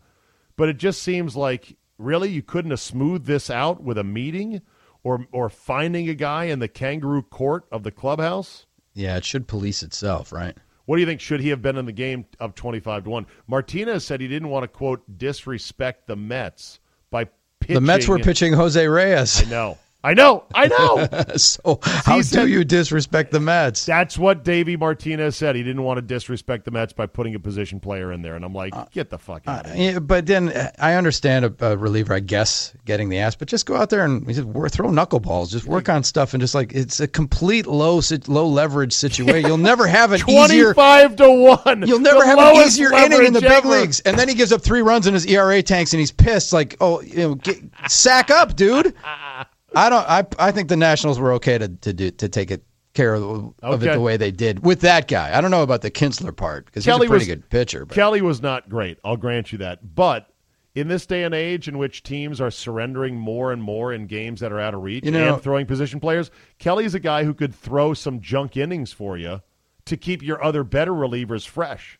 But 0.57 0.69
it 0.69 0.77
just 0.77 1.01
seems 1.03 1.35
like 1.35 1.77
really 1.97 2.29
you 2.29 2.41
couldn't 2.41 2.71
have 2.71 2.79
smoothed 2.79 3.25
this 3.25 3.49
out 3.49 3.83
with 3.83 3.97
a 3.97 4.03
meeting 4.03 4.61
or 5.03 5.27
or 5.31 5.49
finding 5.49 6.09
a 6.09 6.13
guy 6.13 6.45
in 6.45 6.59
the 6.59 6.67
kangaroo 6.67 7.21
court 7.21 7.65
of 7.71 7.83
the 7.83 7.91
clubhouse. 7.91 8.65
Yeah, 8.93 9.17
it 9.17 9.25
should 9.25 9.47
police 9.47 9.83
itself, 9.83 10.31
right? 10.31 10.55
What 10.85 10.97
do 10.97 11.01
you 11.01 11.07
think? 11.07 11.19
Should 11.19 11.41
he 11.41 11.49
have 11.49 11.61
been 11.61 11.77
in 11.77 11.85
the 11.85 11.91
game 11.91 12.25
up 12.39 12.55
25 12.55 13.05
to 13.05 13.09
1? 13.09 13.25
Martinez 13.47 14.05
said 14.05 14.21
he 14.21 14.27
didn't 14.27 14.49
want 14.49 14.63
to, 14.63 14.67
quote, 14.67 15.03
disrespect 15.17 16.07
the 16.07 16.15
Mets 16.15 16.79
by 17.09 17.25
pitching. 17.59 17.75
The 17.75 17.81
Mets 17.81 18.07
were 18.07 18.19
pitching 18.19 18.53
Jose 18.53 18.87
Reyes. 18.87 19.41
I 19.45 19.49
know. 19.49 19.77
I 20.05 20.13
know. 20.13 20.43
I 20.53 20.67
know. 20.67 21.07
so 21.35 21.79
how 21.81 22.21
said- 22.21 22.41
do 22.41 22.47
you 22.47 22.63
disrespect 22.63 23.31
the 23.31 23.39
Mets? 23.39 23.87
That's 23.87 24.19
what 24.19 24.43
Davey 24.43 24.77
Martinez 24.77 25.35
said. 25.35 25.55
He 25.55 25.63
didn't 25.63 25.81
want 25.81 25.97
to 25.97 26.03
disrespect 26.03 26.65
the 26.65 26.69
Mets 26.71 26.93
by 26.93 27.07
putting 27.07 27.33
a 27.33 27.39
position 27.39 27.79
player 27.79 28.11
in 28.11 28.21
there. 28.21 28.35
And 28.35 28.45
I'm 28.45 28.53
like, 28.53 28.73
get 28.91 29.09
the 29.09 29.17
fuck 29.17 29.47
out 29.47 29.65
of 29.65 29.73
here. 29.73 29.93
Yeah, 29.93 29.99
but 29.99 30.27
then 30.27 30.49
uh, 30.49 30.69
I 30.77 30.93
understand 30.93 31.45
a, 31.45 31.71
a 31.71 31.75
reliever, 31.75 32.13
I 32.13 32.19
guess, 32.19 32.75
getting 32.85 33.09
the 33.09 33.17
ass, 33.17 33.35
but 33.35 33.47
just 33.47 33.65
go 33.65 33.75
out 33.75 33.89
there 33.89 34.05
and 34.05 34.27
just 34.27 34.41
throw 34.75 34.89
knuckleballs, 34.89 35.49
just 35.49 35.65
work 35.65 35.89
on 35.89 36.03
stuff, 36.03 36.35
and 36.35 36.41
just 36.41 36.53
like 36.53 36.71
it's 36.73 36.99
a 36.99 37.07
complete 37.07 37.65
low 37.65 37.99
low 38.27 38.47
leverage 38.47 38.93
situation. 38.93 39.47
You'll 39.47 39.57
never 39.57 39.87
have 39.87 40.11
an 40.11 40.21
easier. 40.29 40.75
25 40.75 41.15
to 41.15 41.31
1. 41.65 41.87
You'll 41.87 41.99
never 41.99 42.19
The 42.19 42.25
have 42.27 42.37
an 42.37 42.67
easier 42.67 42.93
inning 42.93 43.25
in 43.25 43.33
the 43.33 43.41
big 43.41 43.65
leagues, 43.65 44.01
and 44.01 44.19
then 44.19 44.29
he 44.29 44.35
gives 44.35 44.51
up 44.51 44.61
three 44.61 44.83
runs 44.83 45.07
and 45.07 45.15
his 45.15 45.25
ERA 45.25 45.63
tanks, 45.63 45.93
and 45.93 45.99
he's 45.99 46.11
pissed. 46.11 46.53
Like, 46.53 46.75
oh, 46.79 47.01
you 47.01 47.17
know, 47.17 47.35
get, 47.35 47.57
sack 47.87 48.29
up, 48.29 48.55
dude. 48.55 48.93
I 49.75 49.89
don't. 49.89 50.07
I 50.09 50.25
I 50.39 50.51
think 50.51 50.69
the 50.69 50.77
Nationals 50.77 51.19
were 51.19 51.33
okay 51.33 51.57
to 51.57 51.67
to 51.67 51.93
do 51.93 52.11
to 52.11 52.29
take 52.29 52.51
it 52.51 52.63
care 52.93 53.13
of, 53.13 53.23
of 53.23 53.53
Okay. 53.81 53.89
it 53.89 53.93
the 53.93 53.99
way 54.01 54.15
they 54.17 54.31
did 54.31 54.63
with 54.65 54.81
that 54.81 55.07
guy. 55.09 55.37
I 55.37 55.41
don't 55.41 55.51
know 55.51 55.63
about 55.63 55.81
the 55.81 55.91
Kintzler 55.91 56.35
part 56.35 56.65
because 56.65 56.85
he's 56.85 56.93
a 56.93 56.97
pretty 56.97 57.13
was- 57.13 57.27
good 57.27 57.49
pitcher. 57.49 57.85
But 57.85 57.93
Kelley 57.95 58.21
was 58.21 58.41
not 58.41 58.69
great. 58.69 58.97
I'll 59.03 59.17
grant 59.17 59.51
you 59.51 59.57
that. 59.57 59.95
But 59.95 60.29
in 60.75 60.87
this 60.87 61.05
day 61.05 61.23
and 61.23 61.33
age 61.35 61.67
in 61.67 61.77
which 61.77 62.03
teams 62.03 62.39
are 62.39 62.51
surrendering 62.51 63.15
more 63.17 63.51
and 63.51 63.61
more 63.61 63.91
in 63.93 64.07
games 64.07 64.39
that 64.41 64.51
are 64.53 64.59
out 64.59 64.73
of 64.73 64.81
reach 64.83 65.03
You 65.05 65.11
know- 65.11 65.33
and 65.35 65.43
throwing 65.43 65.65
position 65.65 65.99
players, 65.99 66.31
Kelley's 66.59 66.95
a 66.95 66.99
guy 66.99 67.23
who 67.25 67.33
could 67.33 67.53
throw 67.53 67.93
some 67.93 68.19
junk 68.21 68.55
innings 68.57 68.91
for 68.93 69.17
you 69.17 69.41
to 69.85 69.97
keep 69.97 70.21
your 70.23 70.41
other 70.43 70.63
better 70.63 70.91
relievers 70.93 71.45
fresh. 71.47 71.99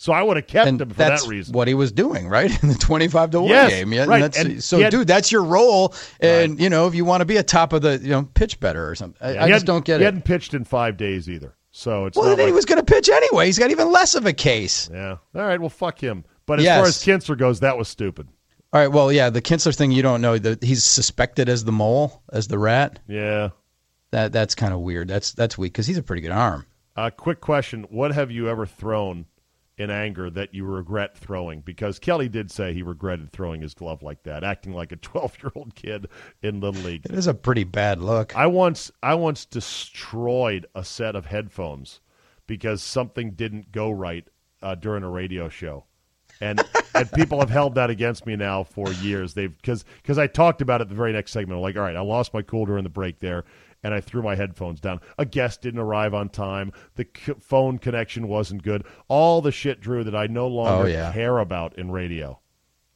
So 0.00 0.12
I 0.12 0.22
would 0.22 0.36
have 0.36 0.46
kept 0.46 0.68
and 0.68 0.80
him 0.80 0.90
for 0.90 0.94
that 0.94 1.22
reason. 1.26 1.52
what 1.52 1.66
he 1.66 1.74
was 1.74 1.90
doing, 1.90 2.28
right? 2.28 2.50
In 2.62 2.68
the 2.68 2.76
twenty-five 2.76 3.30
to 3.32 3.40
one 3.40 3.50
Yes, 3.50 3.70
game, 3.70 3.92
yeah. 3.92 4.04
right. 4.04 4.36
And 4.36 4.62
so, 4.62 4.78
had- 4.78 4.90
dude, 4.92 5.08
that's 5.08 5.32
your 5.32 5.42
role, 5.42 5.92
and 6.20 6.60
you 6.60 6.70
know, 6.70 6.86
if 6.86 6.94
you 6.94 7.04
want 7.04 7.20
to 7.20 7.24
be 7.24 7.36
a 7.36 7.42
top 7.42 7.72
of 7.72 7.82
the, 7.82 7.98
you 7.98 8.10
know, 8.10 8.22
pitch 8.34 8.60
better 8.60 8.88
or 8.88 8.94
something. 8.94 9.18
I, 9.20 9.32
He 9.32 9.38
I 9.38 9.48
just 9.48 9.66
don't 9.66 9.84
get 9.84 9.98
He 9.98 10.04
it. 10.04 10.06
hadn't 10.06 10.24
pitched 10.24 10.54
in 10.54 10.62
five 10.64 10.96
days 10.96 11.28
either. 11.28 11.56
So 11.72 12.06
it's 12.06 12.16
Well, 12.16 12.28
not 12.28 12.36
then 12.36 12.46
he 12.46 12.52
was 12.52 12.64
going 12.64 12.78
to 12.78 12.84
pitch 12.84 13.08
anyway. 13.08 13.46
He's 13.46 13.58
got 13.58 13.70
even 13.72 13.90
less 13.90 14.14
of 14.14 14.24
a 14.24 14.32
case. 14.32 14.88
Yeah. 14.92 15.16
All 15.34 15.42
right. 15.42 15.60
Well, 15.60 15.68
fuck 15.68 16.00
him. 16.00 16.24
But 16.46 16.60
as 16.60 16.64
Yes. 16.64 16.78
far 16.78 16.86
as 16.86 16.96
Kintzler 17.04 17.36
goes, 17.36 17.60
that 17.60 17.76
was 17.76 17.88
stupid. 17.88 18.28
All 18.72 18.80
right. 18.80 18.88
Well, 18.88 19.10
yeah, 19.12 19.30
the 19.30 19.42
Kintzler 19.42 19.76
thing 19.76 19.90
you 19.92 20.02
don't 20.02 20.20
know 20.22 20.38
that 20.38 20.62
he's 20.62 20.84
suspected 20.84 21.48
as 21.48 21.64
the 21.64 21.72
mole, 21.72 22.22
as 22.32 22.46
the 22.48 22.58
rat. 22.58 23.00
Yeah. 23.08 23.48
That 24.12 24.32
that's 24.32 24.54
kind 24.54 24.72
of 24.72 24.80
weird. 24.80 25.08
That's 25.08 25.32
that's 25.32 25.58
weak 25.58 25.72
because 25.72 25.86
he's 25.88 25.98
a 25.98 26.02
pretty 26.02 26.22
good 26.22 26.30
arm. 26.30 26.66
Uh, 26.96 27.10
quick 27.10 27.40
question: 27.40 27.84
What 27.90 28.12
have 28.12 28.30
you 28.30 28.48
ever 28.48 28.64
thrown 28.64 29.26
in 29.78 29.90
anger 29.90 30.28
that 30.30 30.54
you 30.54 30.64
regret 30.64 31.16
throwing? 31.16 31.60
Because 31.60 31.98
Kelley 31.98 32.28
did 32.28 32.50
say 32.50 32.74
he 32.74 32.82
regretted 32.82 33.32
throwing 33.32 33.62
his 33.62 33.74
glove 33.74 34.02
like 34.02 34.22
that, 34.24 34.44
acting 34.44 34.72
like 34.72 34.92
a 34.92 34.96
twelve-year-old 35.08 35.74
kid 35.74 36.08
in 36.42 36.60
little 36.60 36.82
league. 36.82 37.06
It 37.06 37.12
is 37.12 37.26
a 37.26 37.34
pretty 37.34 37.64
bad 37.64 38.00
look. 38.00 38.36
I 38.36 38.46
once, 38.46 38.90
I 39.02 39.14
once 39.14 39.44
destroyed 39.44 40.66
a 40.74 40.84
set 40.84 41.16
of 41.16 41.26
headphones 41.26 42.00
because 42.46 42.82
something 42.82 43.32
didn't 43.32 43.72
go 43.72 43.90
right 43.90 44.26
uh, 44.62 44.74
during 44.74 45.04
a 45.04 45.08
radio 45.10 45.48
show. 45.48 45.84
and 46.40 46.60
and 46.94 47.10
people 47.12 47.38
have 47.40 47.50
held 47.50 47.74
that 47.76 47.90
against 47.90 48.26
me 48.26 48.36
now 48.36 48.64
for 48.64 48.90
years. 48.92 49.34
They've 49.34 49.56
because 49.56 49.84
because 50.02 50.18
I 50.18 50.26
talked 50.26 50.60
about 50.60 50.80
it 50.80 50.88
the 50.88 50.94
very 50.94 51.12
next 51.12 51.32
segment. 51.32 51.58
I'm 51.58 51.62
like, 51.62 51.76
all 51.76 51.82
right, 51.82 51.96
I 51.96 52.00
lost 52.00 52.34
my 52.34 52.42
cool 52.42 52.66
during 52.66 52.84
the 52.84 52.90
break 52.90 53.20
there, 53.20 53.44
and 53.82 53.94
I 53.94 54.00
threw 54.00 54.22
my 54.22 54.34
headphones 54.34 54.80
down. 54.80 55.00
A 55.18 55.24
guest 55.24 55.62
didn't 55.62 55.80
arrive 55.80 56.14
on 56.14 56.28
time. 56.28 56.72
The 56.96 57.06
c- 57.16 57.34
phone 57.40 57.78
connection 57.78 58.28
wasn't 58.28 58.62
good. 58.62 58.84
All 59.08 59.40
the 59.40 59.52
shit, 59.52 59.80
Drew, 59.80 60.04
that 60.04 60.14
I 60.16 60.26
no 60.26 60.46
longer 60.48 60.84
Oh, 60.84 60.86
yeah. 60.86 61.12
care 61.12 61.38
about 61.38 61.78
in 61.78 61.90
radio. 61.90 62.40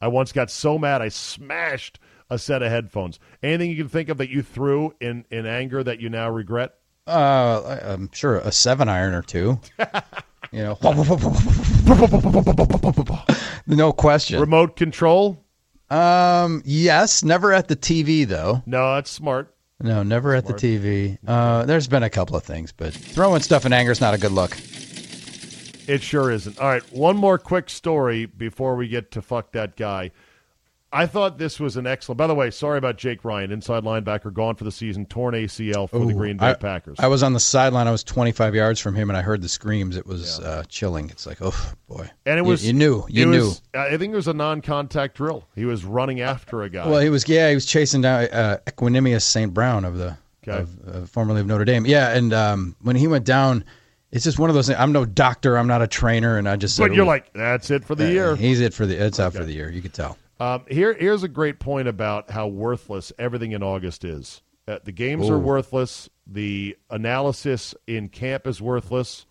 I 0.01 0.07
once 0.07 0.31
got 0.33 0.51
so 0.51 0.77
mad 0.77 1.01
I 1.01 1.07
smashed 1.09 1.99
a 2.29 2.37
set 2.37 2.61
of 2.61 2.69
headphones. 2.69 3.19
Anything 3.41 3.69
you 3.69 3.77
can 3.77 3.87
think 3.89 4.09
of 4.09 4.17
that 4.17 4.29
you 4.29 4.41
threw 4.41 4.93
in 4.99 5.25
in 5.31 5.45
anger 5.45 5.83
that 5.83 6.01
you 6.01 6.09
now 6.09 6.29
regret? 6.29 6.73
Uh, 7.07 7.77
I'm 7.83 8.09
sure 8.13 8.37
a 8.37 8.51
seven 8.51 8.89
iron 8.89 9.13
or 9.13 9.21
two. 9.21 9.59
you 10.51 10.63
know, 10.63 10.77
no 13.67 13.91
question. 13.93 14.39
Remote 14.39 14.75
control? 14.75 15.43
Um, 15.89 16.61
yes, 16.65 17.23
never 17.23 17.53
at 17.53 17.67
the 17.67 17.75
TV 17.75 18.25
though. 18.27 18.63
No, 18.65 18.95
that's 18.95 19.11
smart. 19.11 19.52
No, 19.83 20.01
never 20.01 20.33
at 20.33 20.45
the 20.45 20.53
TV. 20.53 21.17
Uh, 21.27 21.65
there's 21.65 21.87
been 21.87 22.03
a 22.03 22.09
couple 22.09 22.37
of 22.37 22.43
things, 22.43 22.71
but 22.71 22.93
throwing 22.93 23.41
stuff 23.41 23.65
in 23.65 23.73
anger 23.73 23.91
is 23.91 23.99
not 23.99 24.13
a 24.13 24.17
good 24.17 24.31
look. 24.31 24.57
It 25.87 26.01
sure 26.01 26.31
isn't. 26.31 26.57
All 26.57 26.69
right, 26.69 26.93
one 26.93 27.17
more 27.17 27.37
quick 27.37 27.69
story 27.69 28.25
before 28.25 28.75
we 28.75 28.87
get 28.87 29.11
to 29.11 29.21
fuck 29.21 29.51
that 29.51 29.75
guy. 29.75 30.11
I 30.93 31.07
thought 31.07 31.39
this 31.39 31.59
was 31.59 31.75
an 31.75 31.87
excellent. 31.87 32.17
By 32.19 32.27
the 32.27 32.35
way, 32.35 32.51
sorry 32.51 32.77
about 32.77 32.97
Jake 32.97 33.25
Ryan, 33.25 33.51
inside 33.51 33.83
linebacker, 33.83 34.31
gone 34.31 34.55
for 34.55 34.63
the 34.63 34.71
season, 34.71 35.07
torn 35.07 35.33
ACL 35.33 35.89
for 35.89 36.05
the 36.05 36.13
Green 36.13 36.37
Bay 36.37 36.51
I, 36.51 36.53
Packers. 36.53 36.99
I 36.99 37.07
was 37.07 37.23
on 37.23 37.33
the 37.33 37.39
sideline. 37.39 37.87
I 37.87 37.91
was 37.91 38.03
25 38.03 38.53
yards 38.53 38.79
from 38.79 38.95
him, 38.95 39.09
and 39.09 39.17
I 39.17 39.23
heard 39.23 39.41
the 39.41 39.49
screams. 39.49 39.97
It 39.97 40.05
was 40.05 40.39
uh, 40.39 40.63
chilling. 40.69 41.09
It's 41.09 41.25
like, 41.25 41.39
oh 41.41 41.73
boy. 41.87 42.09
and 42.27 42.37
it 42.37 42.43
was 42.43 42.65
you, 42.65 42.73
knew, 42.73 43.03
you 43.09 43.25
knew. 43.25 43.47
was- 43.47 43.61
I 43.73 43.97
think 43.97 44.13
it 44.13 44.15
was 44.15 44.27
a 44.27 44.33
non-contact 44.33 45.17
drill. 45.17 45.47
He 45.55 45.65
was 45.65 45.83
running 45.83 46.21
after 46.21 46.61
a 46.61 46.69
guy. 46.69 46.87
Well, 46.87 46.99
he 47.01 47.09
was 47.09 47.27
yeah, 47.27 47.49
he 47.49 47.55
was 47.55 47.65
chasing 47.65 48.01
down 48.01 48.25
uh, 48.25 48.57
Equanimous 48.67 49.23
St. 49.23 49.51
Brown 49.53 49.85
of 49.85 49.97
the 49.97 50.17
Okay. 50.47 50.59
of, 50.59 50.87
uh, 50.87 51.05
formerly 51.05 51.39
of 51.41 51.47
Notre 51.47 51.65
Dame. 51.65 51.85
Yeah, 51.85 52.09
and 52.09 52.33
um, 52.33 52.75
when 52.81 52.97
he 52.97 53.07
went 53.07 53.25
down, 53.25 53.63
it's 54.11 54.25
just 54.25 54.37
one 54.37 54.49
of 54.49 54.55
those. 54.55 54.67
things. 54.67 54.77
I'm 54.77 54.91
no 54.91 55.05
doctor. 55.05 55.57
I'm 55.57 55.67
not 55.67 55.81
a 55.81 55.87
trainer, 55.87 56.37
and 56.37 56.47
I 56.47 56.55
just. 56.55 56.77
but 56.77 56.89
said, 56.89 56.95
you're 56.95 57.05
like, 57.05 57.31
that's 57.33 57.71
it 57.71 57.83
for 57.85 57.95
the 57.95 58.05
uh, 58.05 58.09
year. 58.09 58.35
He's 58.35 58.59
it 58.59 58.73
for 58.73 58.85
the. 58.85 58.95
It's 58.95 59.19
out 59.19 59.33
for 59.33 59.45
the 59.45 59.53
year. 59.53 59.69
You 59.71 59.81
could 59.81 59.93
tell. 59.93 60.17
Um, 60.43 60.65
here, 60.67 60.93
here's 60.93 61.23
a 61.23 61.29
great 61.29 61.59
point 61.59 61.87
about 61.87 62.29
how 62.29 62.47
worthless 62.47 63.13
everything 63.17 63.53
in 63.53 63.63
August 63.63 64.03
is. 64.03 64.41
Uh, 64.67 64.79
the 64.83 64.91
games 64.91 65.29
are 65.29 65.39
worthless. 65.39 66.09
The 66.27 66.75
analysis 66.89 67.73
in 67.87 68.09
camp 68.09 68.45
is 68.45 68.61
worthless. 68.61 69.25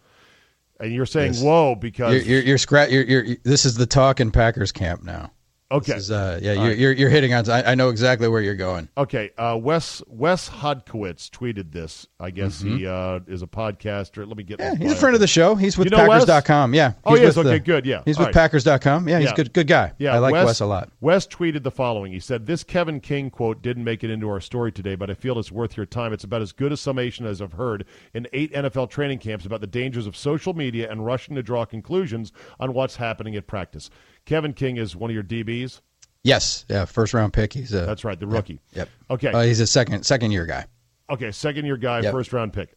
And 0.81 0.93
you're 0.93 1.05
saying, 1.05 1.35
Yes. 1.35 1.43
"Whoa!" 1.43 1.75
Because 1.75 2.15
You're 2.27 2.37
you're, 2.39 2.43
you're, 2.49 2.59
scra- 2.59 2.91
you're, 2.91 3.05
you're 3.05 3.37
This 3.45 3.67
is 3.67 3.77
the 3.77 3.85
talk 3.85 4.21
in 4.21 4.31
Packers 4.31 4.73
camp 4.73 5.03
now. 5.03 5.31
Okay, 5.73 5.95
This 5.95 6.03
is, 6.05 6.11
uh, 6.11 6.39
yeah, 6.43 6.53
you're, 6.53 6.73
you're 6.75 6.93
you're 6.93 7.09
hitting 7.09 7.33
on. 7.33 7.49
I, 7.49 7.73
I 7.73 7.75
know 7.75 7.89
exactly 7.89 8.29
where 8.29 8.43
you're 8.43 8.55
going. 8.55 8.89
Okay, 8.99 9.31
uh, 9.39 9.59
Wes 9.61 10.03
Wes 10.07 10.49
Hodkiewicz 10.51 11.31
tweeted 11.31 11.73
this. 11.73 12.07
I 12.20 12.31
guess 12.31 12.61
he 12.61 12.87
uh, 12.87 13.20
is 13.27 13.41
a 13.43 13.47
podcaster. 13.47 14.27
Let 14.29 14.37
me 14.37 14.43
get. 14.45 14.59
Mm-hmm. 14.59 14.83
Yeah, 14.83 14.89
he's 14.89 14.97
a 14.99 15.01
friend 15.01 15.14
of 15.14 15.20
the 15.20 15.27
show. 15.27 15.55
He's 15.55 15.79
with 15.79 15.87
You 15.91 15.97
know 15.97 16.07
Wes? 16.09 16.27
Packers.com. 16.27 16.75
Yeah. 16.75 16.93
Oh, 17.05 17.12
he's 17.12 17.20
he 17.20 17.27
is? 17.27 17.37
with 17.37 17.47
Okay, 17.47 17.57
the- 17.57 17.64
good, 17.64 17.87
yeah. 17.87 18.03
He's 18.05 18.18
All 18.18 18.27
with 18.27 18.37
right. 18.37 18.43
Packers.com. 18.51 19.09
Yeah, 19.09 19.18
he's 19.20 19.29
Yeah. 19.31 19.35
good. 19.35 19.53
Good 19.55 19.66
guy. 19.66 19.93
Yeah, 19.99 20.14
I 20.14 20.18
like 20.18 20.33
Wes, 20.33 20.45
Wes, 20.47 20.61
a 20.61 20.66
lot. 20.66 20.91
Wes 21.01 21.27
tweeted 21.27 21.62
the 21.62 21.70
following. 21.70 22.12
He 22.12 22.20
said, 22.20 22.45
"This 22.47 22.62
Kevin 22.62 23.01
King 23.01 23.31
quote 23.31 23.62
didn't 23.62 23.85
make 23.85 24.05
it 24.05 24.11
into 24.11 24.29
our 24.29 24.41
story 24.41 24.73
today, 24.73 24.95
but 24.95 25.11
I 25.11 25.14
feel 25.14 25.39
it's 25.39 25.51
worth 25.51 25.77
your 25.77 25.87
time. 25.87 26.12
It's 26.12 26.25
about 26.25 26.43
as 26.43 26.53
good 26.53 26.73
a 26.73 26.77
summation 26.77 27.25
as 27.25 27.41
I've 27.41 27.53
heard 27.55 27.87
in 28.12 28.27
eight 28.35 28.53
NFL 28.53 28.91
training 28.91 29.20
camps 29.20 29.47
about 29.47 29.61
the 29.62 29.66
dangers 29.66 30.07
of 30.07 30.16
social 30.16 30.53
media 30.53 30.91
and 30.91 31.07
rushing 31.07 31.35
to 31.37 31.43
draw 31.43 31.64
conclusions 31.64 32.31
on 32.61 32.75
what's 32.75 32.97
happening 32.97 33.37
at 33.37 33.47
practice." 33.47 33.89
Kevin 34.25 34.53
King 34.53 34.77
is 34.77 34.95
one 34.97 35.11
of 35.11 35.14
your 35.14 35.25
DBs. 35.25 35.81
Yes. 36.25 36.64
Yeah. 36.68 36.85
First 36.85 37.14
round 37.14 37.33
pick. 37.33 37.53
He's 37.53 37.73
a. 37.73 37.85
That's 37.85 38.05
right, 38.05 38.18
the 38.18 38.27
rookie. 38.27 38.61
Yep. 38.75 38.89
Okay. 39.11 39.33
Uh, 39.33 39.43
he's 39.43 39.61
a 39.61 39.66
second 39.66 40.05
second 40.05 40.31
year 40.31 40.47
guy. 40.47 40.66
Okay, 41.11 41.31
second 41.33 41.66
year 41.66 41.77
guy, 41.77 42.01
Yep. 42.01 42.12
first 42.12 42.33
round 42.33 42.53
pick. 42.53 42.75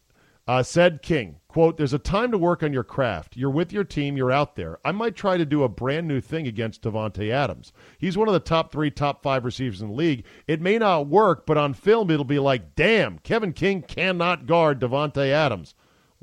Uh, 0.48 0.62
said 0.62 1.02
King, 1.02 1.38
quote, 1.48 1.76
There's 1.78 1.94
a 1.94 2.00
time 2.00 2.32
to 2.32 2.38
work 2.38 2.62
on 2.62 2.72
your 2.72 2.84
craft. 2.84 3.36
You're 3.36 3.50
with 3.50 3.74
your 3.74 3.84
team, 3.84 4.16
you're 4.16 4.32
out 4.32 4.56
there. 4.56 4.78
I 4.86 4.92
might 4.92 5.16
try 5.16 5.38
to 5.38 5.46
do 5.46 5.64
a 5.64 5.70
brand 5.70 6.08
new 6.08 6.22
thing 6.22 6.46
against 6.46 6.84
Davante 6.84 7.32
Adams. 7.32 7.74
He's 7.98 8.16
one 8.18 8.28
of 8.28 8.34
the 8.36 8.40
top 8.40 8.72
three, 8.72 8.92
top 8.92 9.24
five 9.24 9.44
receivers 9.44 9.82
in 9.82 9.88
the 9.88 9.94
league. 9.96 10.24
It 10.48 10.62
may 10.62 10.78
not 10.78 11.08
work, 11.08 11.48
but 11.48 11.58
on 11.58 11.74
film, 11.74 12.12
it'll 12.12 12.26
be 12.26 12.38
like, 12.38 12.76
damn, 12.76 13.18
Kevin 13.20 13.54
King 13.54 13.82
cannot 13.82 14.46
guard 14.46 14.80
Davante 14.80 15.30
Adams. 15.30 15.74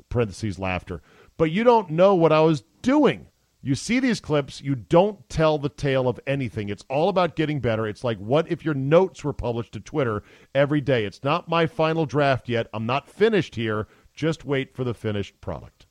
Parentheses, 0.07 0.57
laughter. 0.59 1.01
But 1.37 1.51
you 1.51 1.65
don't 1.65 1.89
know 1.89 2.15
what 2.15 2.31
I 2.31 2.41
was 2.41 2.63
doing. 2.81 3.27
You 3.65 3.75
see 3.75 4.01
these 4.01 4.19
clips, 4.19 4.59
you 4.59 4.75
don't 4.75 5.27
tell 5.29 5.57
the 5.57 5.69
tale 5.69 6.09
of 6.09 6.19
anything. 6.27 6.67
It's 6.67 6.83
all 6.89 7.07
about 7.07 7.37
getting 7.37 7.61
better. 7.61 7.87
It's 7.87 8.03
like, 8.03 8.17
what 8.17 8.51
if 8.51 8.65
your 8.65 8.73
notes 8.73 9.23
were 9.23 9.31
published 9.31 9.71
to 9.71 9.79
Twitter 9.79 10.21
every 10.53 10.81
day? 10.81 11.05
It's 11.05 11.23
not 11.23 11.47
my 11.47 11.65
final 11.65 12.05
draft 12.05 12.49
yet. 12.49 12.67
I'm 12.73 12.85
not 12.85 13.07
finished 13.07 13.55
here. 13.55 13.87
Just 14.13 14.43
wait 14.43 14.75
for 14.75 14.83
the 14.83 14.93
finished 14.93 15.39
product. 15.39 15.85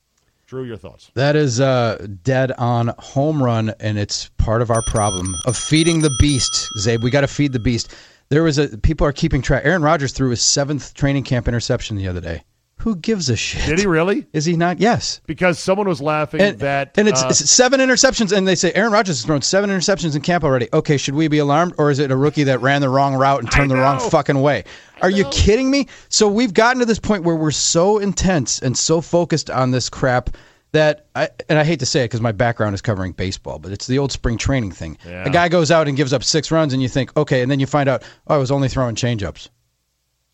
Drew, 0.45 0.63
your 0.65 0.77
thoughts. 0.77 1.09
That 1.15 1.35
is 1.35 1.59
uh, 1.59 2.05
dead 2.21 2.51
on 2.59 2.93
home 2.99 3.41
run, 3.41 3.73
and 3.79 3.97
it's 3.97 4.29
part 4.37 4.61
of 4.61 4.69
our 4.69 4.83
problem 4.83 5.33
of 5.47 5.57
feeding 5.57 6.01
the 6.01 6.15
beast. 6.19 6.67
Czabe, 6.77 7.01
we 7.01 7.09
got 7.09 7.21
to 7.21 7.27
feed 7.27 7.53
the 7.53 7.59
beast. 7.59 7.95
There 8.29 8.43
was 8.43 8.59
a 8.59 8.77
people 8.77 9.07
are 9.07 9.11
keeping 9.11 9.41
track. 9.41 9.63
Aaron 9.65 9.81
Rodgers 9.81 10.11
threw 10.11 10.29
his 10.29 10.43
seventh 10.43 10.93
training 10.93 11.23
camp 11.23 11.47
interception 11.47 11.97
the 11.97 12.07
other 12.07 12.21
day. 12.21 12.43
Who 12.77 12.97
gives 12.97 13.29
a 13.29 13.37
shit? 13.37 13.65
Did 13.65 13.79
he 13.79 13.87
really? 13.87 14.27
Is 14.33 14.43
he 14.43 14.57
not? 14.57 14.77
Yes. 14.79 15.21
Because 15.25 15.57
someone 15.57 15.87
was 15.87 16.01
laughing 16.01 16.41
And, 16.41 16.59
that. 16.59 16.97
and 16.97 17.07
it's, 17.07 17.23
uh, 17.23 17.27
it's 17.29 17.49
seven 17.49 17.79
interceptions, 17.79 18.35
and 18.35 18.45
they 18.45 18.55
say 18.55 18.73
Aaron 18.73 18.91
Rodgers 18.91 19.19
has 19.19 19.25
thrown 19.25 19.41
seven 19.41 19.69
interceptions 19.69 20.17
in 20.17 20.21
camp 20.21 20.43
already. 20.43 20.67
Okay, 20.73 20.97
should 20.97 21.15
we 21.15 21.29
be 21.29 21.37
alarmed, 21.37 21.73
or 21.77 21.91
is 21.91 21.99
it 21.99 22.11
a 22.11 22.15
rookie 22.17 22.43
that 22.43 22.59
ran 22.61 22.81
the 22.81 22.89
wrong 22.89 23.15
route 23.15 23.39
and 23.39 23.49
turned 23.49 23.71
the 23.71 23.75
wrong 23.75 23.99
fucking 24.09 24.41
way? 24.41 24.65
Are 25.01 25.09
you 25.09 25.23
kidding 25.31 25.71
me? 25.71 25.87
So 26.09 26.27
we've 26.27 26.53
gotten 26.53 26.79
to 26.79 26.85
this 26.85 26.99
point 26.99 27.23
where 27.23 27.35
we're 27.37 27.51
so 27.51 27.99
intense 27.99 28.59
and 28.59 28.77
so 28.77 28.99
focused 28.99 29.49
on 29.49 29.71
this 29.71 29.89
crap 29.89 30.31
that 30.73 31.05
I 31.15 31.29
and 31.47 31.59
I 31.59 31.63
hate 31.63 31.79
to 31.81 31.85
say 31.85 32.01
it 32.01 32.05
because 32.05 32.19
my 32.21 32.31
background 32.33 32.73
is 32.73 32.81
covering 32.81 33.11
baseball, 33.13 33.59
but 33.59 33.71
it's 33.71 33.85
the 33.87 33.99
old 33.99 34.11
spring 34.11 34.37
training 34.37 34.71
thing. 34.71 34.97
Yeah. 35.05 35.23
A 35.23 35.29
guy 35.29 35.47
goes 35.47 35.71
out 35.71 35.87
and 35.87 35.95
gives 35.95 36.11
up 36.13 36.23
six 36.23 36.51
runs, 36.51 36.73
and 36.73 36.81
you 36.81 36.89
think, 36.89 37.15
okay, 37.15 37.41
and 37.43 37.49
then 37.51 37.59
you 37.61 37.67
find 37.67 37.87
out, 37.87 38.03
oh, 38.27 38.35
I 38.35 38.37
was 38.39 38.51
only 38.51 38.67
throwing 38.67 38.95
changeups. 38.95 39.49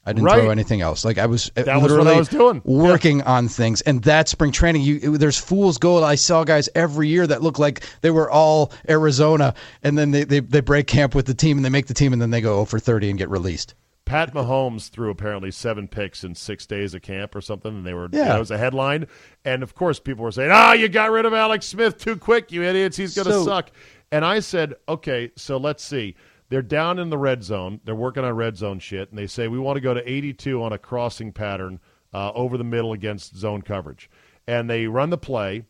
I 0.10 0.14
didn't 0.14 0.26
Right. 0.26 0.42
throw 0.42 0.50
anything 0.50 0.82
else. 0.82 1.06
Like 1.06 1.18
I 1.18 1.26
was 1.26 1.52
uh, 1.56 1.64
That 1.64 1.82
was 1.82 1.92
what 1.94 2.08
I 2.08 2.18
was 2.18 2.28
doing. 2.28 2.62
Yeah. 2.66 2.82
working 2.84 3.22
on 3.24 3.48
things, 3.48 3.82
and 3.82 4.02
that 4.04 4.28
spring 4.28 4.52
training. 4.52 4.82
You 4.82 5.18
there's 5.18 5.38
fool's 5.38 5.78
gold. 5.78 6.04
I 6.04 6.16
saw 6.16 6.44
guys 6.44 6.68
every 6.76 7.08
year 7.08 7.26
that 7.28 7.42
look 7.42 7.60
like 7.60 7.84
they 8.02 8.12
were 8.12 8.30
all 8.30 8.72
Arizona, 8.90 9.54
and 9.84 9.98
then 9.98 10.12
they, 10.12 10.24
they 10.24 10.40
they 10.42 10.62
break 10.62 10.88
camp 10.88 11.16
with 11.16 11.26
the 11.26 11.34
team 11.34 11.58
and 11.58 11.64
they 11.66 11.70
make 11.70 11.88
the 11.88 11.94
team, 11.94 12.12
and 12.14 12.22
then 12.22 12.32
they 12.32 12.42
go 12.42 12.58
over 12.60 12.80
30 12.80 13.10
and 13.12 13.18
get 13.20 13.30
released. 13.30 13.76
Pat 14.06 14.34
Mahomes 14.34 14.90
threw 14.90 15.12
apparently 15.12 15.52
seven 15.52 15.88
picks 15.88 16.24
in 16.24 16.34
six 16.34 16.66
days 16.66 16.96
of 16.96 17.04
camp 17.04 17.36
or 17.36 17.42
something, 17.42 17.72
and 17.76 17.86
they 17.86 17.94
were 17.94 18.10
Yeah. 18.12 18.26
that 18.30 18.40
was 18.40 18.50
a 18.50 18.58
headline. 18.58 19.06
And 19.46 19.62
of 19.62 19.76
course, 19.76 20.00
people 20.00 20.24
were 20.24 20.32
saying, 20.32 20.50
"Ah, 20.52 20.74
you 20.74 20.90
got 20.90 21.12
rid 21.12 21.26
of 21.26 21.34
Alex 21.36 21.68
Smith 21.68 21.98
too 22.00 22.16
quick, 22.16 22.52
you 22.52 22.64
idiots. 22.64 22.98
He's 22.98 23.14
going 23.14 23.28
to 23.28 23.34
So- 23.34 23.46
suck." 23.46 23.70
And 24.12 24.26
I 24.26 24.40
said, 24.40 24.74
"Okay, 24.88 25.30
so 25.36 25.58
let's 25.58 25.84
see. 25.84 26.16
They're 26.50 26.62
down 26.64 26.98
in 27.00 27.10
the 27.10 27.18
red 27.18 27.44
zone. 27.44 27.80
They're 27.86 27.96
working 27.96 28.24
on 28.24 28.34
red 28.36 28.58
zone 28.58 28.80
shit, 28.80 29.10
and 29.10 29.18
they 29.18 29.28
say 29.28 29.48
we 29.48 29.60
want 29.60 29.78
to 29.78 29.82
go 29.82 29.94
to 29.94 30.12
82 30.12 30.62
on 30.62 30.74
a 30.74 30.78
crossing 30.78 31.32
pattern 31.32 31.80
uh, 32.14 32.32
over 32.34 32.58
the 32.58 32.64
middle 32.64 32.92
against 32.92 33.36
zone 33.36 33.62
coverage. 33.62 34.10
And 34.48 34.70
they 34.70 34.88
run 34.88 35.12
the 35.12 35.18
play, 35.18 35.66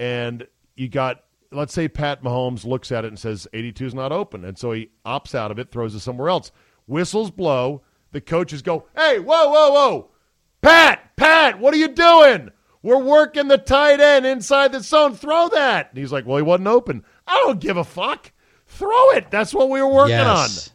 and 0.00 0.46
you 0.76 0.88
got, 0.88 1.24
let's 1.52 1.74
say 1.74 1.88
Pat 1.88 2.22
Mahomes 2.22 2.64
looks 2.64 2.90
at 2.90 3.04
it 3.04 3.08
and 3.08 3.18
says 3.18 3.46
82 3.52 3.86
is 3.86 3.94
not 3.94 4.12
open. 4.12 4.44
And 4.44 4.58
so 4.58 4.72
he 4.72 4.90
opts 5.04 5.34
out 5.34 5.50
of 5.50 5.58
it, 5.58 5.70
throws 5.70 5.94
it 5.94 6.00
somewhere 6.00 6.30
else. 6.30 6.50
Whistles 6.86 7.30
blow. 7.30 7.82
The 8.12 8.20
coaches 8.20 8.62
go, 8.62 8.86
hey, 8.96 9.18
whoa, 9.18 9.50
whoa, 9.50 9.72
whoa. 9.72 10.10
Pat, 10.62 11.16
Pat, 11.16 11.58
what 11.58 11.74
are 11.74 11.78
you 11.78 11.88
doing? 11.88 12.50
We're 12.82 13.02
working 13.02 13.48
the 13.48 13.58
tight 13.58 14.00
end 14.00 14.24
inside 14.24 14.72
the 14.72 14.80
zone. 14.80 15.14
Throw 15.14 15.48
that. 15.48 15.90
And 15.90 15.98
he's 15.98 16.12
like, 16.12 16.26
well, 16.26 16.36
he 16.36 16.42
wasn't 16.42 16.68
open. 16.68 17.04
I 17.26 17.42
don't 17.44 17.60
give 17.60 17.76
a 17.76 17.84
fuck. 17.84 18.30
Throw 18.74 19.10
it. 19.10 19.30
That's 19.30 19.54
what 19.54 19.70
we 19.70 19.80
were 19.80 19.88
working 19.88 20.16
yes. 20.16 20.68
on. 20.68 20.74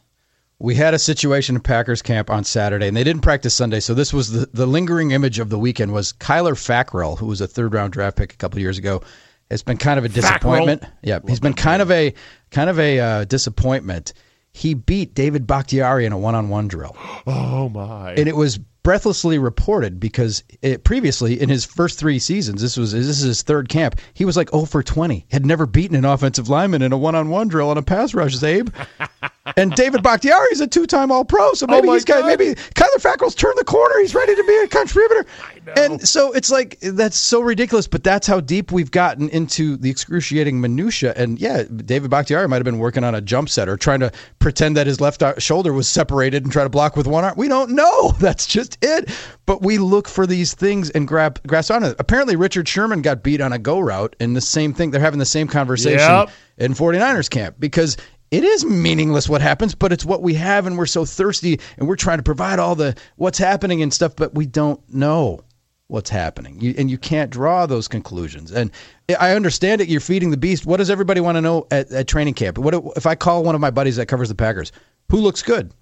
We 0.62 0.76
had 0.76 0.93
a 0.93 1.00
situation 1.00 1.56
in 1.56 1.62
Packers 1.62 2.02
camp 2.02 2.30
on 2.30 2.43
Saturday, 2.43 2.88
and 2.88 2.95
they 2.95 3.04
didn't 3.04 3.22
practice 3.22 3.54
Sunday. 3.54 3.80
So 3.80 3.93
this 3.93 4.14
was 4.14 4.32
the, 4.32 4.50
the 4.54 4.66
lingering 4.66 5.12
image 5.12 5.39
of 5.39 5.50
the 5.50 5.60
weekend 5.60 5.93
was 5.93 6.14
Kyler 6.14 6.54
Fackrell, 6.54 7.18
who 7.18 7.28
was 7.28 7.41
a 7.41 7.47
third 7.47 7.74
round 7.74 7.93
draft 7.93 8.18
pick 8.18 8.34
a 8.34 8.38
couple 8.38 8.60
years 8.60 8.78
ago. 8.78 9.02
It's 9.50 9.64
been 9.64 9.78
kind 9.78 9.97
of 9.97 10.06
a 10.06 10.10
disappointment. 10.10 10.82
Fackrell. 10.82 10.91
Yeah, 11.04 11.20
he's 11.28 11.39
been 11.39 11.54
kind 11.54 11.82
of 11.82 11.91
a 11.91 12.14
kind 12.52 12.70
of 12.70 12.80
a 12.80 13.00
uh, 13.00 13.24
disappointment. 13.26 14.14
He 14.52 14.74
beat 14.74 15.14
David 15.14 15.45
Bakhtiari 15.45 16.06
in 16.06 16.12
a 16.12 16.18
one 16.18 16.36
on 16.36 16.50
one 16.50 16.68
drill. 16.68 16.95
Oh 17.28 17.70
my! 17.70 18.14
And 18.14 18.28
it 18.28 18.36
was 18.36 18.58
breathlessly 18.84 19.38
reported 19.38 20.00
because 20.00 20.44
it, 20.62 20.84
previously 20.84 21.40
in 21.40 21.50
his 21.50 21.66
first 21.66 22.00
three 22.00 22.20
seasons, 22.20 22.62
this 22.62 22.78
was 22.78 22.92
this 22.92 23.08
is 23.08 23.20
his 23.20 23.42
third 23.42 23.70
camp. 23.70 24.00
He 24.14 24.26
was 24.26 24.38
like 24.38 24.50
0 24.52 24.66
for 24.66 24.84
20, 24.84 25.26
had 25.32 25.46
never 25.46 25.66
beaten 25.66 25.96
an 25.96 26.06
offensive 26.06 26.50
lineman 26.50 26.82
in 26.82 26.92
a 26.92 26.98
one-on-one 26.98 27.48
drill 27.48 27.70
on 27.70 27.78
a 27.78 27.84
pass 27.84 28.14
rush. 28.14 28.36
Czabe, 28.36 28.72
and 29.58 29.74
David 29.74 30.04
Bakhtiari 30.04 30.50
is 30.52 30.62
a 30.62 30.68
two-time 30.68 31.12
All-Pro, 31.12 31.54
so 31.54 31.68
maybe 31.68 31.90
Oh, 31.90 31.94
he's 31.94 32.06
got 32.06 32.26
maybe 32.26 32.54
Kyler 32.56 33.02
Fackrell's 33.02 33.36
turned 33.36 33.58
the 33.58 33.64
corner. 33.64 34.00
He's 34.00 34.14
ready 34.14 34.36
to 34.36 34.44
be 34.44 34.58
a 34.60 34.68
contributor. 34.68 35.26
And 35.76 36.08
so 36.08 36.32
it's 36.32 36.50
like 36.50 36.80
that's 36.82 37.18
so 37.18 37.42
ridiculous, 37.42 37.88
but 37.88 38.04
that's 38.04 38.28
how 38.28 38.40
deep 38.40 38.72
we've 38.72 38.92
gotten 38.92 39.30
into 39.30 39.78
the 39.78 39.90
excruciating 39.90 40.60
minutia. 40.62 41.14
And 41.16 41.40
yeah, 41.40 41.64
David 41.64 42.10
Bakhtiari 42.10 42.48
might 42.48 42.58
have 42.58 42.66
been 42.66 42.80
working 42.80 43.04
on 43.04 43.16
a 43.16 43.22
jump 43.22 43.50
set 43.50 43.70
or 43.70 43.78
trying 43.78 44.00
to 44.00 44.12
pretend 44.40 44.78
that 44.78 44.88
his 44.88 45.00
left 45.02 45.22
uh, 45.22 45.38
shoulder 45.40 45.74
was 45.74 45.88
separated 45.88 46.44
and 46.44 46.52
try 46.52 46.64
to 46.64 46.70
block 46.70 46.96
with 46.96 47.08
one 47.08 47.24
arm. 47.24 47.36
We 47.38 47.48
don't 47.48 47.72
know. 47.72 48.12
That's 48.20 48.46
just 48.46 48.68
it. 48.82 49.09
But 49.45 49.61
we 49.61 49.78
look 49.78 50.07
for 50.07 50.28
these 50.28 50.53
things 50.53 50.89
and 50.91 51.07
grab 51.07 51.39
grasp 51.47 51.72
on 51.72 51.84
it. 51.84 51.95
Apparently, 51.99 52.36
Richard 52.36 52.67
Sherman 52.67 53.01
got 53.01 53.24
beat 53.24 53.41
on 53.41 53.53
a 53.53 53.59
go 53.59 53.80
route, 53.80 54.15
and 54.20 54.36
the 54.36 54.41
same 54.41 54.74
thing. 54.74 54.91
They're 54.91 55.01
having 55.01 55.20
the 55.20 55.26
same 55.26 55.47
conversation 55.47 55.99
Yep. 55.99 56.30
in 56.57 56.74
49ers 56.74 57.30
camp 57.30 57.55
because 57.59 57.97
it 58.32 58.43
is 58.43 58.63
meaningless 58.63 59.28
what 59.28 59.41
happens, 59.41 59.74
but 59.74 59.91
it's 59.91 60.05
what 60.05 60.22
we 60.22 60.36
have, 60.36 60.67
and 60.67 60.78
we're 60.78 60.86
so 60.86 61.03
thirsty, 61.05 61.59
and 61.78 61.88
we're 61.88 61.95
trying 61.95 62.17
to 62.20 62.24
provide 62.24 62.59
all 62.59 62.76
the 62.76 62.95
what's 63.15 63.39
happening 63.39 63.82
and 63.82 63.91
stuff, 63.93 64.15
but 64.15 64.36
we 64.36 64.45
don't 64.45 64.80
know 64.93 65.39
what's 65.88 66.11
happening, 66.11 66.61
you, 66.61 66.76
and 66.78 66.91
you 66.91 66.99
can't 66.99 67.32
draw 67.32 67.65
those 67.65 67.88
conclusions. 67.88 68.51
And 68.51 68.70
I 69.20 69.32
understand 69.32 69.82
it. 69.82 69.88
You're 69.89 69.99
feeding 70.01 70.30
the 70.30 70.38
beast. 70.38 70.67
What 70.67 70.78
does 70.78 70.91
everybody 70.91 71.20
want 71.20 71.38
to 71.38 71.41
know 71.41 71.65
at, 71.72 71.91
at 71.91 72.07
training 72.07 72.36
camp? 72.36 72.59
What 72.59 72.76
if 72.95 73.07
I 73.07 73.15
call 73.15 73.43
one 73.43 73.55
of 73.55 73.61
my 73.61 73.72
buddies 73.72 73.95
that 73.95 74.05
covers 74.05 74.30
the 74.30 74.36
Packers? 74.36 74.72
Who 75.09 75.17
looks 75.17 75.41
good? 75.41 75.74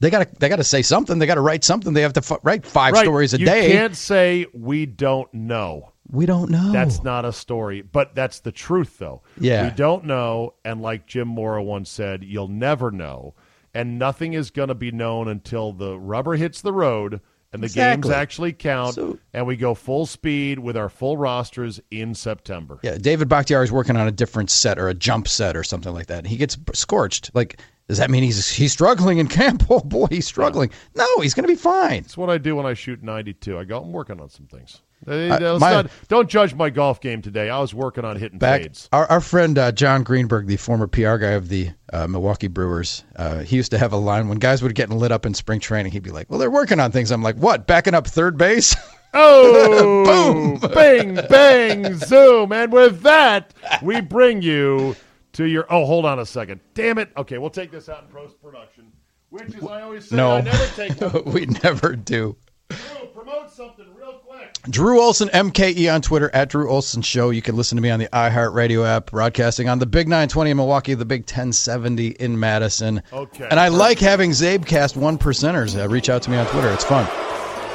They 0.00 0.10
got 0.10 0.28
to 0.28 0.34
they 0.38 0.48
got 0.48 0.56
to 0.56 0.64
say 0.64 0.82
something. 0.82 1.18
They 1.18 1.26
got 1.26 1.34
to 1.36 1.40
write 1.40 1.64
something. 1.64 1.92
They 1.92 2.02
have 2.02 2.12
to 2.14 2.20
f- 2.20 2.40
write 2.42 2.64
five 2.64 2.94
right. 2.94 3.02
stories 3.04 3.34
a 3.34 3.40
you 3.40 3.46
day. 3.46 3.66
You 3.68 3.72
can't 3.74 3.96
say 3.96 4.46
we 4.52 4.86
don't 4.86 5.32
know. 5.34 5.92
we 6.10 6.24
don't 6.26 6.50
know. 6.50 6.72
That's 6.72 7.02
not 7.02 7.24
a 7.24 7.32
story, 7.32 7.82
but 7.82 8.14
that's 8.14 8.40
the 8.40 8.52
truth, 8.52 8.98
though. 8.98 9.22
Yeah. 9.38 9.64
We 9.64 9.74
don't 9.76 10.04
know, 10.04 10.54
and 10.64 10.80
like 10.80 11.06
Jim 11.06 11.28
Mora 11.28 11.62
once 11.62 11.90
said, 11.90 12.22
you'll 12.24 12.48
never 12.48 12.90
know, 12.90 13.34
and 13.74 13.98
nothing 13.98 14.32
is 14.34 14.50
going 14.50 14.68
to 14.68 14.74
be 14.74 14.90
known 14.92 15.28
until 15.28 15.72
the 15.72 15.98
rubber 15.98 16.34
hits 16.36 16.60
the 16.62 16.72
road 16.72 17.20
and 17.52 17.62
the 17.62 17.66
Exactly. 17.66 18.08
games 18.10 18.14
actually 18.14 18.52
count, 18.52 18.94
So- 18.94 19.18
and 19.34 19.46
we 19.46 19.56
go 19.56 19.74
full 19.74 20.04
speed 20.06 20.58
with 20.58 20.76
our 20.76 20.88
full 20.90 21.16
rosters 21.16 21.80
in 21.90 22.14
September. 22.14 22.78
Yeah, 22.82 22.98
David 22.98 23.28
Bakhtiari 23.28 23.64
is 23.64 23.72
working 23.72 23.96
on 23.96 24.06
a 24.06 24.12
different 24.12 24.50
set 24.50 24.78
or 24.78 24.88
a 24.88 24.94
jump 24.94 25.26
set 25.28 25.56
or 25.56 25.64
something 25.64 25.92
like 25.92 26.06
that. 26.06 26.26
He 26.26 26.36
gets 26.36 26.56
scorched. 26.74 27.30
Like, 27.34 27.58
does 27.88 27.98
that 27.98 28.10
mean 28.10 28.22
he's 28.22 28.48
he's 28.48 28.72
struggling 28.72 29.18
in 29.18 29.26
camp? 29.28 29.64
Oh 29.70 29.80
boy, 29.80 30.06
he's 30.10 30.26
struggling. 30.26 30.70
No, 30.94 31.06
he's 31.20 31.34
going 31.34 31.44
to 31.44 31.48
be 31.52 31.56
fine. 31.56 32.02
That's 32.02 32.16
what 32.16 32.30
I 32.30 32.38
do 32.38 32.56
when 32.56 32.64
I 32.66 32.74
shoot 32.74 33.02
92. 33.02 33.58
I 33.58 33.64
go, 33.64 33.80
I'm 33.82 33.92
working 33.92 34.20
on 34.20 34.28
some 34.30 34.46
things. 34.46 34.82
Uh, 35.06 35.56
my- 35.60 35.70
not- 35.70 35.90
don't 36.08 36.28
judge 36.28 36.54
my 36.54 36.70
golf 36.70 37.00
game 37.00 37.22
today. 37.22 37.50
I 37.50 37.58
was 37.60 37.72
working 37.72 38.04
on 38.04 38.16
hitting 38.16 38.38
Back, 38.38 38.62
fades. 38.62 38.88
our, 38.92 39.06
our 39.10 39.20
friend 39.20 39.56
uh, 39.58 39.70
John 39.72 40.02
Greenberg, 40.02 40.46
the 40.48 40.56
former 40.56 40.86
PR 40.88 41.16
guy 41.16 41.30
of 41.32 41.48
the 41.48 41.70
uh, 41.92 42.06
Milwaukee 42.08 42.48
Brewers, 42.48 43.04
uh, 43.16 43.38
he 43.40 43.56
used 43.56 43.70
to 43.70 43.78
have 43.78 43.92
a 43.92 43.96
line 43.96 44.28
when 44.28 44.38
guys 44.38 44.62
would 44.62 44.74
get 44.74 44.90
lit 44.90 45.12
up 45.12 45.24
in 45.24 45.34
spring 45.34 45.60
training. 45.60 45.92
He'd 45.92 46.02
be 46.02 46.10
like, 46.10 46.28
"Well, 46.30 46.38
they're 46.40 46.50
working 46.50 46.80
on 46.80 46.90
things." 46.90 47.10
I'm 47.12 47.22
like, 47.22 47.36
"What? 47.36 47.66
Backing 47.66 47.94
up 47.94 48.06
third 48.06 48.36
base?" 48.38 48.74
Oh, 49.14 50.04
boom, 50.60 50.70
bang, 50.72 51.14
bang, 51.30 51.94
zoom. 51.94 52.52
And 52.52 52.70
with 52.70 53.00
that, 53.02 53.54
we 53.82 54.02
bring 54.02 54.42
you 54.42 54.96
to 55.32 55.44
your. 55.44 55.66
Oh, 55.70 55.84
hold 55.86 56.04
on 56.04 56.18
a 56.18 56.26
second. 56.26 56.60
Damn 56.74 56.98
it. 56.98 57.10
Okay, 57.16 57.38
we'll 57.38 57.50
take 57.50 57.70
this 57.70 57.88
out 57.88 58.04
in 58.04 58.08
post 58.08 58.40
production, 58.42 58.92
which 59.30 59.54
is, 59.54 59.62
I 59.64 59.82
always 59.82 60.08
say, 60.08 60.16
no, 60.16 60.32
I 60.32 60.40
never 60.40 60.66
take 60.74 61.00
one. 61.00 61.32
we 61.32 61.46
never 61.64 61.96
do. 61.96 62.36
Drew, 62.70 63.06
promote 63.14 63.50
something 63.50 63.86
real 63.94 64.20
quick. 64.26 64.52
Drew 64.64 65.00
Olson, 65.00 65.28
MKE 65.28 65.92
on 65.94 66.02
Twitter, 66.02 66.30
at 66.34 66.50
Drew 66.50 66.70
Olson 66.70 67.00
Show. 67.00 67.30
You 67.30 67.40
can 67.40 67.56
listen 67.56 67.76
to 67.76 67.82
me 67.82 67.88
on 67.88 67.98
the 67.98 68.08
iHeartRadio 68.08 68.86
app, 68.86 69.10
broadcasting 69.10 69.68
on 69.70 69.78
the 69.78 69.86
Big 69.86 70.06
920 70.06 70.50
in 70.50 70.56
Milwaukee, 70.58 70.92
the 70.94 71.06
Big 71.06 71.22
1070 71.22 72.08
in 72.08 72.38
Madison. 72.38 73.02
Okay. 73.10 73.48
And 73.50 73.58
I 73.58 73.68
like 73.68 73.98
having 73.98 74.32
Czabecast 74.32 74.96
one 74.96 75.16
percenters 75.16 75.80
uh, 75.82 75.88
reach 75.88 76.10
out 76.10 76.22
to 76.22 76.30
me 76.30 76.36
on 76.36 76.46
Twitter. 76.48 76.70
It's 76.72 76.84
fun. 76.84 77.08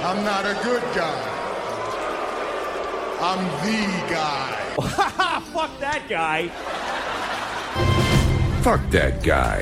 I'm 0.03 0.23
not 0.23 0.45
a 0.45 0.53
good 0.63 0.83
guy. 0.95 1.29
I'm 3.21 3.43
the 3.65 4.13
guy. 4.13 4.59
Fuck 5.53 5.79
that 5.79 6.03
guy. 6.09 6.51
Fuck 8.63 8.89
that 8.91 9.21
guy. 9.23 9.61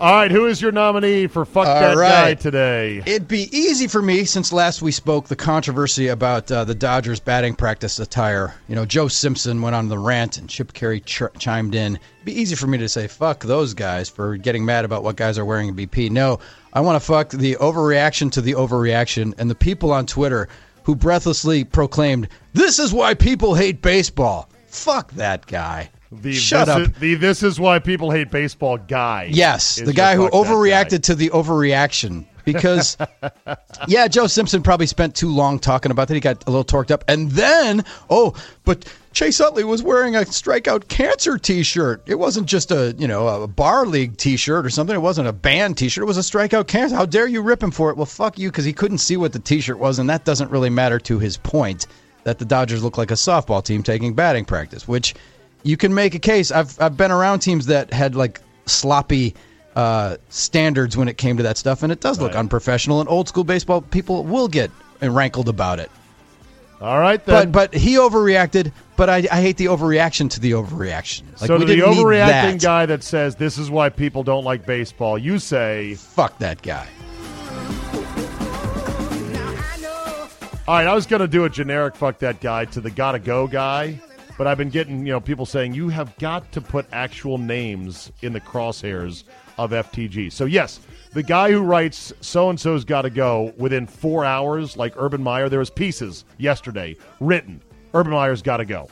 All 0.00 0.14
right, 0.14 0.30
who 0.30 0.46
is 0.46 0.62
your 0.62 0.72
nominee 0.72 1.26
for 1.26 1.44
Fuck 1.44 1.66
All 1.66 1.78
That 1.78 1.94
Guy 1.94 2.32
today? 2.32 3.02
It'd 3.04 3.28
be 3.28 3.54
easy 3.54 3.86
for 3.86 4.00
me 4.00 4.24
since 4.24 4.50
last 4.50 4.80
we 4.80 4.92
spoke 4.92 5.28
the 5.28 5.36
controversy 5.36 6.08
about 6.08 6.50
uh, 6.50 6.64
the 6.64 6.74
Dodgers 6.74 7.20
batting 7.20 7.54
practice 7.54 7.98
attire. 7.98 8.54
You 8.66 8.76
know, 8.76 8.86
Joe 8.86 9.08
Simpson 9.08 9.60
went 9.60 9.76
on 9.76 9.88
the 9.88 9.98
rant 9.98 10.38
and 10.38 10.48
Chip 10.48 10.72
Caray 10.72 11.00
ch- 11.00 11.24
chimed 11.38 11.74
in. 11.74 11.96
It'd 11.96 12.24
be 12.24 12.32
easy 12.32 12.56
for 12.56 12.66
me 12.66 12.78
to 12.78 12.88
say 12.88 13.06
fuck 13.06 13.40
those 13.44 13.74
guys 13.74 14.08
for 14.08 14.38
getting 14.38 14.64
mad 14.64 14.86
about 14.86 15.04
what 15.04 15.16
guys 15.16 15.36
are 15.36 15.44
wearing 15.44 15.68
in 15.68 15.76
BP. 15.76 16.10
No, 16.10 16.38
I 16.72 16.80
want 16.80 16.96
to 16.96 17.06
fuck 17.06 17.28
the 17.28 17.56
overreaction 17.56 18.32
to 18.32 18.40
the 18.40 18.54
overreaction 18.54 19.34
and 19.36 19.50
the 19.50 19.54
people 19.54 19.92
on 19.92 20.06
Twitter 20.06 20.48
who 20.84 20.96
breathlessly 20.96 21.64
proclaimed, 21.64 22.28
"This 22.54 22.78
is 22.78 22.94
why 22.94 23.12
people 23.12 23.54
hate 23.54 23.82
baseball." 23.82 24.48
Fuck 24.68 25.12
that 25.12 25.44
guy. 25.46 25.90
The 26.12 26.32
Shut 26.32 26.66
this 26.66 26.74
up. 26.74 26.82
Is, 26.82 26.88
the 26.98 27.14
This 27.14 27.42
Is 27.42 27.60
Why 27.60 27.78
People 27.78 28.10
Hate 28.10 28.30
Baseball 28.30 28.78
guy. 28.78 29.28
Yes, 29.30 29.76
the 29.76 29.92
guy 29.92 30.16
who 30.16 30.24
That 30.24 30.32
Guy. 30.32 30.38
overreacted 30.38 31.02
to 31.04 31.14
the 31.14 31.30
overreaction. 31.30 32.26
Because, 32.44 32.96
yeah, 33.86 34.08
Joe 34.08 34.26
Simpson 34.26 34.62
probably 34.62 34.86
spent 34.86 35.14
too 35.14 35.28
long 35.28 35.58
talking 35.58 35.92
about 35.92 36.08
that. 36.08 36.14
He 36.14 36.20
got 36.20 36.42
a 36.46 36.50
little 36.50 36.64
torqued 36.64 36.90
up. 36.90 37.04
And 37.06 37.30
then, 37.30 37.84
oh, 38.08 38.34
but 38.64 38.92
Chase 39.12 39.40
Utley 39.40 39.62
was 39.62 39.82
wearing 39.82 40.16
a 40.16 40.20
strikeout 40.20 40.88
cancer 40.88 41.38
t 41.38 41.62
shirt. 41.62 42.02
It 42.06 42.18
wasn't 42.18 42.48
just 42.48 42.70
a, 42.72 42.94
you 42.98 43.06
know, 43.06 43.28
a 43.42 43.46
bar 43.46 43.86
league 43.86 44.16
t 44.16 44.36
shirt 44.36 44.64
or 44.66 44.70
something. 44.70 44.96
It 44.96 45.00
wasn't 45.00 45.28
a 45.28 45.32
band 45.32 45.76
t 45.76 45.88
shirt. 45.88 46.02
It 46.02 46.06
was 46.06 46.18
a 46.18 46.22
strikeout 46.22 46.66
cancer. 46.66 46.96
How 46.96 47.06
dare 47.06 47.28
you 47.28 47.42
rip 47.42 47.62
him 47.62 47.70
for 47.70 47.90
it? 47.90 47.96
Well, 47.96 48.06
fuck 48.06 48.38
you, 48.38 48.50
because 48.50 48.64
he 48.64 48.72
couldn't 48.72 48.98
see 48.98 49.16
what 49.16 49.32
the 49.32 49.38
t 49.38 49.60
shirt 49.60 49.78
was. 49.78 49.98
And 50.00 50.08
that 50.10 50.24
doesn't 50.24 50.50
really 50.50 50.70
matter 50.70 50.98
to 51.00 51.18
his 51.20 51.36
point 51.36 51.86
that 52.24 52.38
the 52.38 52.44
Dodgers 52.44 52.82
look 52.82 52.98
like 52.98 53.10
a 53.10 53.14
softball 53.14 53.62
team 53.62 53.82
taking 53.82 54.14
batting 54.14 54.44
practice, 54.44 54.88
which 54.88 55.14
you 55.62 55.76
can 55.76 55.92
make 55.94 56.14
a 56.14 56.18
case. 56.18 56.50
I've 56.50 56.80
I've 56.80 56.96
been 56.96 57.10
around 57.10 57.40
teams 57.40 57.66
that 57.66 57.92
had 57.92 58.14
like 58.14 58.40
sloppy 58.66 59.34
uh, 59.76 60.16
standards 60.28 60.96
when 60.96 61.08
it 61.08 61.16
came 61.16 61.36
to 61.36 61.42
that 61.44 61.56
stuff, 61.58 61.82
and 61.82 61.92
it 61.92 62.00
does 62.00 62.18
look 62.20 62.32
Right. 62.32 62.38
unprofessional. 62.40 63.00
And 63.00 63.08
old 63.08 63.28
school 63.28 63.44
baseball 63.44 63.80
people 63.82 64.24
will 64.24 64.48
get 64.48 64.70
rankled 65.00 65.48
about 65.48 65.78
it. 65.80 65.90
All 66.80 66.98
right, 66.98 67.22
then. 67.24 67.50
But 67.52 67.72
but 67.72 67.78
he 67.78 67.96
overreacted. 67.96 68.72
But 68.96 69.08
I, 69.10 69.16
I 69.32 69.40
hate 69.40 69.56
the 69.56 69.66
overreaction 69.66 70.28
to 70.30 70.40
the 70.40 70.52
overreaction. 70.52 71.22
Like, 71.40 71.48
so 71.48 71.54
we 71.58 71.64
to 71.66 71.74
the 71.74 71.80
overreacting 71.80 72.26
that. 72.26 72.60
guy 72.62 72.86
that 72.86 73.02
says 73.02 73.34
this 73.36 73.56
is 73.58 73.70
why 73.70 73.88
people 73.88 74.22
don't 74.22 74.44
like 74.44 74.66
baseball, 74.66 75.16
you 75.18 75.38
say, 75.38 75.94
Fuck 75.94 76.38
that 76.38 76.60
guy. 76.62 76.86
all 80.68 80.76
right, 80.76 80.86
I 80.86 80.94
was 80.94 81.06
going 81.06 81.20
to 81.20 81.26
do 81.28 81.44
a 81.44 81.50
generic 81.50 81.96
fuck 81.96 82.18
that 82.20 82.40
guy 82.40 82.64
to 82.66 82.80
the 82.80 82.90
gotta 82.90 83.18
go 83.18 83.46
guy, 83.48 84.00
but 84.40 84.46
I've 84.46 84.56
been 84.56 84.70
getting, 84.70 85.04
you 85.06 85.12
know, 85.12 85.20
people 85.20 85.44
saying 85.44 85.74
you 85.74 85.90
have 85.90 86.16
got 86.16 86.50
to 86.52 86.62
put 86.62 86.86
actual 86.92 87.36
names 87.36 88.10
in 88.22 88.32
the 88.32 88.40
crosshairs 88.40 89.24
of 89.58 89.72
FTG. 89.72 90.32
So 90.32 90.46
yes, 90.46 90.80
the 91.12 91.22
guy 91.22 91.50
who 91.52 91.60
writes 91.60 92.10
so 92.22 92.48
and 92.48 92.58
so's 92.58 92.82
got 92.82 93.02
to 93.02 93.10
go 93.10 93.52
within 93.58 93.86
4 93.86 94.24
hours 94.24 94.78
like 94.78 94.94
Urban 94.96 95.22
Meyer, 95.22 95.50
there 95.50 95.58
was 95.58 95.68
pieces 95.68 96.24
yesterday 96.38 96.96
written. 97.20 97.60
Urban 97.92 98.14
Meyer's 98.14 98.40
got 98.40 98.56
to 98.56 98.64
go. 98.64 98.88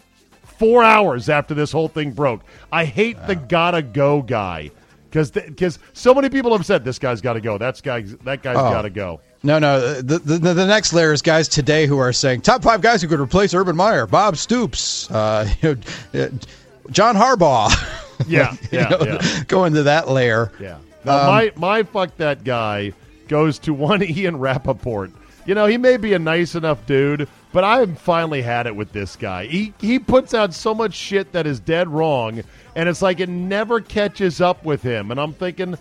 4 0.59 0.85
hours 0.85 1.31
after 1.31 1.55
this 1.55 1.73
whole 1.73 1.89
thing 1.89 2.11
broke. 2.11 2.43
I 2.71 2.85
hate 2.85 3.17
the 3.27 3.35
gotta 3.35 3.81
go 3.81 4.21
guy. 4.21 4.71
Because 5.09 5.31
because 5.31 5.79
so 5.95 6.13
many 6.13 6.29
people 6.29 6.55
have 6.55 6.67
said 6.67 6.85
this 6.85 6.99
guy's 6.99 7.23
got 7.23 7.33
to 7.33 7.41
go. 7.41 7.57
That's 7.57 7.81
guy 7.81 8.03
that 8.03 8.43
guy's 8.43 8.59
Oh. 8.59 8.71
got 8.71 8.83
to 8.83 8.91
go. 8.91 9.23
No, 9.43 9.59
no. 9.59 10.01
The, 10.03 10.19
the 10.19 10.39
the 10.39 10.67
next 10.67 10.93
layer 10.93 11.13
is 11.13 11.23
guys 11.23 11.47
today 11.49 11.87
who 11.87 11.99
are 11.99 12.13
saying 12.13 12.41
top 12.41 12.63
five 12.63 12.81
guys 12.81 13.01
who 13.03 13.09
could 13.09 13.21
replace 13.21 13.55
Urban 13.55 13.77
Meyer: 13.77 14.07
Bob 14.07 14.37
Stoops, 14.37 15.11
uh, 15.11 15.49
you 15.63 15.79
know, 16.13 16.23
uh, 16.25 16.29
John 16.91 17.15
Harbaugh. 17.17 17.71
Yeah, 18.27 18.51
Like, 18.63 18.73
yeah, 18.73 18.89
know, 18.89 18.99
yeah. 19.01 19.43
Go 19.47 19.65
into 19.65 19.85
that 19.85 20.09
layer. 20.09 20.51
Yeah. 20.59 20.79
Now, 21.05 21.29
my 21.29 21.53
my 21.55 21.85
fuck 21.85 22.17
that 22.17 22.43
guy 22.43 22.93
goes 23.29 23.61
to 23.61 23.73
one 23.73 24.03
Ian 24.03 24.39
Rapoport. 24.41 25.13
You 25.47 25.55
know, 25.55 25.67
he 25.67 25.79
may 25.79 25.97
be 25.99 26.15
a 26.15 26.19
nice 26.19 26.57
enough 26.57 26.85
dude, 26.85 27.29
but 27.53 27.63
I've 27.63 27.97
finally 28.01 28.43
had 28.43 28.67
it 28.67 28.75
with 28.75 28.91
this 28.91 29.15
guy. 29.15 29.47
He 29.47 29.73
he 29.81 30.01
puts 30.01 30.35
out 30.35 30.53
so 30.53 30.75
much 30.75 30.95
shit 30.95 31.31
that 31.31 31.47
is 31.47 31.61
dead 31.61 31.87
wrong, 31.89 32.43
and 32.75 32.89
it's 32.89 33.03
like 33.03 33.21
it 33.21 33.29
never 33.29 33.81
catches 33.81 34.41
up 34.41 34.65
with 34.65 34.83
him. 34.83 35.13
And 35.13 35.21
I'm 35.21 35.33
thinking, 35.33 35.79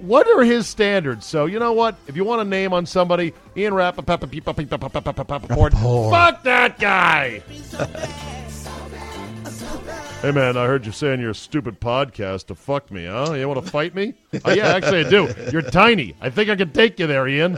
what 0.00 0.28
are 0.28 0.42
his 0.42 0.66
standards? 0.68 1.26
So 1.26 1.46
you 1.46 1.58
know 1.58 1.72
what? 1.72 1.96
If 2.06 2.16
you 2.16 2.24
want 2.24 2.40
a 2.40 2.44
name 2.44 2.72
on 2.72 2.86
somebody, 2.86 3.34
Ian 3.56 3.74
Rapoport, 3.74 4.20
fuck 4.20 4.28
that 6.42 6.76
guy. 6.78 7.42
Hey 10.20 10.32
man, 10.32 10.56
I 10.56 10.66
heard 10.66 10.84
you 10.84 10.90
saying 10.90 11.20
your 11.20 11.32
stupid 11.32 11.80
podcast 11.80 12.46
to 12.46 12.56
fuck 12.56 12.90
me, 12.90 13.06
huh? 13.06 13.34
You 13.34 13.46
want 13.48 13.64
to 13.64 13.70
fight 13.70 13.94
me? 13.94 14.14
Oh, 14.44 14.50
yeah, 14.52 14.66
actually 14.68 15.04
I 15.04 15.08
do. 15.08 15.32
You're 15.52 15.62
tiny. 15.62 16.16
I 16.20 16.28
think 16.28 16.50
I 16.50 16.56
can 16.56 16.72
take 16.72 16.98
you 16.98 17.06
there, 17.06 17.28
Ian. 17.28 17.56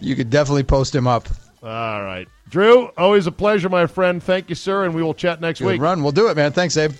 You 0.00 0.14
could 0.14 0.28
definitely 0.28 0.64
post 0.64 0.94
him 0.94 1.06
up. 1.06 1.26
All 1.62 2.02
right. 2.02 2.28
Drew, 2.50 2.88
always 2.98 3.26
a 3.26 3.32
pleasure, 3.32 3.68
my 3.70 3.86
friend. 3.86 4.22
Thank 4.22 4.50
you, 4.50 4.54
sir, 4.56 4.84
and 4.84 4.94
we 4.94 5.02
will 5.02 5.14
chat 5.14 5.40
next 5.40 5.60
Good 5.60 5.66
week. 5.66 5.80
run. 5.80 6.02
We'll 6.02 6.12
do 6.12 6.28
it, 6.28 6.36
man. 6.36 6.52
Thanks, 6.52 6.76
Abe. 6.76 6.92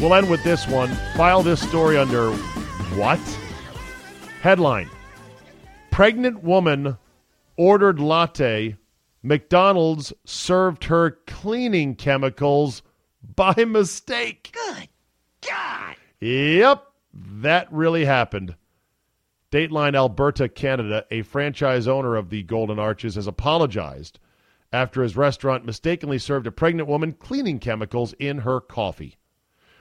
We'll 0.00 0.14
end 0.14 0.30
with 0.30 0.42
this 0.42 0.66
one. 0.66 0.88
File 1.14 1.42
this 1.42 1.60
story 1.60 1.98
under 1.98 2.32
what? 2.96 3.20
Headline 4.40 4.88
Pregnant 5.90 6.42
woman 6.42 6.96
ordered 7.58 8.00
latte. 8.00 8.76
McDonald's 9.22 10.14
served 10.24 10.84
her 10.84 11.18
cleaning 11.26 11.96
chemicals 11.96 12.82
by 13.36 13.52
mistake. 13.66 14.50
Good 14.52 14.88
God. 15.46 15.96
Yep, 16.20 16.86
that 17.12 17.70
really 17.70 18.06
happened. 18.06 18.54
Dateline 19.52 19.94
Alberta, 19.94 20.48
Canada, 20.48 21.04
a 21.10 21.20
franchise 21.20 21.86
owner 21.86 22.16
of 22.16 22.30
the 22.30 22.42
Golden 22.42 22.78
Arches, 22.78 23.16
has 23.16 23.26
apologized 23.26 24.18
after 24.72 25.02
his 25.02 25.14
restaurant 25.14 25.66
mistakenly 25.66 26.18
served 26.18 26.46
a 26.46 26.52
pregnant 26.52 26.88
woman 26.88 27.12
cleaning 27.12 27.58
chemicals 27.58 28.14
in 28.14 28.38
her 28.38 28.60
coffee. 28.60 29.18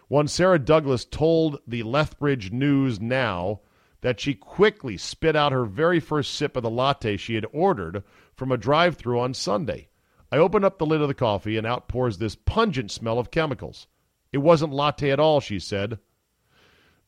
One 0.10 0.28
Sarah 0.28 0.57
Douglas 0.57 1.05
told 1.05 1.60
the 1.68 1.84
Lethbridge 1.84 2.51
News 2.51 2.99
Now 2.99 3.62
that 4.01 4.20
she 4.20 4.34
quickly 4.34 4.97
spit 4.97 5.36
out 5.36 5.51
her 5.51 5.66
very 5.66 5.99
first 5.99 6.34
sip 6.34 6.57
of 6.57 6.64
the 6.64 6.70
latte 6.70 7.16
she 7.16 7.36
had 7.36 7.45
ordered 7.53 8.03
from 8.36 8.51
a 8.51 8.57
drive 8.57 8.97
through 8.97 9.20
on 9.20 9.36
Sunday. 9.36 9.88
I 10.32 10.38
open 10.38 10.64
up 10.64 10.80
the 10.80 10.86
lid 10.88 11.01
of 11.01 11.10
the 11.10 11.14
coffee 11.14 11.57
and 11.57 11.68
out 11.68 11.88
pours 11.88 12.18
this 12.18 12.36
pungent 12.36 12.89
smell 12.89 13.20
of 13.20 13.30
chemicals. 13.30 13.86
It 14.34 14.39
wasn't 14.39 14.74
latte 14.74 15.12
at 15.12 15.20
all, 15.20 15.41
she 15.41 15.60
said. 15.60 15.99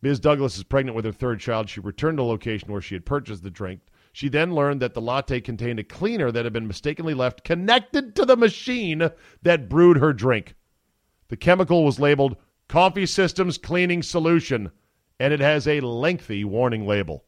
Ms. 0.04 0.20
Douglas 0.20 0.56
is 0.58 0.64
pregnant 0.64 0.96
with 0.96 1.06
her 1.06 1.12
third 1.12 1.40
child. 1.40 1.70
She 1.70 1.80
returned 1.80 2.20
to 2.20 2.24
the 2.24 2.28
location 2.28 2.72
where 2.72 2.82
she 2.82 2.94
had 2.94 3.06
purchased 3.06 3.42
the 3.42 3.50
drink. 3.50 3.82
She 4.14 4.30
then 4.30 4.54
learned 4.54 4.80
that 4.80 4.94
the 4.94 5.02
latte 5.02 5.42
contained 5.42 5.80
a 5.80 5.84
cleaner 5.84 6.32
that 6.32 6.46
had 6.46 6.54
been 6.54 6.68
mistakenly 6.68 7.16
left 7.16 7.44
connected 7.44 8.16
to 8.16 8.26
the 8.26 8.38
machine 8.38 9.10
that 9.42 9.70
brewed 9.70 9.98
her 9.98 10.14
drink. 10.14 10.54
The 11.30 11.38
chemical 11.38 11.84
was 11.84 12.00
labeled 12.00 12.38
Coffee 12.72 13.06
Systems 13.06 13.58
Cleaning 13.58 14.02
Solution, 14.02 14.72
and 15.20 15.34
it 15.34 15.42
has 15.42 15.68
a 15.68 15.82
lengthy 15.82 16.46
warning 16.46 16.88
label. 16.88 17.26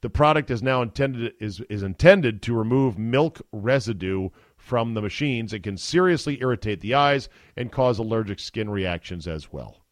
The 0.00 0.10
product 0.10 0.50
is 0.50 0.60
now 0.60 0.82
intended 0.82 1.34
is, 1.38 1.60
is 1.70 1.84
intended 1.84 2.42
to 2.42 2.52
remove 2.52 2.98
milk 2.98 3.40
residue 3.52 4.30
from 4.56 4.94
the 4.94 5.00
machines. 5.00 5.52
It 5.52 5.62
can 5.62 5.76
seriously 5.76 6.40
irritate 6.40 6.80
the 6.80 6.94
eyes 6.94 7.28
and 7.56 7.70
cause 7.70 8.00
allergic 8.00 8.40
skin 8.40 8.68
reactions 8.68 9.28
as 9.28 9.52
well. 9.52 9.84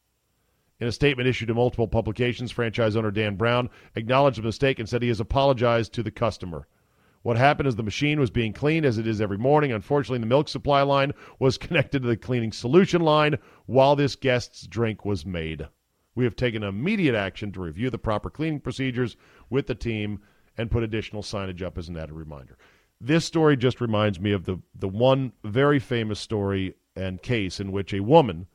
In 0.81 0.89
a 0.89 0.93
statement 0.93 1.29
issued 1.29 1.47
to 1.47 1.55
multiple 1.55 1.87
publications, 1.87 2.51
franchise 2.51 2.97
owner 2.97 3.13
Dan 3.13 3.37
Brown 3.37 3.71
acknowledged 3.95 4.39
the 4.39 4.43
mistake 4.43 4.81
and 4.81 4.89
said 4.89 5.03
he 5.03 5.09
has 5.09 5.21
apologized 5.21 5.93
to 5.93 6.03
the 6.03 6.11
customer. 6.11 6.67
What 7.25 7.39
happened 7.39 7.67
is 7.67 7.77
the 7.77 7.83
machine 7.83 8.21
was 8.21 8.31
being 8.31 8.53
cleaned 8.53 8.85
as 8.85 8.99
it 8.99 9.07
is 9.07 9.19
every 9.19 9.39
morning. 9.39 9.73
Unfortunately, 9.73 10.19
the 10.19 10.27
milk 10.27 10.47
supply 10.47 10.83
line 10.83 11.13
was 11.39 11.57
connected 11.67 12.03
to 12.03 12.09
the 12.09 12.19
cleaning 12.19 12.53
solution 12.53 13.01
line 13.01 13.39
while 13.65 13.97
this 13.97 14.15
guest's 14.15 14.67
drink 14.67 15.07
was 15.07 15.25
made. 15.25 15.67
We 16.15 16.25
have 16.25 16.37
taken 16.37 16.63
immediate 16.63 17.15
action 17.15 17.51
to 17.53 17.63
review 17.63 17.89
the 17.89 17.97
proper 17.97 18.29
cleaning 18.29 18.61
procedures 18.61 19.17
with 19.49 19.69
the 19.69 19.75
team 19.75 20.21
and 20.59 20.71
put 20.71 20.83
additional 20.83 21.23
signage 21.23 21.63
up 21.63 21.79
as 21.79 21.89
an 21.89 21.97
added 21.97 22.13
reminder. 22.13 22.59
This 23.01 23.25
story 23.25 23.57
just 23.57 23.81
reminds 23.81 24.21
me 24.21 24.33
of 24.33 24.45
the, 24.45 24.59
the 24.75 24.87
one 24.87 25.33
very 25.43 25.79
famous 25.79 26.21
story 26.21 26.75
and 26.95 27.23
case 27.23 27.59
in 27.59 27.73
which 27.73 27.95
a 27.95 28.01
woman 28.01 28.49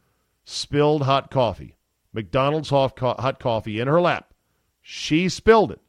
spilled 0.46 1.02
hot 1.02 1.32
coffee, 1.32 1.76
McDonald's 2.14 2.70
hot, 2.70 3.00
hot 3.00 3.40
coffee 3.40 3.80
in 3.80 3.88
her 3.88 4.00
lap. 4.00 4.32
She 4.80 5.28
spilled 5.28 5.72
it. 5.72 5.82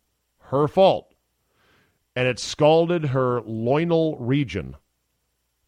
Her 0.44 0.66
fault. 0.66 1.09
And 2.16 2.26
it 2.26 2.38
scalded 2.38 3.06
her 3.06 3.40
loinal 3.42 4.16
region. 4.18 4.76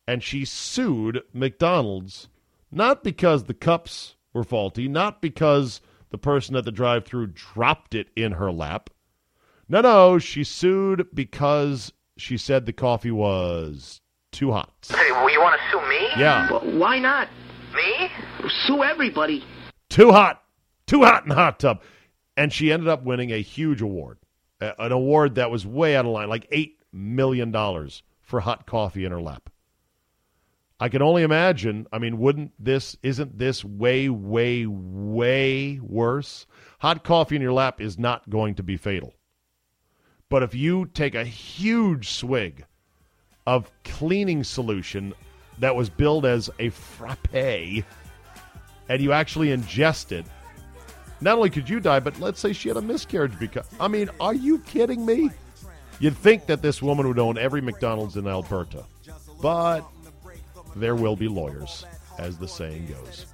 And 0.07 0.23
she 0.23 0.45
sued 0.45 1.23
McDonald's 1.33 2.29
not 2.71 3.05
because 3.05 3.45
the 3.45 3.55
cups 3.55 4.17
were 4.33 4.45
faulty, 4.45 4.89
not 4.89 5.21
because 5.23 5.81
the 6.11 6.19
person 6.19 6.57
at 6.57 6.65
the 6.65 6.73
drive 6.73 7.05
through 7.05 7.29
dropped 7.29 7.95
it 7.95 8.09
in 8.17 8.33
her 8.33 8.51
lap. 8.51 8.91
No, 9.69 9.81
no, 9.81 10.19
she 10.19 10.43
sued 10.45 11.07
because 11.15 11.93
she 12.17 12.37
said 12.37 12.67
the 12.67 12.73
coffee 12.73 13.11
was 13.11 14.01
too 14.33 14.51
hot. 14.53 14.73
Hey, 14.89 15.11
well, 15.13 15.31
you 15.31 15.41
want 15.41 15.59
to 15.61 15.71
sue 15.71 15.89
me? 15.89 16.09
Yeah. 16.17 16.51
Well, 16.51 16.79
why 16.79 16.99
not? 16.99 17.29
Me? 17.75 18.11
Sue 18.67 18.83
everybody. 18.83 19.45
too 19.89 20.11
hot, 20.11 20.43
too 20.87 21.05
hot 21.05 21.23
in 21.23 21.29
the 21.31 21.35
hot 21.35 21.59
tub. 21.61 21.81
And 22.37 22.53
she 22.53 22.73
ended 22.73 22.89
up 22.89 23.05
winning 23.05 23.31
a 23.31 23.41
huge 23.43 23.81
award, 23.83 24.19
a- 24.19 24.23
an 24.79 24.93
award 24.93 25.37
that 25.37 25.51
was 25.51 25.67
way 25.67 25.97
out 25.97 26.05
of 26.05 26.13
line, 26.13 26.29
like 26.29 26.51
$8 26.51 26.73
million 26.93 27.53
for 28.21 28.41
hot 28.41 28.67
coffee 28.67 29.05
in 29.05 29.13
her 29.13 29.21
lap. 29.21 29.51
I 30.81 30.89
can 30.89 31.03
only 31.03 31.23
imagine. 31.23 31.87
I 31.93 31.99
mean, 31.99 32.19
wouldn't 32.19 32.53
this, 32.59 32.97
isn't 33.03 33.39
this 33.39 33.65
way, 33.65 34.09
way, 34.09 34.67
way 34.67 35.79
worse? 35.81 36.47
Hot 36.81 37.05
coffee 37.05 37.37
in 37.37 37.43
your 37.43 37.53
lap 37.53 37.81
is 37.81 37.99
not 37.99 38.29
going 38.29 38.57
to 38.57 38.63
be 38.63 38.77
fatal. 38.77 39.15
But 40.29 40.43
if 40.43 40.55
you 40.55 40.87
take 40.87 41.15
a 41.15 41.25
huge 41.25 42.09
swig 42.11 42.65
of 43.47 43.71
cleaning 43.85 44.43
solution 44.43 45.15
that 45.59 45.77
was 45.77 45.89
billed 45.91 46.27
as 46.27 46.51
a 46.59 46.71
frappe, 46.71 47.35
and 47.35 49.01
you 49.01 49.13
actually 49.13 49.49
ingest 49.49 50.11
it, 50.11 50.27
not 51.23 51.37
only 51.37 51.51
could 51.51 51.69
you 51.69 51.81
die, 51.81 52.01
but 52.01 52.19
let's 52.21 52.41
say 52.41 52.53
she 52.53 52.69
had 52.69 52.77
a 52.77 52.83
miscarriage 52.83 53.39
because 53.39 53.67
I 53.81 53.89
mean, 53.89 54.11
are 54.21 54.35
you 54.35 54.59
kidding 54.61 55.05
me? 55.05 55.31
You'd 56.01 56.17
think 56.17 56.47
that 56.47 56.63
this 56.63 56.83
woman 56.83 57.07
would 57.07 57.19
own 57.19 57.39
every 57.39 57.61
McDonald's 57.61 58.17
in 58.17 58.27
Alberta. 58.27 58.85
But 59.41 59.83
there 60.75 60.97
will 60.97 61.17
be 61.17 61.29
lawyers, 61.29 61.85
as 62.19 62.39
the 62.39 62.49
saying 62.49 62.87
goes. 62.87 63.27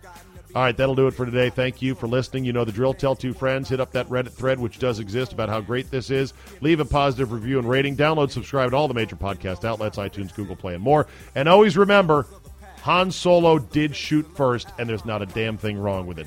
All 0.54 0.62
right, 0.62 0.76
that'll 0.76 0.94
do 0.94 1.06
it 1.06 1.12
for 1.12 1.26
today. 1.26 1.50
Thank 1.50 1.82
you 1.82 1.94
for 1.94 2.06
listening. 2.06 2.44
You 2.44 2.54
know 2.54 2.64
the 2.64 2.72
drill. 2.72 2.94
Tell 2.94 3.14
two 3.14 3.34
friends. 3.34 3.68
Hit 3.68 3.80
up 3.80 3.92
that 3.92 4.08
Reddit 4.08 4.32
thread, 4.32 4.58
which 4.58 4.78
does 4.78 4.98
exist, 4.98 5.32
about 5.34 5.50
how 5.50 5.60
great 5.60 5.90
this 5.90 6.10
is. 6.10 6.32
Leave 6.62 6.80
a 6.80 6.86
positive 6.86 7.32
review 7.32 7.58
and 7.58 7.68
rating. 7.68 7.96
Download, 7.96 8.30
subscribe 8.30 8.70
to 8.70 8.76
all 8.76 8.88
the 8.88 8.94
major 8.94 9.14
podcast 9.14 9.64
outlets 9.64 9.98
iTunes, 9.98 10.34
Google 10.34 10.56
Play, 10.56 10.74
and 10.74 10.82
more. 10.82 11.06
And 11.34 11.48
always 11.48 11.76
remember 11.76 12.26
Han 12.80 13.10
Solo 13.10 13.58
did 13.58 13.94
shoot 13.94 14.26
first, 14.36 14.68
and 14.78 14.88
there's 14.88 15.04
not 15.04 15.20
a 15.20 15.26
damn 15.26 15.58
thing 15.58 15.78
wrong 15.78 16.06
with 16.06 16.18
it. 16.18 16.26